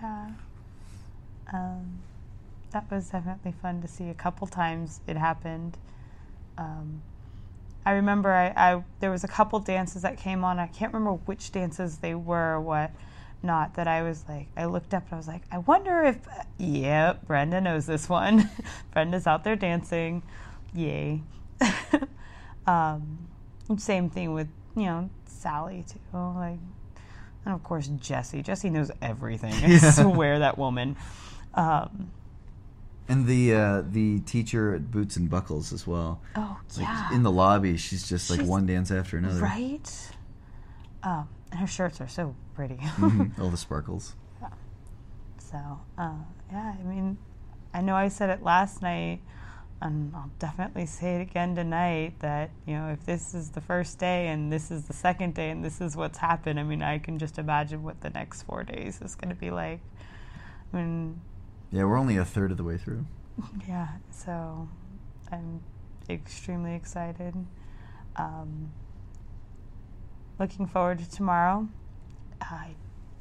Yeah. 0.00 0.30
Um, 1.52 1.98
that 2.70 2.90
was 2.90 3.10
definitely 3.10 3.52
fun 3.52 3.80
to 3.82 3.88
see. 3.88 4.08
A 4.08 4.14
couple 4.14 4.46
times 4.46 5.00
it 5.06 5.16
happened. 5.16 5.76
Um, 6.58 7.02
I 7.84 7.92
remember 7.92 8.32
I, 8.32 8.48
I 8.56 8.84
there 9.00 9.10
was 9.10 9.24
a 9.24 9.28
couple 9.28 9.58
dances 9.60 10.02
that 10.02 10.16
came 10.18 10.44
on. 10.44 10.58
I 10.58 10.66
can't 10.68 10.92
remember 10.92 11.18
which 11.26 11.50
dances 11.52 11.98
they 11.98 12.14
were 12.14 12.54
or 12.54 12.60
what 12.60 12.90
not. 13.42 13.74
That 13.74 13.88
I 13.88 14.02
was 14.02 14.24
like, 14.28 14.46
I 14.56 14.66
looked 14.66 14.94
up 14.94 15.04
and 15.06 15.14
I 15.14 15.16
was 15.16 15.26
like, 15.28 15.42
I 15.50 15.58
wonder 15.58 16.02
if, 16.04 16.16
yep, 16.58 17.26
Brenda 17.26 17.60
knows 17.60 17.86
this 17.86 18.08
one. 18.08 18.48
Brenda's 18.92 19.26
out 19.26 19.42
there 19.44 19.56
dancing, 19.56 20.22
yay. 20.74 21.22
um, 22.66 23.18
same 23.78 24.10
thing 24.10 24.32
with 24.34 24.48
you 24.76 24.84
know 24.86 25.10
Sally 25.26 25.84
too. 25.88 25.98
Like 26.12 26.58
and 27.44 27.54
of 27.54 27.62
course, 27.64 27.88
Jesse. 27.88 28.42
Jesse 28.42 28.70
knows 28.70 28.90
everything. 29.00 29.52
I 29.54 29.66
Yeah. 29.66 29.90
swear 29.90 30.38
that 30.40 30.56
woman. 30.58 30.96
Um, 31.54 32.10
And 33.08 33.26
the 33.26 33.54
uh, 33.54 33.82
the 33.86 34.20
teacher 34.20 34.74
at 34.74 34.90
Boots 34.90 35.16
and 35.16 35.28
Buckles 35.28 35.72
as 35.72 35.86
well. 35.86 36.20
oh, 36.36 36.58
Like 36.76 36.86
yeah. 36.86 37.12
in 37.14 37.22
the 37.24 37.30
lobby, 37.32 37.76
she's 37.76 38.08
just 38.08 38.30
like 38.30 38.38
She's- 38.40 38.48
one 38.48 38.64
dance 38.66 38.90
after 38.90 39.16
another. 39.18 39.40
Right? 39.42 40.10
Um, 41.02 41.28
and 41.50 41.60
her 41.60 41.66
shirts 41.66 42.00
are 42.00 42.08
so 42.08 42.34
pretty. 42.54 42.76
Mhm, 42.80 43.38
All 43.40 43.50
the 43.50 43.56
sparkles. 43.56 44.14
Yeah. 44.40 44.48
so, 45.38 45.58
uh, 45.98 46.12
yeah, 46.50 46.74
I 46.78 46.82
mean, 46.84 47.18
I 47.74 47.80
know 47.82 47.94
I 47.96 48.08
said 48.08 48.30
it 48.30 48.42
last 48.42 48.80
night, 48.82 49.20
and 49.80 50.14
I'll 50.14 50.30
definitely 50.38 50.86
say 50.86 51.16
it 51.16 51.22
again 51.22 51.56
tonight 51.56 52.14
that, 52.20 52.50
you 52.66 52.74
know, 52.74 52.88
if 52.90 53.04
this 53.04 53.34
is 53.34 53.50
the 53.50 53.60
first 53.60 53.98
day 53.98 54.28
and 54.28 54.52
this 54.52 54.70
is 54.70 54.84
the 54.86 54.92
second 54.92 55.34
day 55.34 55.50
and 55.50 55.64
this 55.64 55.80
is 55.80 55.96
what's 55.96 56.18
happened, 56.18 56.60
I 56.60 56.62
mean, 56.62 56.82
I 56.82 56.98
can 56.98 57.18
just 57.18 57.36
imagine 57.38 57.82
what 57.82 58.00
the 58.00 58.10
next 58.10 58.44
four 58.44 58.62
days 58.62 59.00
is 59.02 59.16
going 59.16 59.30
to 59.30 59.34
be 59.40 59.50
like. 59.50 59.80
I 60.72 60.76
mean, 60.76 61.20
Yeah, 61.72 61.84
we're 61.84 61.96
only 61.96 62.18
a 62.18 62.24
third 62.24 62.50
of 62.50 62.58
the 62.58 62.64
way 62.64 62.76
through. 62.76 63.06
Yeah, 63.66 63.88
so 64.10 64.68
I'm 65.30 65.62
extremely 66.08 66.74
excited. 66.74 67.34
Um, 68.16 68.72
looking 70.38 70.66
forward 70.66 70.98
to 70.98 71.10
tomorrow. 71.10 71.66
I 72.42 72.74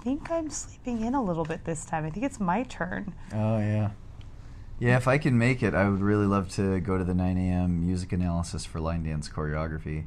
think 0.03 0.29
I'm 0.29 0.49
sleeping 0.49 1.05
in 1.05 1.15
a 1.15 1.23
little 1.23 1.45
bit 1.45 1.63
this 1.63 1.85
time. 1.85 2.05
I 2.05 2.09
think 2.09 2.25
it's 2.25 2.41
my 2.41 2.63
turn. 2.63 3.13
Oh 3.33 3.57
yeah. 3.57 3.91
Yeah, 4.79 4.97
if 4.97 5.07
I 5.07 5.17
can 5.17 5.37
make 5.37 5.61
it, 5.61 5.73
I 5.75 5.87
would 5.87 6.01
really 6.01 6.25
love 6.25 6.49
to 6.55 6.79
go 6.81 6.97
to 6.97 7.03
the 7.03 7.13
9 7.13 7.37
a.m. 7.37 7.85
music 7.85 8.11
analysis 8.11 8.65
for 8.65 8.79
line 8.79 9.03
dance 9.03 9.29
choreography, 9.29 10.05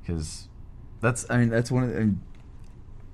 because 0.00 0.48
that's 1.00 1.30
I 1.30 1.36
mean 1.36 1.50
that's 1.50 1.70
one 1.70 1.84
of 1.84 1.90
the, 1.90 1.96
I 1.96 2.00
mean, 2.00 2.20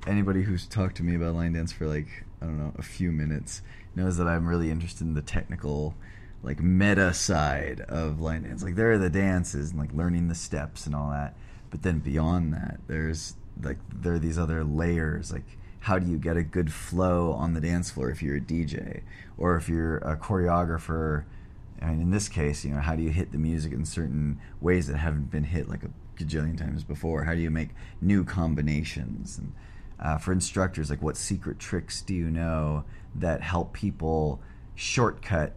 anybody 0.07 0.43
who's 0.43 0.67
talked 0.67 0.97
to 0.97 1.03
me 1.03 1.17
about 1.17 1.35
line 1.35 1.53
dance 1.53 1.73
for 1.73 1.87
like 1.87 2.25
I 2.41 2.47
don't 2.47 2.59
know 2.59 2.73
a 2.79 2.83
few 2.83 3.13
minutes 3.13 3.61
knows 3.95 4.17
that 4.17 4.27
I'm 4.27 4.49
really 4.49 4.71
interested 4.71 5.07
in 5.07 5.15
the 5.15 5.23
technical, 5.23 5.95
like 6.43 6.61
meta 6.61 7.13
side 7.15 7.83
of 7.89 8.21
line 8.21 8.43
dance. 8.43 8.63
Like 8.63 8.77
there 8.77 8.93
are 8.93 8.99
the 8.99 9.11
dances 9.11 9.71
and 9.71 9.81
like 9.81 9.93
learning 9.93 10.29
the 10.29 10.35
steps 10.35 10.87
and 10.87 10.95
all 10.95 11.11
that, 11.11 11.37
but 11.71 11.83
then 11.83 11.99
beyond 11.99 12.53
that, 12.53 12.81
there's 12.87 13.35
like 13.63 13.79
there 13.93 14.15
are 14.15 14.19
these 14.19 14.39
other 14.39 14.65
layers 14.65 15.31
like 15.31 15.59
how 15.81 15.99
do 15.99 16.11
you 16.11 16.17
get 16.17 16.37
a 16.37 16.43
good 16.43 16.73
flow 16.73 17.33
on 17.33 17.55
the 17.55 17.61
dance 17.61 17.91
floor 17.91 18.09
if 18.11 18.23
you're 18.23 18.37
a 18.37 18.41
DJ 18.41 19.03
or 19.37 19.57
if 19.57 19.69
you're 19.69 19.99
a 19.99 20.17
choreographer 20.17 21.25
I 21.81 21.91
mean 21.91 22.01
in 22.01 22.11
this 22.11 22.29
case 22.29 22.65
you 22.65 22.73
know 22.73 22.81
how 22.81 22.97
do 22.97 23.03
you 23.03 23.11
hit 23.11 23.33
the 23.33 23.39
music 23.39 23.73
in 23.73 23.85
certain 23.85 24.41
ways 24.61 24.87
that 24.87 24.97
haven't 24.97 25.31
been 25.31 25.45
hit 25.45 25.69
like 25.69 25.83
a 25.83 25.91
gajillion 26.17 26.57
times 26.57 26.85
before? 26.85 27.25
How 27.25 27.35
do 27.35 27.41
you 27.41 27.51
make 27.51 27.71
new 28.01 28.25
combinations? 28.25 29.39
And 29.39 29.53
uh, 30.01 30.19
for 30.19 30.33
instructors 30.33 30.91
like 30.91 31.03
what 31.03 31.17
secret 31.17 31.59
tricks 31.59 32.01
do 32.01 32.15
you 32.15 32.31
know 32.31 32.85
that 33.15 33.41
help 33.43 33.73
people 33.73 34.41
shortcut 34.75 35.55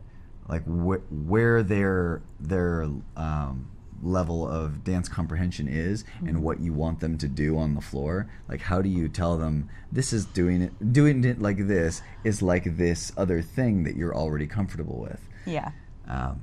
like 0.48 0.64
wh- 0.66 1.02
where 1.12 1.64
their 1.64 2.22
their 2.40 2.88
um, 3.16 3.72
level 4.04 4.48
of 4.48 4.84
dance 4.84 5.08
comprehension 5.10 5.68
is 5.68 6.04
and 6.28 6.44
what 6.44 6.60
you 6.60 6.74
want 6.74 7.00
them 7.00 7.18
to 7.18 7.28
do 7.28 7.58
on 7.58 7.74
the 7.76 7.82
floor. 7.82 8.30
Like 8.48 8.62
how 8.62 8.82
do 8.82 8.90
you 8.90 9.08
tell 9.08 9.38
them 9.38 9.70
this 9.92 10.14
is 10.14 10.26
doing 10.26 10.62
it 10.62 10.94
doing 10.94 11.24
it 11.24 11.42
like 11.42 11.68
this 11.68 12.02
is 12.24 12.42
like 12.42 12.78
this 12.78 13.12
other 13.18 13.42
thing 13.42 13.84
that 13.84 13.96
you're 13.96 14.16
already 14.16 14.48
comfortable 14.48 15.00
with. 15.00 15.28
Yeah. 15.46 15.72
um, 16.08 16.42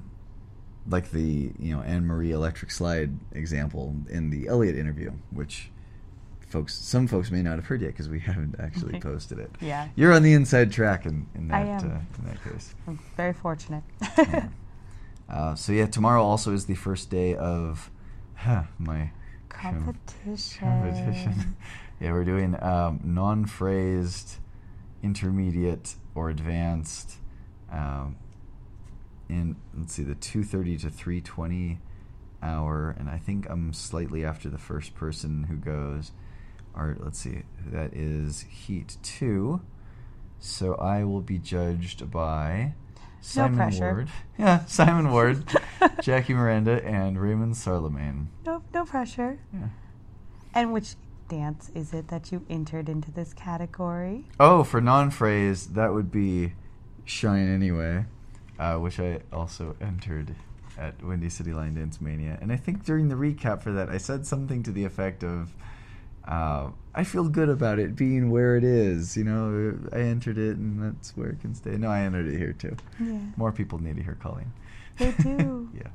like 0.88 1.10
the 1.10 1.52
you 1.58 1.76
know 1.76 1.82
Anne 1.82 2.06
Marie 2.06 2.32
electric 2.32 2.70
slide 2.70 3.12
example 3.32 3.94
in 4.10 4.30
the 4.30 4.48
Elliot 4.48 4.76
interview, 4.76 5.12
which 5.30 5.70
folks 6.52 6.74
some 6.74 7.06
folks 7.08 7.30
may 7.30 7.42
not 7.42 7.56
have 7.56 7.66
heard 7.66 7.80
yet 7.82 7.88
because 7.88 8.08
we 8.08 8.20
haven't 8.30 8.54
actually 8.60 9.00
posted 9.08 9.38
it. 9.38 9.50
Yeah. 9.60 9.88
you're 9.96 10.12
on 10.12 10.22
the 10.22 10.34
inside 10.34 10.70
track 10.70 11.06
in, 11.06 11.26
in 11.34 11.48
that. 11.48 11.82
Uh, 11.82 11.86
in 12.18 12.24
that 12.26 12.44
case. 12.44 12.74
I'm 12.86 12.98
very 13.16 13.32
fortunate. 13.32 13.82
Uh, 15.28 15.54
so 15.54 15.72
yeah, 15.72 15.86
tomorrow 15.86 16.22
also 16.22 16.52
is 16.52 16.66
the 16.66 16.74
first 16.74 17.08
day 17.08 17.34
of 17.34 17.90
huh, 18.34 18.64
my 18.78 19.10
Competition. 19.48 20.68
competition. 20.68 21.56
yeah, 22.00 22.12
we're 22.12 22.24
doing 22.24 22.62
um, 22.62 23.00
non-phrased, 23.02 24.36
intermediate, 25.02 25.94
or 26.14 26.28
advanced. 26.28 27.14
Um, 27.70 28.16
in 29.30 29.56
let's 29.74 29.94
see, 29.94 30.02
the 30.02 30.16
two 30.16 30.44
thirty 30.44 30.76
to 30.78 30.90
three 30.90 31.22
twenty 31.22 31.78
hour, 32.42 32.94
and 32.98 33.08
I 33.08 33.16
think 33.16 33.48
I'm 33.48 33.72
slightly 33.72 34.24
after 34.26 34.50
the 34.50 34.58
first 34.58 34.94
person 34.94 35.44
who 35.44 35.56
goes. 35.56 36.12
Or 36.74 36.96
let's 37.00 37.18
see, 37.18 37.42
that 37.66 37.94
is 37.94 38.46
Heat 38.48 38.96
two. 39.02 39.60
So 40.38 40.74
I 40.74 41.04
will 41.04 41.20
be 41.20 41.38
judged 41.38 42.10
by 42.10 42.74
Simon 43.20 43.56
pressure. 43.56 43.92
Ward. 43.92 44.08
Yeah, 44.38 44.64
Simon 44.64 45.12
Ward, 45.12 45.44
Jackie 46.02 46.34
Miranda, 46.34 46.84
and 46.84 47.20
Raymond 47.20 47.54
Sarlemijn. 47.54 48.26
No, 48.44 48.62
no 48.74 48.84
pressure. 48.84 49.38
Yeah. 49.52 49.68
And 50.54 50.72
which 50.72 50.96
dance 51.28 51.70
is 51.74 51.94
it 51.94 52.08
that 52.08 52.32
you 52.32 52.44
entered 52.50 52.88
into 52.88 53.10
this 53.12 53.32
category? 53.32 54.26
Oh, 54.40 54.64
for 54.64 54.80
non-phrase, 54.80 55.68
that 55.68 55.92
would 55.92 56.10
be 56.10 56.52
Shine 57.04 57.48
Anyway, 57.54 58.04
uh, 58.58 58.76
which 58.76 58.98
I 58.98 59.20
also 59.32 59.76
entered 59.80 60.34
at 60.76 61.02
Windy 61.02 61.28
City 61.28 61.52
Line 61.52 61.74
Dance 61.74 62.00
Mania. 62.00 62.38
And 62.40 62.52
I 62.52 62.56
think 62.56 62.84
during 62.84 63.08
the 63.08 63.14
recap 63.14 63.62
for 63.62 63.72
that, 63.72 63.88
I 63.88 63.98
said 63.98 64.26
something 64.26 64.62
to 64.64 64.72
the 64.72 64.84
effect 64.84 65.22
of, 65.22 65.54
uh, 66.26 66.70
I 66.94 67.04
feel 67.04 67.28
good 67.28 67.48
about 67.48 67.78
it 67.78 67.96
being 67.96 68.30
where 68.30 68.56
it 68.56 68.64
is. 68.64 69.16
You 69.16 69.24
know, 69.24 69.78
I 69.92 70.00
entered 70.00 70.38
it 70.38 70.56
and 70.56 70.82
that's 70.82 71.16
where 71.16 71.30
it 71.30 71.40
can 71.40 71.54
stay. 71.54 71.76
No, 71.76 71.88
I 71.88 72.00
entered 72.00 72.26
it 72.26 72.38
here 72.38 72.52
too. 72.52 72.76
Yeah. 73.00 73.18
More 73.36 73.52
people 73.52 73.82
need 73.82 73.96
to 73.96 74.02
hear 74.02 74.16
Colleen. 74.20 74.52
They 74.98 75.12
do. 75.12 75.70
yeah. 75.74 75.88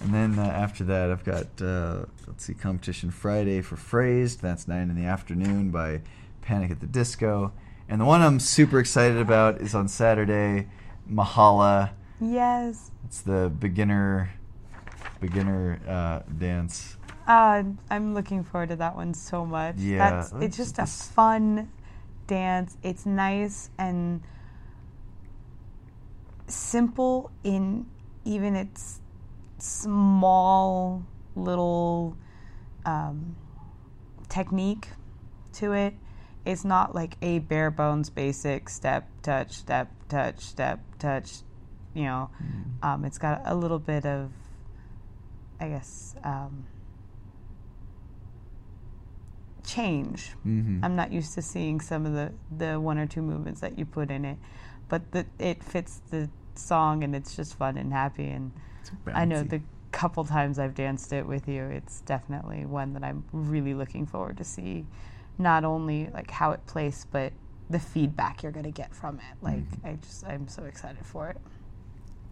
And 0.00 0.12
then 0.12 0.38
uh, 0.38 0.42
after 0.42 0.84
that, 0.84 1.10
I've 1.10 1.24
got 1.24 1.62
uh, 1.62 2.04
let's 2.26 2.44
see, 2.44 2.54
competition 2.54 3.10
Friday 3.10 3.60
for 3.62 3.76
phrased. 3.76 4.42
That's 4.42 4.68
nine 4.68 4.90
in 4.90 4.96
the 4.96 5.06
afternoon 5.06 5.70
by 5.70 6.02
Panic 6.42 6.70
at 6.70 6.80
the 6.80 6.86
Disco, 6.86 7.52
And 7.88 8.00
the 8.00 8.04
one 8.04 8.20
I'm 8.20 8.38
super 8.38 8.78
excited 8.78 9.16
about 9.16 9.60
is 9.60 9.74
on 9.74 9.88
Saturday, 9.88 10.68
Mahala. 11.10 11.90
Yes. 12.20 12.90
It's 13.04 13.22
the 13.22 13.50
beginner 13.58 14.30
beginner 15.20 15.80
uh, 15.88 16.20
dance. 16.38 16.96
Uh, 17.26 17.62
I'm 17.90 18.14
looking 18.14 18.44
forward 18.44 18.68
to 18.70 18.76
that 18.76 18.96
one 18.96 19.14
so 19.14 19.46
much. 19.46 19.76
Yeah, 19.78 20.10
That's, 20.10 20.30
that's 20.30 20.44
it's 20.44 20.56
just 20.56 20.78
a 20.78 20.86
fun 20.86 21.70
dance. 22.26 22.76
It's 22.82 23.06
nice 23.06 23.70
and 23.78 24.22
simple 26.46 27.30
in 27.42 27.86
even 28.24 28.54
its 28.54 29.00
small 29.58 31.04
little 31.34 32.16
um, 32.84 33.36
technique 34.28 34.88
to 35.54 35.72
it. 35.72 35.94
It's 36.44 36.64
not 36.64 36.94
like 36.94 37.16
a 37.22 37.38
bare 37.38 37.70
bones 37.70 38.10
basic 38.10 38.68
step, 38.68 39.08
touch, 39.22 39.52
step, 39.52 39.90
touch, 40.10 40.40
step, 40.40 40.80
touch. 40.98 41.36
You 41.94 42.04
know, 42.04 42.30
um, 42.82 43.04
it's 43.04 43.18
got 43.18 43.40
a 43.46 43.54
little 43.54 43.78
bit 43.78 44.04
of, 44.04 44.30
I 45.58 45.68
guess, 45.68 46.14
um, 46.22 46.66
change. 49.64 50.32
Mm-hmm. 50.46 50.84
I'm 50.84 50.96
not 50.96 51.12
used 51.12 51.34
to 51.34 51.42
seeing 51.42 51.80
some 51.80 52.06
of 52.06 52.12
the, 52.12 52.32
the 52.56 52.78
one 52.78 52.98
or 52.98 53.06
two 53.06 53.22
movements 53.22 53.60
that 53.60 53.78
you 53.78 53.84
put 53.84 54.10
in 54.10 54.24
it, 54.24 54.38
but 54.88 55.10
the, 55.12 55.26
it 55.38 55.62
fits 55.62 56.00
the 56.10 56.28
song 56.54 57.02
and 57.02 57.14
it's 57.16 57.34
just 57.34 57.56
fun 57.56 57.76
and 57.76 57.92
happy. 57.92 58.28
And 58.28 58.52
I 59.12 59.24
know 59.24 59.42
the 59.42 59.60
couple 59.92 60.24
times 60.24 60.58
I've 60.58 60.74
danced 60.74 61.12
it 61.12 61.26
with 61.26 61.48
you, 61.48 61.64
it's 61.64 62.00
definitely 62.00 62.66
one 62.66 62.92
that 62.94 63.04
I'm 63.04 63.24
really 63.32 63.74
looking 63.74 64.06
forward 64.06 64.36
to 64.38 64.44
see. 64.44 64.86
Not 65.38 65.64
only 65.64 66.10
like 66.12 66.30
how 66.30 66.52
it 66.52 66.66
plays, 66.66 67.06
but 67.10 67.32
the 67.70 67.78
feedback 67.78 68.42
you're 68.42 68.52
going 68.52 68.64
to 68.64 68.70
get 68.70 68.94
from 68.94 69.16
it. 69.16 69.42
Like 69.42 69.56
Mm-hmm. 69.56 69.86
I 69.86 69.92
just 69.94 70.24
I'm 70.26 70.48
so 70.48 70.64
excited 70.64 71.04
for 71.06 71.28
it. 71.28 71.38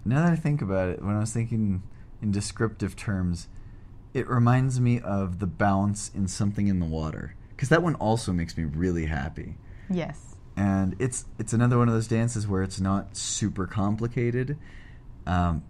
Now 0.04 0.24
that 0.24 0.32
I 0.32 0.36
think 0.36 0.60
about 0.60 0.88
it, 0.88 1.02
when 1.02 1.14
I 1.14 1.20
was 1.20 1.32
thinking 1.32 1.82
in 2.20 2.30
descriptive 2.32 2.96
terms, 2.96 3.48
it 4.14 4.28
reminds 4.28 4.80
me 4.80 5.00
of 5.00 5.38
the 5.38 5.46
bounce 5.46 6.10
in 6.14 6.28
something 6.28 6.66
in 6.68 6.80
the 6.80 6.86
water 6.86 7.34
because 7.50 7.68
that 7.70 7.82
one 7.82 7.94
also 7.96 8.32
makes 8.32 8.56
me 8.56 8.64
really 8.64 9.06
happy. 9.06 9.56
Yes. 9.90 10.36
and 10.56 10.96
it's 10.98 11.24
it's 11.38 11.52
another 11.52 11.78
one 11.78 11.88
of 11.88 11.94
those 11.94 12.06
dances 12.08 12.46
where 12.46 12.62
it's 12.62 12.80
not 12.80 13.16
super 13.16 13.66
complicated. 13.66 14.56
Um, 15.26 15.64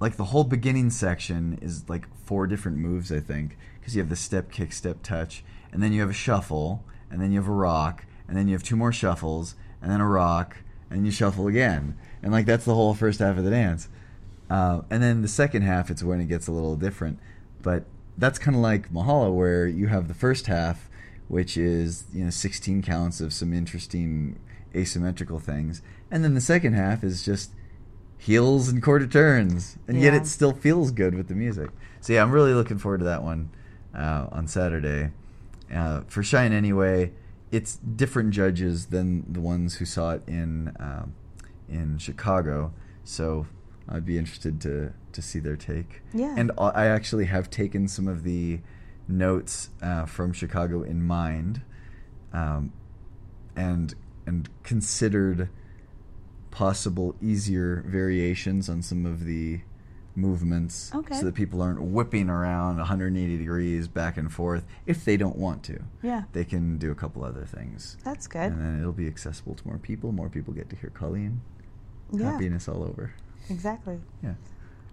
like 0.00 0.16
the 0.16 0.24
whole 0.24 0.44
beginning 0.44 0.90
section 0.90 1.58
is 1.62 1.88
like 1.88 2.06
four 2.24 2.46
different 2.46 2.78
moves, 2.78 3.10
I 3.12 3.20
think, 3.20 3.56
because 3.78 3.94
you 3.96 4.02
have 4.02 4.10
the 4.10 4.16
step, 4.16 4.50
kick, 4.50 4.72
step, 4.72 5.02
touch, 5.02 5.42
and 5.72 5.82
then 5.82 5.92
you 5.92 6.00
have 6.00 6.10
a 6.10 6.14
shuffle, 6.14 6.84
and 7.10 7.20
then 7.20 7.32
you 7.32 7.38
have 7.40 7.48
a 7.48 7.52
rock, 7.52 8.04
and 8.28 8.36
then 8.36 8.46
you 8.48 8.54
have 8.54 8.62
two 8.62 8.76
more 8.76 8.92
shuffles, 8.92 9.54
and 9.80 9.90
then 9.90 10.00
a 10.00 10.06
rock, 10.08 10.58
and 10.90 11.06
you 11.06 11.12
shuffle 11.12 11.46
again, 11.46 11.96
and 12.22 12.32
like 12.32 12.46
that's 12.46 12.64
the 12.64 12.74
whole 12.74 12.94
first 12.94 13.20
half 13.20 13.38
of 13.38 13.44
the 13.44 13.50
dance. 13.50 13.88
Uh, 14.50 14.82
and 14.90 15.02
then 15.02 15.22
the 15.22 15.28
second 15.28 15.62
half, 15.62 15.90
it's 15.90 16.02
when 16.02 16.20
it 16.20 16.26
gets 16.26 16.46
a 16.46 16.52
little 16.52 16.76
different, 16.76 17.18
but 17.62 17.84
that's 18.18 18.38
kind 18.38 18.56
of 18.56 18.62
like 18.62 18.92
Mahala, 18.92 19.34
where 19.34 19.66
you 19.66 19.88
have 19.88 20.08
the 20.08 20.14
first 20.14 20.46
half, 20.46 20.88
which 21.28 21.56
is 21.56 22.04
you 22.12 22.24
know 22.24 22.30
16 22.30 22.82
counts 22.82 23.20
of 23.20 23.32
some 23.32 23.52
interesting 23.52 24.38
asymmetrical 24.74 25.38
things, 25.38 25.82
and 26.10 26.24
then 26.24 26.34
the 26.34 26.40
second 26.40 26.74
half 26.74 27.02
is 27.02 27.24
just 27.24 27.50
heels 28.18 28.68
and 28.68 28.82
quarter 28.82 29.06
turns, 29.06 29.78
and 29.86 30.00
yet 30.00 30.14
it 30.14 30.26
still 30.26 30.52
feels 30.52 30.90
good 30.90 31.14
with 31.14 31.28
the 31.28 31.34
music. 31.34 31.70
So 32.00 32.12
yeah, 32.12 32.22
I'm 32.22 32.30
really 32.30 32.54
looking 32.54 32.78
forward 32.78 32.98
to 32.98 33.04
that 33.04 33.22
one 33.22 33.50
uh, 33.94 34.26
on 34.32 34.46
Saturday. 34.46 35.10
Uh, 35.72 36.02
for 36.06 36.22
Shine 36.22 36.52
anyway, 36.52 37.12
it's 37.50 37.76
different 37.76 38.30
judges 38.30 38.86
than 38.86 39.32
the 39.32 39.40
ones 39.40 39.76
who 39.76 39.84
saw 39.84 40.12
it 40.12 40.22
in 40.26 40.72
um, 40.78 41.14
in 41.68 41.98
Chicago. 41.98 42.72
So 43.04 43.46
I'd 43.88 44.04
be 44.04 44.18
interested 44.18 44.60
to 44.62 44.92
to 45.12 45.22
see 45.22 45.38
their 45.38 45.56
take. 45.56 46.02
Yeah. 46.12 46.34
and 46.36 46.50
I 46.58 46.68
I 46.68 46.86
actually 46.86 47.26
have 47.26 47.50
taken 47.50 47.88
some 47.88 48.08
of 48.08 48.22
the 48.24 48.60
notes 49.08 49.70
uh, 49.82 50.04
from 50.06 50.32
Chicago 50.32 50.82
in 50.82 51.04
mind, 51.04 51.62
um, 52.32 52.72
and 53.54 53.94
and 54.26 54.48
considered 54.64 55.48
possible 56.50 57.14
easier 57.20 57.84
variations 57.86 58.68
on 58.68 58.82
some 58.82 59.04
of 59.06 59.24
the 59.24 59.60
movements 60.14 60.90
Okay. 60.94 61.14
so 61.14 61.26
that 61.26 61.34
people 61.34 61.60
aren't 61.60 61.82
whipping 61.82 62.30
around 62.30 62.78
180 62.78 63.36
degrees 63.36 63.86
back 63.86 64.16
and 64.16 64.32
forth 64.32 64.64
if 64.86 65.04
they 65.04 65.18
don't 65.18 65.36
want 65.36 65.62
to 65.64 65.78
Yeah. 66.02 66.22
they 66.32 66.44
can 66.46 66.78
do 66.78 66.90
a 66.90 66.94
couple 66.94 67.22
other 67.22 67.44
things 67.44 67.98
That's 68.02 68.26
good. 68.26 68.50
and 68.52 68.58
then 68.58 68.80
it'll 68.80 68.92
be 68.92 69.06
accessible 69.06 69.54
to 69.54 69.68
more 69.68 69.76
people 69.76 70.12
more 70.12 70.30
people 70.30 70.54
get 70.54 70.70
to 70.70 70.76
hear 70.76 70.88
colleen 70.88 71.42
yeah. 72.10 72.32
happiness 72.32 72.66
all 72.66 72.82
over 72.82 73.12
Exactly. 73.50 74.00
yeah. 74.22 74.34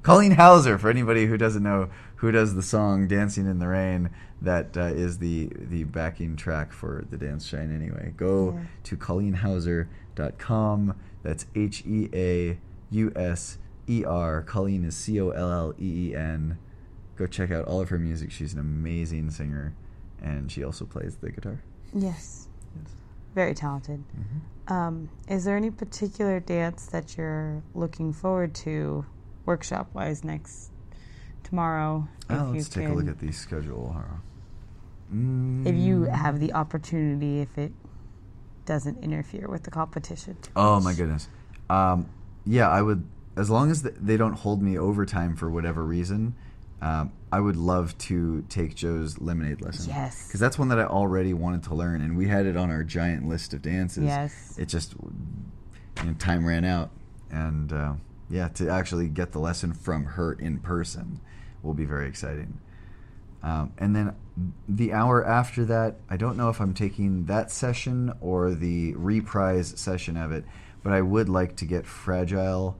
Colleen 0.01 0.33
Heauser, 0.35 0.77
for 0.79 0.89
anybody 0.89 1.27
who 1.27 1.37
doesn't 1.37 1.63
know 1.63 1.89
who 2.17 2.29
does 2.31 2.55
the 2.55 2.61
song 2.61 3.07
"Dancing 3.07 3.45
in 3.47 3.59
the 3.59 3.67
Rain," 3.69 4.09
that 4.41 4.75
uh, 4.77 4.81
is 4.87 5.19
the 5.19 5.49
the 5.55 5.85
backing 5.85 6.35
track 6.35 6.73
for 6.73 7.05
the 7.09 7.15
dance 7.17 7.45
shine. 7.45 7.73
Anyway, 7.73 8.13
go 8.17 8.53
Yeah. 8.53 8.65
to 8.83 8.97
ColleenHeauser.com. 8.97 10.95
That's 11.23 11.45
H 11.55 11.83
E 11.85 12.09
A 12.13 12.59
U 12.91 13.11
S 13.15 13.57
E 13.87 14.03
R. 14.05 14.41
Colleen 14.43 14.83
is 14.83 14.95
C 14.95 15.19
O 15.21 15.29
L 15.29 15.51
L 15.51 15.73
E 15.79 16.09
E 16.09 16.15
N. 16.15 16.57
Go 17.15 17.25
check 17.27 17.51
out 17.51 17.65
all 17.65 17.79
of 17.79 17.89
her 17.89 17.99
music. 17.99 18.31
She's 18.31 18.53
an 18.53 18.59
amazing 18.59 19.29
singer, 19.29 19.73
and 20.21 20.51
she 20.51 20.63
also 20.63 20.85
plays 20.85 21.15
the 21.17 21.31
guitar. 21.31 21.61
Yes. 21.93 22.47
Yes. 22.75 22.91
Very 23.33 23.53
talented. 23.53 24.03
Um, 24.67 25.09
is 25.27 25.43
there 25.43 25.57
any 25.57 25.71
particular 25.71 26.39
dance 26.39 26.85
that 26.87 27.17
you're 27.17 27.63
looking 27.73 28.13
forward 28.13 28.53
to, 28.55 29.05
workshop 29.45 29.89
wise, 29.93 30.23
next 30.23 30.71
tomorrow? 31.43 32.07
Oh, 32.29 32.51
let's 32.53 32.69
take 32.69 32.87
a 32.87 32.93
look 32.93 33.07
at 33.07 33.19
the 33.19 33.31
schedule. 33.31 33.95
If 35.11 35.75
you 35.75 36.01
Mm. 36.01 36.11
have 36.11 36.39
the 36.39 36.53
opportunity, 36.53 37.41
if 37.41 37.57
it 37.57 37.73
doesn't 38.65 39.03
interfere 39.03 39.47
with 39.47 39.63
the 39.63 39.71
competition. 39.71 40.37
Oh 40.55 40.79
my 40.79 40.93
goodness. 40.93 41.27
Um, 41.69 42.07
yeah, 42.45 42.69
I 42.69 42.81
would. 42.81 43.03
As 43.35 43.49
long 43.49 43.71
as 43.71 43.81
they 43.81 44.15
don't 44.15 44.33
hold 44.33 44.61
me 44.61 44.77
overtime 44.77 45.35
for 45.35 45.49
whatever 45.49 45.83
reason, 45.83 46.35
um, 46.81 47.11
I 47.33 47.39
would 47.39 47.55
love 47.55 47.97
to 47.97 48.45
take 48.47 48.75
Jo's 48.75 49.19
lemonade 49.19 49.59
lesson. 49.59 49.89
Yes. 49.89 50.27
because 50.27 50.39
that's 50.39 50.59
one 50.59 50.67
that 50.67 50.77
I 50.77 50.83
already 50.83 51.33
wanted 51.33 51.63
to 51.63 51.73
learn, 51.73 52.01
and 52.01 52.15
we 52.15 52.27
had 52.27 52.45
it 52.45 52.55
on 52.55 52.69
our 52.69 52.83
giant 52.83 53.27
list 53.27 53.55
of 53.55 53.63
dances. 53.63 54.03
Yes. 54.03 54.55
It 54.59 54.67
just 54.67 54.93
you 54.93 56.03
know, 56.03 56.13
time 56.19 56.45
ran 56.45 56.63
out, 56.63 56.91
and 57.31 57.73
uh, 57.73 57.93
yeah, 58.29 58.49
to 58.49 58.69
actually 58.69 59.07
get 59.07 59.31
the 59.31 59.39
lesson 59.39 59.73
from 59.73 60.05
her 60.05 60.33
in 60.33 60.59
person 60.59 61.21
will 61.63 61.73
be 61.73 61.85
very 61.85 62.07
exciting. 62.07 62.59
Um, 63.41 63.73
and 63.79 63.95
then 63.95 64.15
the 64.69 64.93
hour 64.93 65.25
after 65.25 65.65
that, 65.65 65.95
I 66.11 66.17
don't 66.17 66.37
know 66.37 66.49
if 66.49 66.61
I'm 66.61 66.75
taking 66.75 67.25
that 67.25 67.49
session 67.49 68.13
or 68.21 68.53
the 68.53 68.93
reprise 68.93 69.73
session 69.75 70.17
of 70.17 70.31
it, 70.31 70.45
but 70.83 70.93
I 70.93 71.01
would 71.01 71.29
like 71.29 71.55
to 71.55 71.65
get 71.65 71.87
fragile 71.87 72.77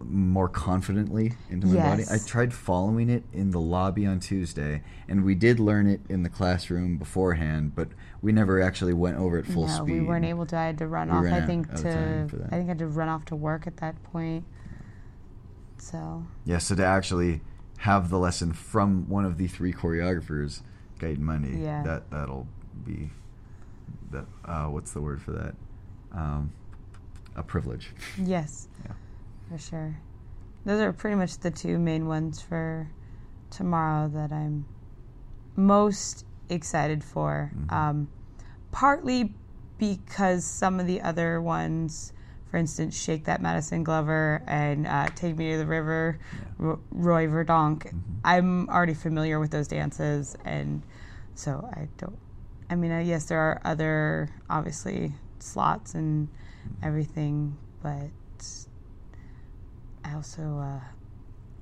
more 0.00 0.48
confidently 0.48 1.32
into 1.48 1.66
my 1.68 1.80
body. 1.82 2.04
I 2.10 2.18
tried 2.18 2.52
following 2.52 3.08
it 3.08 3.24
in 3.32 3.50
the 3.50 3.60
lobby 3.60 4.04
on 4.06 4.20
Tuesday, 4.20 4.82
and 5.08 5.24
we 5.24 5.34
did 5.34 5.58
learn 5.58 5.86
it 5.86 6.00
in 6.08 6.22
the 6.22 6.28
classroom 6.28 6.98
beforehand, 6.98 7.74
but 7.74 7.88
we 8.20 8.30
never 8.32 8.60
actually 8.60 8.92
went 8.92 9.16
over 9.16 9.38
at 9.38 9.46
full 9.46 9.66
no, 9.66 9.72
speed. 9.72 9.92
we 9.92 10.00
weren't 10.02 10.24
able 10.26 10.44
to. 10.46 10.56
I 10.56 10.64
had 10.66 10.78
to 10.78 10.86
run 10.86 11.08
We 11.08 11.28
off. 11.28 11.42
I 11.42 11.46
think 11.46 11.74
to. 11.76 11.82
time 11.82 12.28
for 12.28 12.36
that. 12.36 12.46
I 12.48 12.56
think 12.56 12.64
I 12.66 12.68
had 12.68 12.78
to 12.80 12.86
run 12.86 13.08
off 13.08 13.24
to 13.26 13.36
work 13.36 13.66
at 13.66 13.78
that 13.78 14.02
point. 14.04 14.44
So 15.78 16.24
Yeah, 16.44 16.58
so 16.58 16.74
to 16.74 16.84
actually 16.84 17.40
have 17.78 18.08
the 18.10 18.18
lesson 18.18 18.52
from 18.52 19.08
one 19.08 19.24
of 19.24 19.38
the 19.38 19.46
three 19.46 19.72
choreographers, 19.72 20.62
Guyton 20.98 21.18
Mundy, 21.20 21.58
Yeah. 21.58 21.82
that 21.84 22.10
that'll 22.10 22.46
be 22.84 23.10
that. 24.10 24.26
Uh, 24.44 24.66
what's 24.66 24.92
the 24.92 25.00
word 25.00 25.20
for 25.22 25.32
that? 25.32 25.54
Um, 26.12 26.52
a 27.34 27.42
privilege. 27.42 27.90
yes. 28.18 28.68
For 29.48 29.58
sure. 29.58 29.96
Those 30.64 30.80
are 30.80 30.92
pretty 30.92 31.16
much 31.16 31.38
the 31.38 31.50
two 31.50 31.78
main 31.78 32.06
ones 32.06 32.40
for 32.40 32.88
tomorrow 33.50 34.08
that 34.08 34.32
I'm 34.32 34.66
most 35.54 36.24
excited 36.48 37.02
for. 37.04 37.52
Mhm. 37.54 37.72
Um, 37.72 38.08
partly 38.72 39.34
because 39.78 40.44
some 40.44 40.80
of 40.80 40.86
the 40.86 41.00
other 41.00 41.40
ones, 41.40 42.12
for 42.50 42.56
instance, 42.56 42.96
Shake 42.98 43.24
That 43.24 43.40
Madison 43.40 43.84
Glover 43.84 44.42
and 44.46 44.86
uh, 44.86 45.06
Take 45.14 45.36
Me 45.36 45.52
to 45.52 45.58
the 45.58 45.66
River, 45.66 46.18
Yeah. 46.32 46.66
R- 46.70 46.78
Roy 46.90 47.26
Verdonk, 47.26 47.84
Mhm. 47.92 48.00
I'm 48.24 48.68
already 48.68 48.94
familiar 48.94 49.38
with 49.38 49.50
those 49.50 49.68
dances, 49.68 50.36
and 50.44 50.82
so 51.34 51.68
I 51.72 51.88
don't. 51.98 52.18
I 52.68 52.74
mean, 52.74 52.90
uh, 52.90 52.98
yes, 52.98 53.26
there 53.26 53.38
are 53.38 53.60
other 53.64 54.30
obviously 54.50 55.14
slots 55.38 55.94
and 55.94 56.28
everything, 56.82 57.56
but 57.82 58.10
I 60.06 60.14
also 60.14 60.58
uh, 60.60 60.80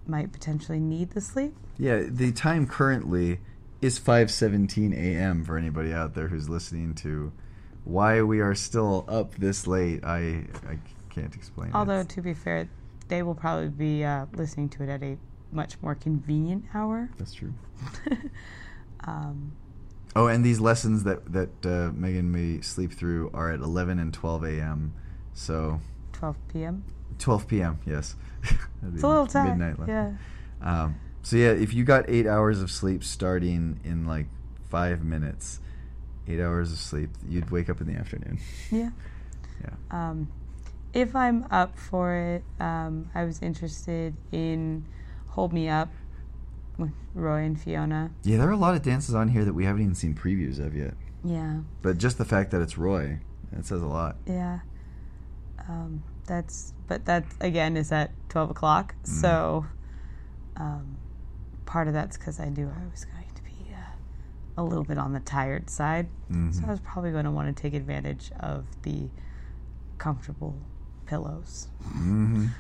might 0.07 0.33
potentially 0.33 0.81
need 0.81 1.11
the 1.13 1.21
sleep. 1.21 1.55
Yeah, 1.79 2.03
the 2.09 2.31
time 2.33 2.67
currently 2.67 3.41
is 3.81 3.99
5:17 3.99 4.93
a.m. 4.95 5.45
for 5.45 5.57
anybody 5.57 5.93
out 5.93 6.15
there 6.15 6.29
who's 6.29 6.49
listening 6.49 6.95
to 6.97 7.33
why 7.85 8.23
we 8.23 8.41
are 8.41 8.55
still 8.55 9.05
up 9.09 9.35
this 9.37 9.67
late, 9.67 10.05
I 10.05 10.45
I 10.69 10.79
can't 11.11 11.35
explain. 11.35 11.71
it. 11.71 11.75
Although 11.75 12.03
to 12.05 12.23
be 12.23 12.35
fair, 12.35 12.69
they 13.09 13.23
will 13.23 13.35
probably 13.35 13.69
be 13.69 14.05
uh, 14.05 14.27
listening 14.35 14.69
to 14.71 14.83
it 14.83 14.89
at 14.89 15.03
a 15.03 15.17
much 15.53 15.81
more 15.83 15.95
convenient 15.95 16.65
hour. 16.75 17.11
that's 17.19 17.35
true. 17.35 17.55
Um, 19.07 19.53
Oh, 20.17 20.29
and 20.29 20.45
these 20.45 20.61
lessons 20.61 21.03
that 21.05 21.33
that 21.33 21.67
uh, 21.67 21.91
Megan 21.93 22.31
may 22.31 22.61
sleep 22.61 22.93
through 22.93 23.31
are 23.35 23.51
at 23.51 23.59
11 23.61 23.99
and 23.99 24.15
12 24.15 24.45
a.m. 24.45 24.95
So 25.33 25.81
12 26.13 26.37
p.m. 26.49 26.85
12 27.19 27.49
p.m. 27.49 27.79
Yes, 27.85 28.15
It's 28.93 29.03
a 29.03 29.09
little 29.09 29.27
tight. 29.27 29.57
Midnight 29.57 29.79
lesson. 29.79 30.19
Yeah. 30.61 30.83
Um, 30.85 30.97
so 31.23 31.37
yeah, 31.37 31.51
if 31.51 31.73
you 31.73 31.85
got 31.85 32.05
eight 32.09 32.27
hours 32.27 32.61
of 32.61 32.71
sleep 32.71 33.03
starting 33.03 33.81
in 33.85 34.07
like 34.07 34.27
five 34.69 35.03
minutes, 35.05 35.61
eight 36.29 36.41
hours 36.41 36.73
of 36.73 36.79
sleep, 36.79 37.11
you'd 37.29 37.51
wake 37.51 37.71
up 37.71 37.81
in 37.81 37.87
the 37.87 37.95
afternoon. 37.95 38.39
Yeah. 38.71 38.91
Yeah. 39.63 39.71
Um, 39.91 40.29
if 40.93 41.17
I'm 41.17 41.47
up 41.51 41.79
for 41.79 42.15
it, 42.15 42.45
um, 42.63 43.11
I 43.15 43.25
was 43.25 43.43
interested 43.43 44.15
in 44.33 44.85
Hold 45.29 45.53
Me 45.53 45.69
Up 45.69 45.91
with 46.79 46.93
Roy 47.15 47.43
and 47.43 47.61
Fiona. 47.61 48.11
Yeah, 48.23 48.39
there 48.39 48.49
are 48.49 48.53
a 48.53 48.57
lot 48.57 48.75
of 48.75 48.83
dances 48.83 49.15
on 49.15 49.29
here 49.29 49.45
that 49.45 49.55
we 49.55 49.65
haven't 49.65 49.83
even 49.83 49.95
seen 49.95 50.15
previews 50.15 50.65
of 50.65 50.77
yet. 50.77 50.95
Yeah. 51.25 51.61
But 51.83 51.99
just 51.99 52.19
the 52.19 52.25
fact 52.25 52.51
that 52.51 52.61
it's 52.61 52.77
Roy, 52.77 53.19
it 53.57 53.65
says 53.65 53.83
a 53.83 53.87
lot. 53.87 54.17
Yeah. 54.27 54.61
Um, 55.69 56.03
that's, 56.27 56.73
but 56.87 57.05
that 57.07 57.25
again 57.41 57.77
is 57.77 57.93
at 57.93 58.11
12 58.29 58.51
o'clock. 58.51 58.95
Mm. 59.05 59.09
So 59.09 59.67
um, 60.57 60.97
part 61.67 61.89
of 61.89 61.95
that's 61.95 62.17
because 62.17 62.41
I 62.41 62.49
knew 62.49 62.67
I 62.69 62.91
was 62.91 63.05
going 63.05 63.25
to 63.35 63.43
be 63.43 63.73
uh, 63.73 64.61
a 64.61 64.65
little 64.65 64.85
bit 64.85 64.99
on 64.99 65.13
the 65.13 65.21
tired 65.21 65.69
side. 65.71 66.09
Mhm. 66.31 66.55
So 66.55 66.65
I 66.67 66.71
was 66.71 66.81
probably 66.81 67.11
going 67.13 67.25
to 67.25 67.31
want 67.31 67.55
to 67.55 67.61
take 67.63 67.75
advantage 67.75 68.31
of 68.41 68.67
the 68.83 69.09
comfortable 69.99 70.57
pillows. 71.07 71.69
hmm 71.85 72.47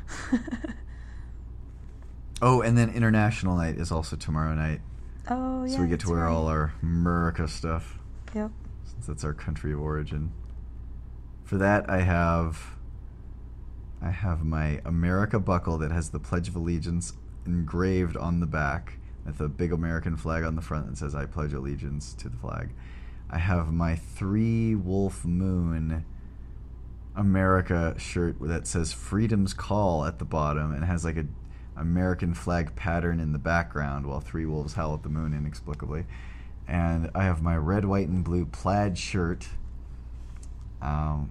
Oh, 2.42 2.60
and 2.60 2.76
then 2.76 2.90
International 2.90 3.56
Night 3.56 3.76
is 3.76 3.90
also 3.90 4.16
tomorrow 4.16 4.54
night. 4.54 4.80
oh, 5.30 5.64
yeah. 5.64 5.76
so 5.76 5.82
we 5.82 5.88
get 5.88 6.00
to 6.00 6.10
wear 6.10 6.24
right. 6.24 6.30
all 6.32 6.46
our 6.48 6.74
America 6.82 7.48
stuff. 7.48 7.98
Yep. 8.34 8.50
since 8.84 9.06
that's 9.06 9.24
our 9.24 9.32
country 9.32 9.72
of 9.72 9.80
origin. 9.80 10.32
For 11.44 11.56
that, 11.58 11.88
I 11.88 12.00
have 12.00 12.73
I 14.04 14.10
have 14.10 14.44
my 14.44 14.80
America 14.84 15.40
buckle 15.40 15.78
that 15.78 15.90
has 15.90 16.10
the 16.10 16.20
Pledge 16.20 16.48
of 16.48 16.56
Allegiance 16.56 17.14
engraved 17.46 18.16
on 18.16 18.40
the 18.40 18.46
back 18.46 18.98
with 19.24 19.40
a 19.40 19.48
big 19.48 19.72
American 19.72 20.16
flag 20.16 20.44
on 20.44 20.56
the 20.56 20.62
front 20.62 20.88
that 20.88 20.98
says 20.98 21.14
"I 21.14 21.24
pledge 21.24 21.54
allegiance 21.54 22.12
to 22.14 22.28
the 22.28 22.36
flag." 22.36 22.70
I 23.30 23.38
have 23.38 23.72
my 23.72 23.96
three 23.96 24.74
wolf 24.74 25.24
moon 25.24 26.04
America 27.16 27.94
shirt 27.98 28.36
that 28.40 28.66
says 28.66 28.92
"Freedom's 28.92 29.54
Call" 29.54 30.04
at 30.04 30.18
the 30.18 30.26
bottom 30.26 30.74
and 30.74 30.84
has 30.84 31.04
like 31.04 31.16
a 31.16 31.26
American 31.74 32.34
flag 32.34 32.76
pattern 32.76 33.20
in 33.20 33.32
the 33.32 33.38
background 33.38 34.06
while 34.06 34.20
three 34.20 34.44
wolves 34.44 34.74
howl 34.74 34.94
at 34.94 35.02
the 35.02 35.08
moon 35.08 35.32
inexplicably 35.32 36.04
and 36.66 37.10
I 37.14 37.24
have 37.24 37.42
my 37.42 37.56
red, 37.56 37.84
white, 37.84 38.08
and 38.08 38.24
blue 38.24 38.46
plaid 38.46 38.96
shirt. 38.96 39.48
Um, 40.80 41.30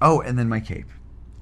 oh, 0.00 0.20
and 0.20 0.38
then 0.38 0.48
my 0.48 0.60
cape. 0.60 0.90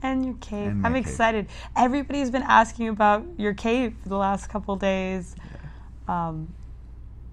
And 0.02 0.24
your 0.24 0.34
cape. 0.34 0.66
And 0.68 0.86
I'm 0.86 0.94
cape. 0.94 1.06
excited. 1.06 1.46
Everybody's 1.76 2.30
been 2.30 2.42
asking 2.44 2.88
about 2.88 3.24
your 3.36 3.54
cape 3.54 4.00
for 4.02 4.08
the 4.08 4.16
last 4.16 4.48
couple 4.48 4.76
days. 4.76 5.34
Um, 6.06 6.54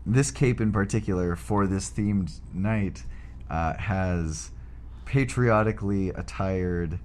This 0.06 0.32
cape 0.32 0.60
in 0.62 0.72
particular 0.72 1.36
for 1.36 1.68
this 1.68 1.90
themed 1.92 2.40
night 2.54 3.04
uh, 3.50 3.76
has 3.78 4.52
patriotically 5.06 6.10
attired 6.10 7.00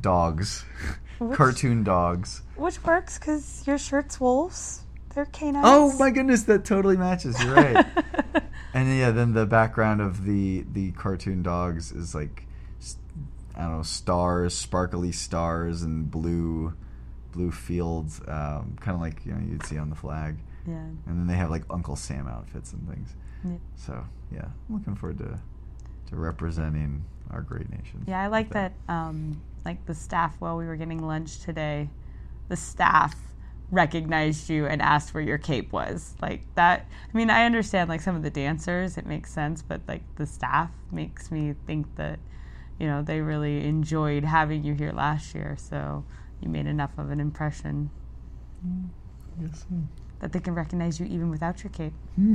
dogs, 0.00 0.64
Which- 1.18 1.36
cartoon 1.36 1.84
dogs. 1.84 2.42
which 2.56 2.82
works 2.84 3.18
because 3.18 3.66
your 3.66 3.78
shirt's 3.78 4.18
wolves. 4.20 4.82
They're 5.14 5.26
canines. 5.26 5.64
Oh 5.66 5.96
my 5.98 6.10
goodness, 6.10 6.42
that 6.44 6.64
totally 6.64 6.96
matches. 6.96 7.42
You're 7.42 7.54
right. 7.54 7.86
and 8.74 8.96
yeah, 8.98 9.10
then 9.10 9.32
the 9.32 9.46
background 9.46 10.00
of 10.00 10.24
the 10.24 10.64
the 10.72 10.92
cartoon 10.92 11.42
dogs 11.42 11.90
is 11.92 12.14
like 12.14 12.44
I 13.58 13.62
don't 13.62 13.78
know 13.78 13.82
stars, 13.82 14.54
sparkly 14.54 15.12
stars, 15.12 15.82
and 15.82 16.10
blue 16.10 16.74
blue 17.32 17.50
fields, 17.50 18.20
um, 18.26 18.76
kind 18.80 18.94
of 18.94 19.00
like 19.00 19.26
you 19.26 19.32
know 19.32 19.40
you'd 19.40 19.64
see 19.66 19.78
on 19.78 19.90
the 19.90 19.96
flag. 19.96 20.36
yeah. 20.66 20.74
And 20.74 21.18
then 21.18 21.26
they 21.26 21.34
have 21.34 21.50
like 21.50 21.64
Uncle 21.68 21.96
Sam 21.96 22.26
outfits 22.28 22.72
and 22.72 22.88
things. 22.88 23.08
Yeah. 23.44 23.56
So 23.76 24.04
yeah, 24.32 24.44
I'm 24.68 24.76
looking 24.76 24.94
forward 24.94 25.18
to 25.18 25.38
to 26.10 26.16
representing 26.16 27.04
our 27.30 27.42
great 27.42 27.68
nation. 27.70 28.04
Yeah, 28.06 28.22
I 28.22 28.28
like 28.28 28.46
with 28.46 28.54
that. 28.54 28.72
Um, 28.88 29.42
like 29.64 29.84
the 29.86 29.94
staff, 29.94 30.36
while 30.38 30.56
we 30.56 30.66
were 30.66 30.76
getting 30.76 31.06
lunch 31.06 31.40
today, 31.40 31.90
the 32.48 32.56
staff 32.56 33.14
recognized 33.70 34.48
you 34.48 34.64
and 34.66 34.80
asked 34.80 35.12
where 35.12 35.22
your 35.22 35.36
cape 35.36 35.72
was. 35.72 36.14
Like 36.22 36.42
that. 36.54 36.86
I 37.12 37.16
mean, 37.16 37.28
I 37.28 37.44
understand 37.44 37.88
like 37.90 38.00
some 38.00 38.16
of 38.16 38.22
the 38.22 38.30
dancers, 38.30 38.96
it 38.96 39.04
makes 39.04 39.30
sense, 39.30 39.62
but 39.62 39.82
like 39.86 40.02
the 40.16 40.26
staff 40.26 40.70
makes 40.90 41.30
me 41.30 41.54
think 41.66 41.94
that 41.96 42.18
you 42.78 42.86
know 42.86 43.02
they 43.02 43.20
really 43.20 43.64
enjoyed 43.66 44.24
having 44.24 44.64
you 44.64 44.74
here 44.74 44.92
last 44.92 45.34
year. 45.34 45.56
So 45.58 46.04
you 46.40 46.48
made 46.48 46.66
enough 46.66 46.96
of 46.98 47.10
an 47.10 47.20
impression 47.20 47.90
Yes. 49.40 49.64
that 50.20 50.32
they 50.32 50.40
can 50.40 50.54
recognize 50.54 50.98
you 50.98 51.06
even 51.06 51.30
without 51.30 51.62
your 51.62 51.70
cape. 51.70 51.92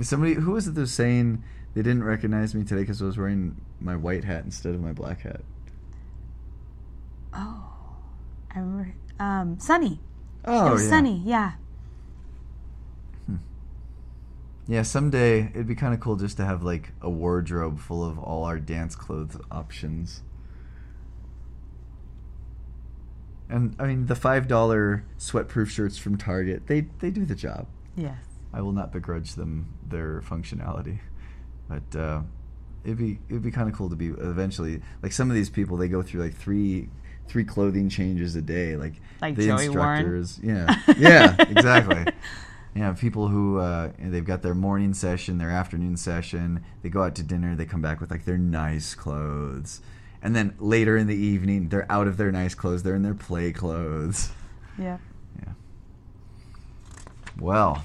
Somebody 0.00 0.34
who 0.34 0.52
was 0.52 0.66
it 0.66 0.74
that 0.74 0.80
was 0.80 0.92
saying 0.92 1.42
they 1.74 1.82
didn't 1.82 2.04
recognize 2.04 2.54
me 2.54 2.64
today 2.64 2.80
because 2.82 3.02
I 3.02 3.06
was 3.06 3.18
wearing 3.18 3.56
my 3.80 3.94
white 3.96 4.24
hat 4.24 4.44
instead 4.44 4.74
of 4.74 4.80
my 4.80 4.92
black 4.92 5.20
hat? 5.22 5.42
Oh, 7.34 7.64
I 8.54 8.58
remember. 8.58 8.94
Um, 9.18 9.58
Sunny. 9.58 10.00
Oh, 10.44 10.68
it 10.68 10.72
was 10.72 10.82
yeah. 10.84 10.88
Sunny. 10.90 11.22
Yeah. 11.24 11.52
Yeah, 14.72 14.80
someday 14.84 15.50
it'd 15.52 15.66
be 15.66 15.74
kind 15.74 15.92
of 15.92 16.00
cool 16.00 16.16
just 16.16 16.38
to 16.38 16.46
have 16.46 16.62
like 16.62 16.92
a 17.02 17.10
wardrobe 17.10 17.78
full 17.78 18.02
of 18.02 18.18
all 18.18 18.44
our 18.44 18.58
dance 18.58 18.96
clothes 18.96 19.36
options. 19.50 20.22
And 23.50 23.76
I 23.78 23.86
mean, 23.86 24.06
the 24.06 24.14
five 24.14 24.48
dollar 24.48 25.04
sweatproof 25.18 25.68
shirts 25.68 25.98
from 25.98 26.16
Target, 26.16 26.68
they 26.68 26.86
they 27.00 27.10
do 27.10 27.26
the 27.26 27.34
job. 27.34 27.66
Yes. 27.96 28.16
I 28.50 28.62
will 28.62 28.72
not 28.72 28.92
begrudge 28.92 29.34
them 29.34 29.74
their 29.86 30.22
functionality, 30.22 31.00
but 31.68 31.94
uh, 31.94 32.22
it'd 32.82 32.96
be 32.96 33.18
it'd 33.28 33.42
be 33.42 33.50
kind 33.50 33.68
of 33.68 33.76
cool 33.76 33.90
to 33.90 33.96
be 33.96 34.06
eventually 34.06 34.80
like 35.02 35.12
some 35.12 35.28
of 35.28 35.34
these 35.36 35.50
people 35.50 35.76
they 35.76 35.88
go 35.88 36.00
through 36.00 36.22
like 36.22 36.34
three 36.34 36.88
three 37.28 37.44
clothing 37.44 37.90
changes 37.90 38.36
a 38.36 38.42
day, 38.42 38.76
like 38.76 38.94
Like 39.20 39.36
the 39.36 39.48
Joey 39.48 39.68
Warren? 39.68 40.16
instructors. 40.16 40.40
Yeah, 40.42 40.74
yeah, 40.96 41.36
exactly. 41.50 42.06
Yeah, 42.74 42.92
people 42.94 43.28
who 43.28 43.58
uh, 43.58 43.92
they've 43.98 44.24
got 44.24 44.40
their 44.42 44.54
morning 44.54 44.94
session, 44.94 45.36
their 45.38 45.50
afternoon 45.50 45.96
session. 45.98 46.64
They 46.82 46.88
go 46.88 47.02
out 47.02 47.14
to 47.16 47.22
dinner. 47.22 47.54
They 47.54 47.66
come 47.66 47.82
back 47.82 48.00
with 48.00 48.10
like 48.10 48.24
their 48.24 48.38
nice 48.38 48.94
clothes, 48.94 49.82
and 50.22 50.34
then 50.34 50.54
later 50.58 50.96
in 50.96 51.06
the 51.06 51.14
evening, 51.16 51.68
they're 51.68 51.90
out 51.92 52.06
of 52.06 52.16
their 52.16 52.32
nice 52.32 52.54
clothes. 52.54 52.82
They're 52.82 52.94
in 52.94 53.02
their 53.02 53.12
play 53.14 53.52
clothes. 53.52 54.30
Yeah. 54.78 54.96
Yeah. 55.44 55.52
Well, 57.38 57.84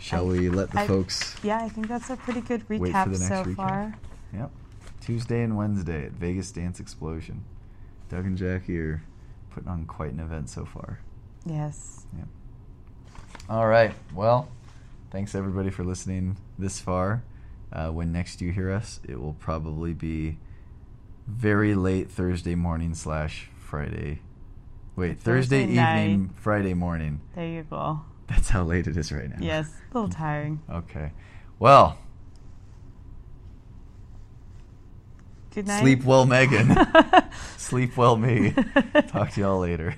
shall 0.00 0.26
I- 0.26 0.30
we 0.32 0.48
let 0.48 0.70
the 0.70 0.80
I- 0.80 0.86
folks? 0.86 1.36
Yeah, 1.42 1.58
I 1.62 1.68
think 1.68 1.88
that's 1.88 2.08
a 2.10 2.16
pretty 2.16 2.40
good 2.40 2.66
Wait 2.68 2.78
for 2.80 2.86
recap 2.86 3.04
the 3.04 3.10
next 3.10 3.28
so 3.28 3.44
recap. 3.44 3.56
far. 3.56 3.94
Yep. 4.32 4.50
Tuesday 5.02 5.42
and 5.42 5.56
Wednesday 5.56 6.06
at 6.06 6.12
Vegas 6.12 6.50
Dance 6.52 6.80
Explosion. 6.80 7.44
Doug 8.08 8.24
and 8.24 8.38
Jackie 8.38 8.78
are 8.78 9.02
putting 9.50 9.68
on 9.68 9.84
quite 9.84 10.12
an 10.12 10.20
event 10.20 10.48
so 10.48 10.64
far. 10.64 11.00
Yes. 11.44 12.06
Yep. 12.16 12.26
All 13.48 13.66
right. 13.66 13.94
Well, 14.14 14.48
thanks 15.10 15.34
everybody 15.34 15.70
for 15.70 15.84
listening 15.84 16.36
this 16.58 16.80
far. 16.80 17.22
Uh, 17.72 17.88
when 17.88 18.12
next 18.12 18.40
you 18.40 18.52
hear 18.52 18.70
us, 18.70 19.00
it 19.08 19.20
will 19.20 19.34
probably 19.34 19.92
be 19.94 20.38
very 21.26 21.74
late 21.74 22.10
Thursday 22.10 22.54
morning 22.54 22.94
slash 22.94 23.48
Friday. 23.58 24.20
Wait, 24.96 25.18
Thursday, 25.20 25.62
Thursday 25.62 25.76
night. 25.76 26.04
evening, 26.04 26.34
Friday 26.36 26.74
morning. 26.74 27.20
There 27.34 27.46
you 27.46 27.62
go. 27.62 28.00
That's 28.26 28.48
how 28.50 28.64
late 28.64 28.86
it 28.86 28.96
is 28.96 29.12
right 29.12 29.28
now. 29.30 29.36
Yes. 29.40 29.70
A 29.92 29.94
little 29.98 30.10
tiring. 30.10 30.60
Okay. 30.70 31.12
Well, 31.58 31.98
Good 35.54 35.66
night. 35.66 35.80
sleep 35.80 36.04
well, 36.04 36.26
Megan. 36.26 36.76
sleep 37.56 37.96
well, 37.96 38.16
me. 38.16 38.54
Talk 39.08 39.30
to 39.32 39.40
y'all 39.40 39.60
later. 39.60 39.94